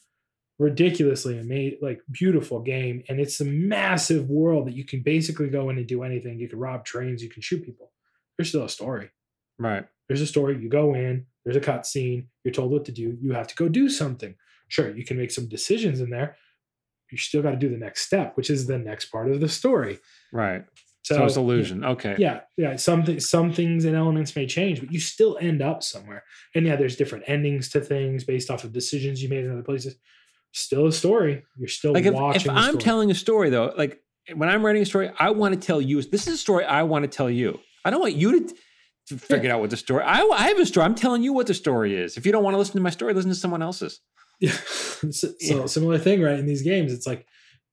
Ridiculously 0.60 1.40
amazing, 1.40 1.80
like 1.82 2.02
beautiful 2.12 2.62
game, 2.62 3.04
and 3.10 3.20
it's 3.20 3.42
a 3.42 3.46
massive 3.46 4.30
world 4.30 4.68
that 4.68 4.76
you 4.76 4.86
can 4.86 5.02
basically 5.02 5.50
go 5.50 5.70
in 5.72 5.78
and 5.80 5.88
do 5.88 6.04
anything. 6.04 6.40
You 6.40 6.48
can 6.48 6.60
rob 6.60 6.86
trains, 6.86 7.24
you 7.24 7.30
can 7.30 7.42
shoot 7.42 7.66
people. 7.66 7.92
There's 8.38 8.50
still 8.50 8.64
a 8.64 8.70
story. 8.70 9.10
Right. 9.58 9.86
There's 10.08 10.22
a 10.22 10.28
story. 10.28 10.58
You 10.62 10.70
go 10.70 10.94
in, 10.94 11.26
there's 11.44 11.58
a 11.58 11.60
cut 11.60 11.88
scene, 11.88 12.30
you're 12.44 12.54
told 12.54 12.72
what 12.72 12.86
to 12.86 12.92
do, 12.92 13.18
you 13.20 13.34
have 13.34 13.48
to 13.48 13.56
go 13.56 13.68
do 13.68 13.90
something. 13.90 14.36
Sure, 14.68 14.96
you 14.96 15.04
can 15.04 15.18
make 15.18 15.32
some 15.32 15.48
decisions 15.50 16.00
in 16.00 16.12
there. 16.12 16.38
You 17.12 17.18
still 17.18 17.42
got 17.42 17.52
to 17.52 17.58
do 17.58 17.70
the 17.70 17.78
next 17.78 18.02
step, 18.06 18.38
which 18.38 18.50
is 18.52 18.68
the 18.68 18.78
next 18.78 19.06
part 19.06 19.32
of 19.32 19.40
the 19.42 19.50
story. 19.50 20.00
Right. 20.32 20.66
So, 21.04 21.16
So, 21.16 21.26
it's 21.26 21.36
illusion. 21.36 21.84
Okay. 21.84 22.16
Yeah, 22.18 22.42
yeah. 22.58 22.76
Some 22.78 23.20
some 23.20 23.52
things 23.54 23.86
and 23.86 23.96
elements 23.96 24.36
may 24.36 24.46
change, 24.48 24.80
but 24.80 24.92
you 24.92 25.00
still 25.00 25.38
end 25.42 25.62
up 25.62 25.84
somewhere. 25.84 26.24
And 26.56 26.66
yeah, 26.66 26.76
there's 26.78 26.96
different 26.96 27.26
endings 27.28 27.70
to 27.70 27.82
things 27.82 28.24
based 28.24 28.50
off 28.50 28.64
of 28.64 28.72
decisions 28.74 29.22
you 29.22 29.30
made 29.30 29.44
in 29.44 29.52
other 29.52 29.64
places. 29.64 29.96
Still 30.54 30.88
a 30.88 30.92
story. 30.94 31.44
You're 31.58 31.68
still 31.68 31.94
like 31.94 32.06
if, 32.06 32.14
watching. 32.14 32.52
if 32.52 32.58
i'm 32.58 32.78
telling 32.78 33.12
a 33.12 33.16
story 33.16 33.50
though 33.50 33.74
like 33.78 34.00
when 34.36 34.48
i'm 34.50 34.64
writing 34.66 34.82
a 34.82 34.86
story 34.86 35.12
i 35.20 35.30
want 35.32 35.54
to 35.54 35.60
tell 35.60 35.82
you 35.82 36.02
this 36.02 36.28
is 36.28 36.36
a 36.36 36.38
story 36.38 36.64
i 36.64 36.84
want 36.84 37.04
to 37.04 37.10
tell 37.10 37.30
you 37.30 37.60
i 37.84 37.90
don't 37.90 38.00
want 38.00 38.14
you 38.16 38.40
to, 38.48 38.56
to 39.08 39.18
figure 39.18 39.52
out 39.52 39.60
what 39.60 39.70
the 39.72 39.76
story 39.78 40.04
I, 40.04 40.22
I 40.22 40.48
have 40.50 40.60
a 40.60 40.66
story 40.66 40.86
i'm 40.86 40.96
telling 40.96 41.24
you 41.24 41.34
what 41.34 41.48
the 41.48 41.54
story 41.54 41.96
is 41.96 42.16
if 42.18 42.26
you 42.26 42.32
don't 42.32 42.44
want 42.44 42.54
to 42.54 42.58
listen 42.60 42.76
to 42.76 42.82
my 42.82 42.90
story 42.92 43.14
listen 43.14 43.32
to 43.32 43.36
someone 43.36 43.62
else's 43.62 44.00
Yeah. 44.40 44.52
so, 45.12 45.30
Yeah. 45.42 45.66
similar 45.66 45.98
thing, 45.98 46.22
right? 46.22 46.38
In 46.40 46.46
these 46.46 46.62
games, 46.64 46.94
it's 46.94 47.06
like 47.08 47.26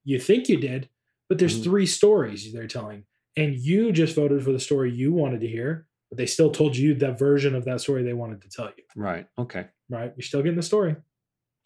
you 0.04 0.18
think 0.18 0.48
you 0.48 0.56
did, 0.58 0.88
but 1.28 1.38
there's 1.38 1.58
Mhm. 1.60 1.64
three 1.64 1.86
stories 1.86 2.52
they're 2.52 2.66
telling, 2.66 3.04
and 3.36 3.54
you 3.54 3.92
just 3.92 4.14
voted 4.14 4.42
for 4.44 4.52
the 4.52 4.60
story 4.60 4.92
you 4.92 5.12
wanted 5.12 5.40
to 5.40 5.46
hear, 5.48 5.86
but 6.10 6.18
they 6.18 6.26
still 6.26 6.50
told 6.50 6.76
you 6.76 6.94
the 6.94 7.12
version 7.12 7.54
of 7.54 7.64
that 7.64 7.80
story 7.80 8.02
they 8.02 8.12
wanted 8.12 8.42
to 8.42 8.48
tell 8.48 8.66
you. 8.66 8.84
right 8.96 9.26
okay 9.38 9.66
Right? 9.88 10.12
You're 10.16 10.22
still 10.22 10.42
getting 10.42 10.56
the 10.56 10.62
story. 10.62 10.96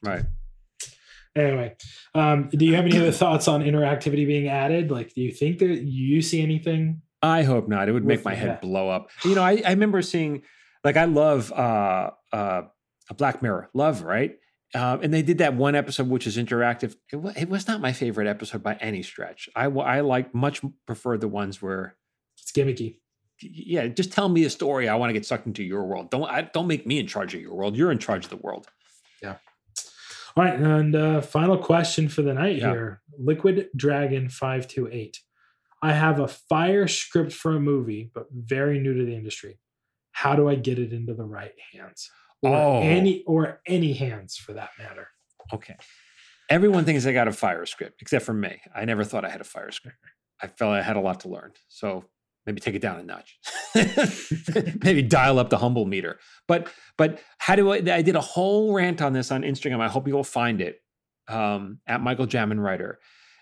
right 0.03 0.25
Anyway, 1.37 1.75
um, 2.15 2.49
do 2.51 2.65
you 2.65 2.77
have 2.77 2.85
any 2.85 2.97
other 2.97 3.11
thoughts 3.11 3.49
on 3.49 3.63
interactivity 3.63 4.25
being 4.25 4.47
added? 4.49 4.91
Like, 4.91 5.15
do 5.15 5.21
you 5.21 5.33
think 5.33 5.59
that 5.59 5.83
you 5.83 6.23
see 6.23 6.41
anything? 6.41 7.03
I 7.23 7.43
hope 7.43 7.67
not. 7.69 7.89
It 7.89 7.93
would 7.93 8.05
make 8.05 8.25
my 8.25 8.35
head 8.35 8.51
that. 8.51 8.63
blow 8.63 8.89
up. 8.89 9.11
You 9.25 9.35
know, 9.35 9.43
I, 9.43 9.61
I 9.67 9.71
remember 9.71 10.01
seeing, 10.01 10.43
like, 10.85 10.97
I 10.97 11.07
love 11.07 11.51
uh, 11.51 12.11
uh, 12.33 12.63
a 13.11 13.15
Black 13.15 13.43
Mirror, 13.43 13.71
love, 13.75 14.03
right? 14.03 14.37
Um, 14.75 15.03
and 15.03 15.15
they 15.15 15.23
did 15.23 15.39
that 15.39 15.55
one 15.55 15.75
episode 15.77 16.09
which 16.09 16.27
is 16.27 16.37
interactive. 16.37 16.97
It, 17.13 17.17
wa- 17.17 17.33
it 17.37 17.49
was 17.49 17.69
not 17.69 17.81
my 17.81 17.93
favorite 17.93 18.27
episode 18.27 18.63
by 18.63 18.75
any 18.81 19.03
stretch. 19.03 19.49
I 19.55 19.67
like 20.01 20.35
much 20.35 20.63
prefer 20.87 21.17
the 21.17 21.29
ones 21.29 21.63
where, 21.63 21.97
It's 22.39 22.51
gimmicky. 22.51 22.97
yeah, 23.41 23.87
just 23.87 24.13
tell 24.13 24.29
me 24.29 24.45
a 24.45 24.51
story. 24.51 24.89
I 24.89 24.97
want 24.97 25.11
to 25.11 25.13
get 25.15 25.25
sucked 25.27 25.47
into 25.47 25.63
your 25.63 25.85
world. 25.85 26.11
Don't 26.11 26.25
I, 26.29 26.43
don't 26.43 26.67
make 26.67 26.87
me 26.87 26.99
in 26.99 27.07
charge 27.07 27.35
of 27.35 27.41
your 27.41 27.55
world. 27.55 27.77
You're 27.77 27.93
in 27.93 27.99
charge 27.99 28.25
of 28.25 28.31
the 28.31 28.37
world. 28.37 28.67
Yeah. 29.23 29.37
All 30.37 30.43
right, 30.45 30.59
and 30.59 30.97
uh, 30.97 31.21
final 31.21 31.57
question 31.57 32.09
for 32.09 32.23
the 32.23 32.35
night 32.35 32.57
Yeah. 32.57 32.71
here: 32.73 33.03
Liquid 33.17 33.69
Dragon 33.77 34.29
five 34.29 34.67
two 34.67 34.89
eight. 34.91 35.21
I 35.83 35.93
have 35.93 36.19
a 36.19 36.27
fire 36.27 36.89
script 36.89 37.33
for 37.33 37.55
a 37.55 37.61
movie, 37.61 38.11
but 38.13 38.27
very 38.33 38.81
new 38.81 38.95
to 38.95 39.05
the 39.05 39.15
industry. 39.15 39.61
How 40.13 40.35
do 40.35 40.49
I 40.49 40.55
get 40.57 40.79
it 40.81 40.93
into 40.93 41.15
the 41.15 41.25
right 41.25 41.53
hands, 41.73 42.11
or 42.45 42.57
Oh. 42.57 42.81
any 42.83 43.23
or 43.25 43.61
any 43.67 43.93
hands 43.95 44.37
for 44.37 44.53
that 44.55 44.71
matter? 44.79 45.09
Okay. 45.53 45.77
Everyone 46.51 46.85
thinks 46.85 47.07
I 47.07 47.13
got 47.13 47.29
a 47.29 47.33
fire 47.33 47.65
script, 47.67 48.03
except 48.03 48.25
for 48.25 48.35
me. 48.35 48.61
I 48.75 48.85
never 48.85 49.03
thought 49.05 49.25
I 49.25 49.31
had 49.31 49.41
a 49.41 49.45
fire 49.45 49.71
script. 49.71 49.97
I 50.43 50.47
felt 50.49 50.73
I 50.75 50.83
had 50.83 50.97
a 50.97 51.01
lot 51.01 51.21
to 51.21 51.29
learn. 51.29 51.53
So 51.69 52.05
maybe 52.45 52.61
take 52.61 52.75
it 52.75 52.83
down 52.83 52.99
a 53.01 53.03
notch. 53.03 53.39
maybe 54.85 55.03
dial 55.03 55.39
up 55.39 55.49
the 55.51 55.59
humble 55.59 55.87
meter. 55.87 56.19
But 56.47 56.69
but 56.99 57.21
how 57.39 57.57
do 57.57 57.73
I 57.73 57.77
I 57.77 58.03
did 58.03 58.17
a 58.17 58.21
whole 58.21 58.73
rant 58.75 59.01
on 59.01 59.13
this 59.13 59.31
on 59.33 59.43
Instagram. 59.43 59.81
I 59.81 59.89
hope 59.89 60.07
you'll 60.07 60.25
find 60.25 60.61
it. 60.61 60.81
Um, 61.27 61.79
at 61.87 62.03
Michael 62.03 62.27
Jamin 62.27 62.63
Writer. 62.63 62.99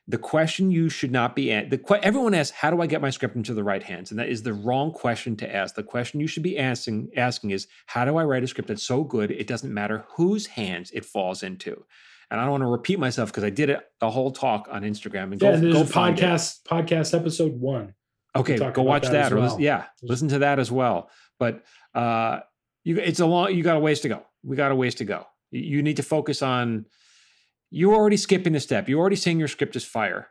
The 0.08 0.18
question 0.18 0.70
you 0.72 0.88
should 0.88 1.12
not 1.12 1.36
be 1.36 1.52
at 1.52 1.70
the 1.70 1.78
que- 1.78 2.00
everyone 2.02 2.34
asks, 2.34 2.56
how 2.56 2.70
do 2.70 2.80
I 2.82 2.86
get 2.88 3.00
my 3.00 3.10
script 3.10 3.36
into 3.36 3.54
the 3.54 3.62
right 3.62 3.82
hands? 3.82 4.10
And 4.10 4.18
that 4.18 4.28
is 4.28 4.42
the 4.42 4.52
wrong 4.52 4.90
question 4.92 5.36
to 5.36 5.54
ask. 5.54 5.76
The 5.76 5.84
question 5.84 6.18
you 6.18 6.26
should 6.26 6.42
be 6.42 6.58
asking 6.58 7.10
asking 7.16 7.50
is, 7.52 7.68
how 7.86 8.04
do 8.04 8.16
I 8.16 8.24
write 8.24 8.42
a 8.42 8.48
script 8.48 8.68
that's 8.68 8.82
so 8.82 9.04
good 9.04 9.30
it 9.30 9.46
doesn't 9.46 9.72
matter 9.72 10.04
whose 10.16 10.46
hands 10.48 10.90
it 10.92 11.04
falls 11.04 11.42
into? 11.44 11.84
And 12.30 12.40
I 12.40 12.44
don't 12.44 12.50
want 12.52 12.62
to 12.62 12.66
repeat 12.68 12.98
myself 12.98 13.30
because 13.30 13.44
I 13.44 13.50
did 13.50 13.70
it 13.70 13.80
the 14.00 14.10
whole 14.10 14.32
talk 14.32 14.66
on 14.72 14.82
Instagram. 14.82 15.30
And 15.32 15.38
go, 15.38 15.50
and 15.52 15.72
go 15.72 15.84
find 15.84 16.18
it. 16.18 16.22
podcast 16.22 16.62
podcast 16.64 17.14
episode 17.16 17.52
one. 17.60 17.94
Okay, 18.34 18.56
go 18.56 18.82
watch 18.82 19.02
that 19.04 19.12
that, 19.12 19.32
or 19.32 19.36
well. 19.36 19.44
listen, 19.44 19.60
yeah, 19.60 19.84
listen 20.02 20.28
to 20.28 20.38
that 20.40 20.58
as 20.58 20.72
well. 20.72 21.10
But 21.38 21.62
uh, 21.94 22.40
you, 22.82 22.96
it's 22.98 23.20
a 23.20 23.26
long. 23.26 23.54
You 23.54 23.62
got 23.62 23.76
a 23.76 23.80
ways 23.80 24.00
to 24.00 24.08
go. 24.08 24.24
We 24.42 24.56
got 24.56 24.72
a 24.72 24.74
ways 24.74 24.94
to 24.96 25.04
go. 25.04 25.26
You- 25.50 25.60
You 25.60 25.82
need 25.82 25.98
to 25.98 26.02
focus 26.02 26.42
on. 26.42 26.86
You're 27.74 27.94
already 27.94 28.16
skipping 28.18 28.54
a 28.54 28.60
step. 28.60 28.88
You're 28.88 29.00
already 29.00 29.16
saying 29.16 29.38
your 29.38 29.48
script 29.48 29.74
is 29.76 29.84
fire, 29.84 30.28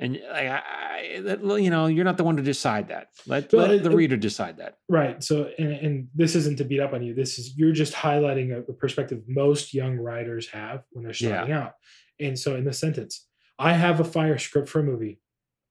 and 0.00 0.20
I, 0.32 0.48
I, 0.48 1.36
you 1.56 1.70
know 1.70 1.86
you're 1.86 2.04
not 2.04 2.16
the 2.16 2.24
one 2.24 2.36
to 2.36 2.42
decide 2.42 2.88
that. 2.88 3.08
Let, 3.26 3.52
let 3.52 3.70
it- 3.70 3.82
the 3.84 3.90
it- 3.90 3.94
reader 3.96 4.16
decide 4.16 4.56
that. 4.58 4.78
Right. 4.88 5.22
So, 5.22 5.50
and, 5.58 5.72
and 5.72 6.08
this 6.14 6.34
isn't 6.34 6.58
to 6.58 6.64
beat 6.64 6.80
up 6.80 6.92
on 6.92 7.02
you. 7.04 7.14
This 7.14 7.38
is 7.38 7.56
you're 7.56 7.72
just 7.72 7.94
highlighting 7.94 8.50
a, 8.52 8.58
a 8.70 8.74
perspective 8.74 9.22
most 9.28 9.72
young 9.72 9.96
writers 9.98 10.48
have 10.48 10.82
when 10.90 11.04
they're 11.04 11.14
Yeah. 11.14 11.28
starting 11.36 11.52
out. 11.54 11.74
And 12.18 12.36
so, 12.38 12.56
in 12.56 12.64
the 12.64 12.72
sentence, 12.72 13.26
I 13.58 13.72
have 13.72 14.00
a 14.00 14.04
fire 14.04 14.36
script 14.38 14.68
for 14.68 14.80
a 14.80 14.82
movie, 14.82 15.20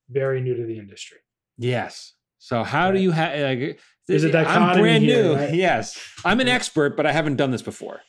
very 0.10 0.40
new 0.42 0.56
to 0.56 0.66
the 0.66 0.80
industry. 0.80 1.18
Yes. 1.58 2.14
So 2.38 2.64
how 2.64 2.92
do 2.92 3.00
you 3.02 3.12
have? 3.12 3.38
Like, 3.60 3.80
There's 4.08 4.24
a 4.24 4.28
I'm 4.28 4.32
dichotomy 4.46 4.82
brand 4.82 5.04
here, 5.04 5.24
new. 5.24 5.36
right? 5.36 5.54
Yes, 5.54 6.00
I'm 6.24 6.40
an 6.40 6.48
expert, 6.48 6.96
but 6.96 7.06
I 7.06 7.12
haven't 7.12 7.36
done 7.36 7.52
this 7.52 7.62
before. 7.62 8.00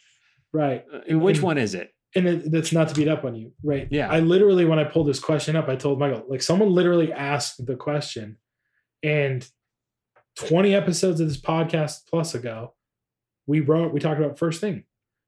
Right. 0.52 0.84
Uh, 1.10 1.18
Which 1.18 1.38
And- 1.38 1.44
one 1.44 1.58
is 1.58 1.74
it? 1.74 1.90
And 2.16 2.26
it, 2.26 2.50
that's 2.50 2.72
not 2.72 2.88
to 2.88 2.94
beat 2.94 3.06
up 3.08 3.24
on 3.24 3.34
you. 3.36 3.52
Right. 3.62 3.86
Yeah. 3.90 4.10
I 4.10 4.18
literally, 4.20 4.64
when 4.64 4.78
I 4.80 4.84
pulled 4.84 5.06
this 5.06 5.20
question 5.20 5.54
up, 5.54 5.68
I 5.68 5.76
told 5.76 5.98
Michael, 6.00 6.24
like, 6.28 6.42
someone 6.42 6.70
literally 6.70 7.12
asked 7.12 7.64
the 7.64 7.76
question, 7.76 8.38
and 9.02 9.48
20 10.36 10.74
episodes 10.74 11.20
of 11.20 11.28
this 11.28 11.40
podcast 11.40 12.06
plus 12.08 12.34
ago, 12.34 12.74
we 13.46 13.60
wrote, 13.60 13.92
we 13.92 14.00
talked 14.00 14.20
about 14.20 14.38
first 14.38 14.60
thing. 14.60 14.84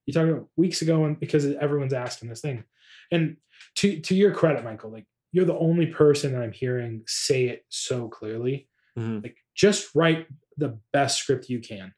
You 0.06 0.12
talked 0.12 0.28
about 0.28 0.48
weeks 0.56 0.82
ago, 0.82 1.04
and 1.04 1.18
because 1.18 1.46
everyone's 1.46 1.92
asking 1.92 2.28
this 2.28 2.40
thing. 2.40 2.64
And 3.12 3.36
to 3.76 4.00
to 4.00 4.14
your 4.16 4.32
credit, 4.32 4.64
Michael, 4.64 4.90
like 4.90 5.06
you're 5.30 5.44
the 5.44 5.56
only 5.56 5.86
person 5.86 6.32
that 6.32 6.42
I'm 6.42 6.52
hearing 6.52 7.02
say 7.06 7.44
it 7.46 7.64
so 7.68 8.08
clearly. 8.08 8.68
Mhm. 8.98 9.22
Like 9.22 9.36
just 9.54 9.94
write 9.94 10.26
the 10.56 10.78
best 10.92 11.18
script 11.20 11.48
you 11.48 11.60
can 11.60 11.94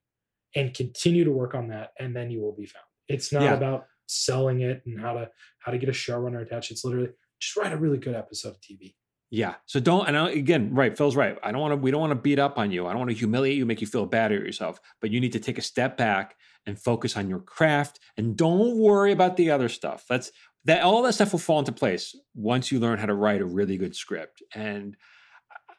and 0.54 0.74
continue 0.74 1.24
to 1.24 1.30
work 1.30 1.54
on 1.54 1.68
that, 1.68 1.92
and 1.98 2.14
then 2.14 2.30
you 2.30 2.40
will 2.42 2.54
be 2.54 2.66
found. 2.66 2.84
It's 3.08 3.32
not 3.32 3.42
Yeah. 3.44 3.54
about 3.54 3.86
selling 4.06 4.60
it 4.60 4.82
and 4.86 5.00
how 5.00 5.14
to 5.14 5.30
how 5.58 5.72
to 5.72 5.78
get 5.78 5.88
a 5.88 5.92
showrunner 5.92 6.42
attached. 6.42 6.70
It's 6.70 6.84
literally 6.84 7.10
just 7.40 7.56
write 7.56 7.72
a 7.72 7.76
really 7.76 7.98
good 7.98 8.14
episode 8.14 8.50
of 8.50 8.60
TV. 8.60 8.94
Yeah. 9.30 9.54
So 9.66 9.80
don't, 9.80 10.06
and 10.06 10.16
I, 10.16 10.30
again, 10.30 10.72
right, 10.72 10.96
Phil's 10.96 11.16
right. 11.16 11.36
I 11.42 11.50
don't 11.50 11.60
want 11.60 11.72
to, 11.72 11.76
we 11.76 11.90
don't 11.90 12.00
want 12.00 12.12
to 12.12 12.14
beat 12.14 12.38
up 12.38 12.56
on 12.56 12.70
you. 12.70 12.86
I 12.86 12.90
don't 12.90 13.00
want 13.00 13.10
to 13.10 13.16
humiliate 13.16 13.56
you, 13.56 13.66
make 13.66 13.80
you 13.80 13.86
feel 13.86 14.06
bad 14.06 14.30
at 14.30 14.38
yourself, 14.38 14.78
but 15.00 15.10
you 15.10 15.20
need 15.20 15.32
to 15.32 15.40
take 15.40 15.58
a 15.58 15.62
step 15.62 15.96
back 15.96 16.36
and 16.66 16.78
focus 16.78 17.16
on 17.16 17.28
your 17.28 17.40
craft 17.40 17.98
and 18.16 18.36
don't 18.36 18.78
worry 18.78 19.10
about 19.10 19.36
the 19.36 19.50
other 19.50 19.68
stuff. 19.68 20.04
That's 20.08 20.30
that, 20.66 20.82
all 20.82 21.02
that 21.02 21.14
stuff 21.14 21.32
will 21.32 21.40
fall 21.40 21.58
into 21.58 21.72
place 21.72 22.16
once 22.34 22.70
you 22.70 22.78
learn 22.78 22.98
how 22.98 23.06
to 23.06 23.14
write 23.14 23.40
a 23.40 23.46
really 23.46 23.76
good 23.76 23.96
script. 23.96 24.40
And 24.54 24.96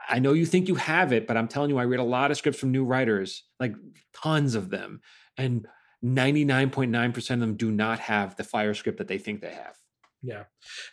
I 0.09 0.19
know 0.19 0.33
you 0.33 0.45
think 0.45 0.67
you 0.67 0.75
have 0.75 1.13
it, 1.13 1.25
but 1.25 1.37
I'm 1.37 1.47
telling 1.47 1.69
you, 1.69 1.77
I 1.77 1.85
read 1.85 2.01
a 2.01 2.03
lot 2.03 2.31
of 2.31 2.37
scripts 2.37 2.59
from 2.59 2.71
new 2.71 2.83
writers, 2.83 3.43
like 3.59 3.73
tons 4.13 4.55
of 4.55 4.69
them. 4.69 4.99
And 5.37 5.65
99.9% 6.03 7.31
of 7.33 7.39
them 7.39 7.55
do 7.55 7.71
not 7.71 7.99
have 7.99 8.35
the 8.35 8.43
fire 8.43 8.73
script 8.73 8.97
that 8.97 9.07
they 9.07 9.17
think 9.17 9.41
they 9.41 9.53
have. 9.53 9.75
Yeah, 10.21 10.43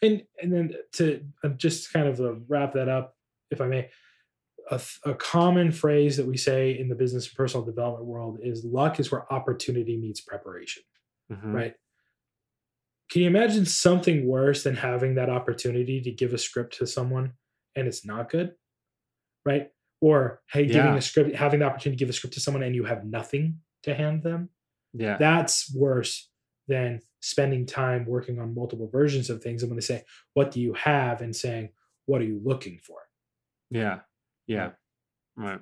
and 0.03 0.23
and 0.43 0.53
then 0.53 0.75
to 0.95 1.25
uh, 1.43 1.49
just 1.51 1.91
kind 1.93 2.07
of 2.07 2.21
uh, 2.21 2.35
wrap 2.49 2.73
that 2.73 2.89
up, 2.89 3.17
if 3.51 3.61
I 3.63 3.67
may, 3.67 3.89
a, 4.71 4.81
a 5.05 5.15
common 5.15 5.73
phrase 5.73 6.19
that 6.19 6.27
we 6.27 6.37
say 6.37 6.79
in 6.79 6.89
the 6.89 6.95
business 6.95 7.27
and 7.29 7.35
personal 7.37 7.65
development 7.65 8.05
world 8.07 8.39
is 8.43 8.63
luck 8.65 9.01
is 9.01 9.11
where 9.11 9.33
opportunity 9.33 9.97
meets 9.97 10.21
preparation. 10.21 10.83
Mhm. 11.33 11.55
Right. 11.55 11.75
Can 13.11 13.23
you 13.23 13.29
imagine 13.29 13.65
something 13.65 14.27
worse 14.27 14.65
than 14.65 14.77
having 14.77 15.15
that 15.15 15.31
opportunity 15.31 16.01
to 16.03 16.11
give 16.11 16.33
a 16.35 16.39
script 16.39 16.77
to 16.79 16.87
someone 16.87 17.33
and 17.75 17.87
it's 17.89 18.05
not 18.05 18.31
good? 18.31 18.55
Right. 19.47 19.71
Or 20.01 20.43
hey, 20.53 20.67
giving 20.67 20.93
Yeah. 20.93 20.97
a 20.97 21.01
script, 21.03 21.35
having 21.35 21.61
the 21.61 21.67
opportunity 21.67 21.97
to 21.97 22.05
give 22.05 22.11
a 22.11 22.13
script 22.13 22.35
to 22.35 22.41
someone 22.41 22.63
and 22.63 22.75
you 22.75 22.85
have 22.85 23.05
nothing 23.05 23.61
to 23.85 23.95
hand 23.95 24.23
them. 24.23 24.51
Yeah. 24.95 25.17
That's 25.19 25.75
worse 25.75 26.29
than 26.69 27.01
spending 27.21 27.67
time 27.67 28.05
working 28.07 28.39
on 28.39 28.55
multiple 28.55 28.89
versions 28.91 29.31
of 29.31 29.43
things. 29.43 29.63
And 29.63 29.71
when 29.71 29.77
they 29.77 29.83
say, 29.83 30.05
What 30.35 30.51
do 30.51 30.61
you 30.61 30.75
have? 30.75 31.21
and 31.21 31.35
saying, 31.35 31.71
What 32.07 32.21
are 32.21 32.25
you 32.25 32.41
looking 32.45 32.79
for? 32.83 32.99
yeah. 33.71 34.01
Yeah. 34.47 34.71
Right. 35.37 35.61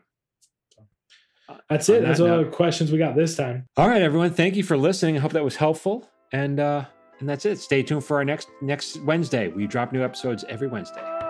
That's 1.68 1.88
On 1.88 1.96
it. 1.96 2.00
That's 2.02 2.18
that 2.18 2.30
all 2.30 2.44
the 2.44 2.50
questions 2.50 2.90
we 2.92 2.98
got 2.98 3.16
this 3.16 3.36
time. 3.36 3.66
All 3.76 3.88
right, 3.88 4.02
everyone. 4.02 4.30
Thank 4.30 4.56
you 4.56 4.62
for 4.62 4.76
listening. 4.76 5.16
I 5.16 5.20
hope 5.20 5.32
that 5.32 5.44
was 5.44 5.56
helpful. 5.56 6.08
And 6.32 6.60
uh, 6.60 6.84
and 7.18 7.28
that's 7.28 7.44
it. 7.44 7.58
Stay 7.58 7.82
tuned 7.82 8.04
for 8.04 8.16
our 8.16 8.24
next 8.24 8.48
next 8.62 8.98
Wednesday. 9.02 9.48
We 9.48 9.66
drop 9.66 9.92
new 9.92 10.02
episodes 10.02 10.44
every 10.48 10.68
Wednesday. 10.68 11.29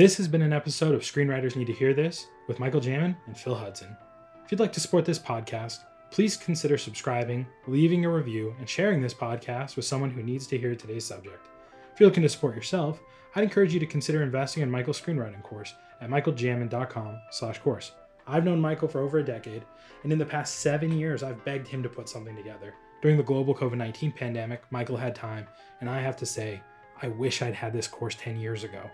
This 0.00 0.16
has 0.16 0.28
been 0.28 0.40
an 0.40 0.54
episode 0.54 0.94
of 0.94 1.02
Screenwriters 1.02 1.56
Need 1.56 1.66
to 1.66 1.74
Hear 1.74 1.92
This 1.92 2.26
with 2.48 2.58
Michael 2.58 2.80
Jamin 2.80 3.14
and 3.26 3.36
Phil 3.36 3.54
Hudson. 3.54 3.94
If 4.42 4.50
you'd 4.50 4.58
like 4.58 4.72
to 4.72 4.80
support 4.80 5.04
this 5.04 5.18
podcast, 5.18 5.80
please 6.10 6.38
consider 6.38 6.78
subscribing, 6.78 7.46
leaving 7.66 8.06
a 8.06 8.10
review, 8.10 8.54
and 8.58 8.66
sharing 8.66 9.02
this 9.02 9.12
podcast 9.12 9.76
with 9.76 9.84
someone 9.84 10.08
who 10.08 10.22
needs 10.22 10.46
to 10.46 10.56
hear 10.56 10.74
today's 10.74 11.04
subject. 11.04 11.48
If 11.92 12.00
you're 12.00 12.08
looking 12.08 12.22
to 12.22 12.30
support 12.30 12.54
yourself, 12.54 12.98
I'd 13.36 13.44
encourage 13.44 13.74
you 13.74 13.80
to 13.80 13.84
consider 13.84 14.22
investing 14.22 14.62
in 14.62 14.70
Michael's 14.70 14.98
screenwriting 14.98 15.42
course 15.42 15.74
at 16.00 16.08
michaeljamin.com 16.08 17.20
slash 17.30 17.58
course. 17.58 17.92
I've 18.26 18.46
known 18.46 18.58
Michael 18.58 18.88
for 18.88 19.02
over 19.02 19.18
a 19.18 19.22
decade, 19.22 19.66
and 20.02 20.10
in 20.14 20.18
the 20.18 20.24
past 20.24 20.60
seven 20.60 20.98
years, 20.98 21.22
I've 21.22 21.44
begged 21.44 21.68
him 21.68 21.82
to 21.82 21.90
put 21.90 22.08
something 22.08 22.36
together. 22.36 22.72
During 23.02 23.18
the 23.18 23.22
global 23.22 23.54
COVID 23.54 23.76
19 23.76 24.12
pandemic, 24.12 24.62
Michael 24.70 24.96
had 24.96 25.14
time, 25.14 25.46
and 25.82 25.90
I 25.90 26.00
have 26.00 26.16
to 26.16 26.24
say, 26.24 26.62
I 27.02 27.08
wish 27.08 27.42
I'd 27.42 27.52
had 27.52 27.74
this 27.74 27.86
course 27.86 28.14
10 28.14 28.40
years 28.40 28.64
ago. 28.64 28.90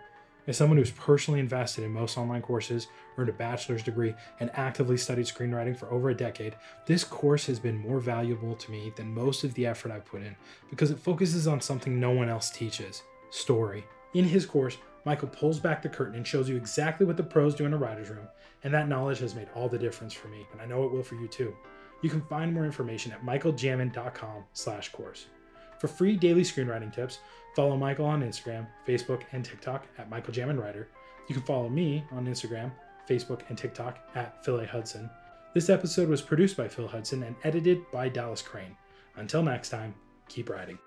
As 0.47 0.57
someone 0.57 0.79
who's 0.79 0.93
personally 0.93 1.41
invested 1.41 1.83
in 1.83 1.93
most 1.93 2.17
online 2.17 2.43
courses, 2.43 2.87
earned 3.19 3.29
a 3.29 3.33
bachelor's 3.33 3.83
degree, 3.83 4.15
and 4.39 4.51
actively 4.55 4.97
studied 4.97 5.27
screenwriting 5.27 5.77
for 5.77 5.91
over 5.91 6.11
a 6.11 6.15
decade, 6.15 6.55
this 6.87 7.03
course 7.03 7.47
has 7.47 7.59
been 7.59 7.77
more 7.77 7.99
valuable 7.99 8.55
to 8.55 8.71
me 8.71 8.93
than 8.95 9.13
most 9.13 9.43
of 9.43 9.55
the 9.55 9.67
effort 9.67 9.91
I've 9.91 10.05
put 10.05 10.23
in 10.23 10.37
because 10.71 10.93
it 10.93 11.01
focuses 11.01 11.49
on 11.49 11.61
something 11.61 11.99
no 11.99 12.13
one 12.13 12.29
else 12.29 12.51
teaches 12.51 13.03
story. 13.31 13.85
In 14.15 14.25
his 14.25 14.47
course, 14.47 14.79
Michael 15.05 15.29
pulls 15.29 15.59
back 15.59 15.83
the 15.83 15.89
curtain 15.89 16.15
and 16.15 16.27
shows 16.27 16.49
you 16.49 16.57
exactly 16.57 17.07
what 17.07 17.17
the 17.17 17.23
pros 17.23 17.55
do 17.55 17.65
in 17.65 17.73
a 17.73 17.77
writer's 17.77 18.11
room, 18.11 18.29
and 18.63 18.73
that 18.73 18.89
knowledge 18.89 19.19
has 19.19 19.35
made 19.35 19.49
all 19.55 19.69
the 19.69 19.79
difference 19.79 20.15
for 20.15 20.29
me, 20.29 20.47
and 20.53 20.61
I 20.61 20.67
know 20.67 20.85
it 20.85 20.93
will 20.93 21.03
for 21.03 21.17
you 21.17 21.29
too. 21.29 21.55
You 22.03 22.11
can 22.11 22.23
find 22.23 22.53
more 22.53 22.65
information 22.65 23.13
at 23.13 23.25
michaeljamin.com 23.25 24.45
slash 24.53 24.91
course. 24.91 25.27
For 25.79 25.89
free 25.89 26.17
daily 26.17 26.43
screenwriting 26.43 26.93
tips, 26.93 27.19
follow 27.55 27.77
Michael 27.77 28.07
on 28.07 28.23
Instagram, 28.23 28.67
Facebook, 28.87 29.23
and 29.33 29.45
TikTok 29.45 29.87
at 29.99 30.11
Michael 30.11 30.35
Jamin 30.35 30.61
Writer. 30.61 30.89
You 31.29 31.35
can 31.35 31.45
follow 31.45 31.69
me 31.69 32.05
on 32.13 32.27
Instagram, 32.27 32.71
Facebook, 33.09 33.43
and 33.49 33.59
TikTok 33.59 33.99
at 34.15 34.45
Phil 34.45 34.61
A. 34.61 34.67
Hudson. 34.67 35.11
This 35.55 35.71
episode 35.71 36.09
was 36.09 36.23
produced 36.23 36.57
by 36.57 36.69
Phil 36.69 36.89
Hudson 36.89 37.23
and 37.23 37.37
edited 37.45 37.91
by 37.91 38.09
Dallas 38.09 38.43
Crane. 38.43 38.77
Until 39.17 39.43
next 39.43 39.71
time, 39.71 39.95
keep 40.29 40.51
riding. 40.51 40.79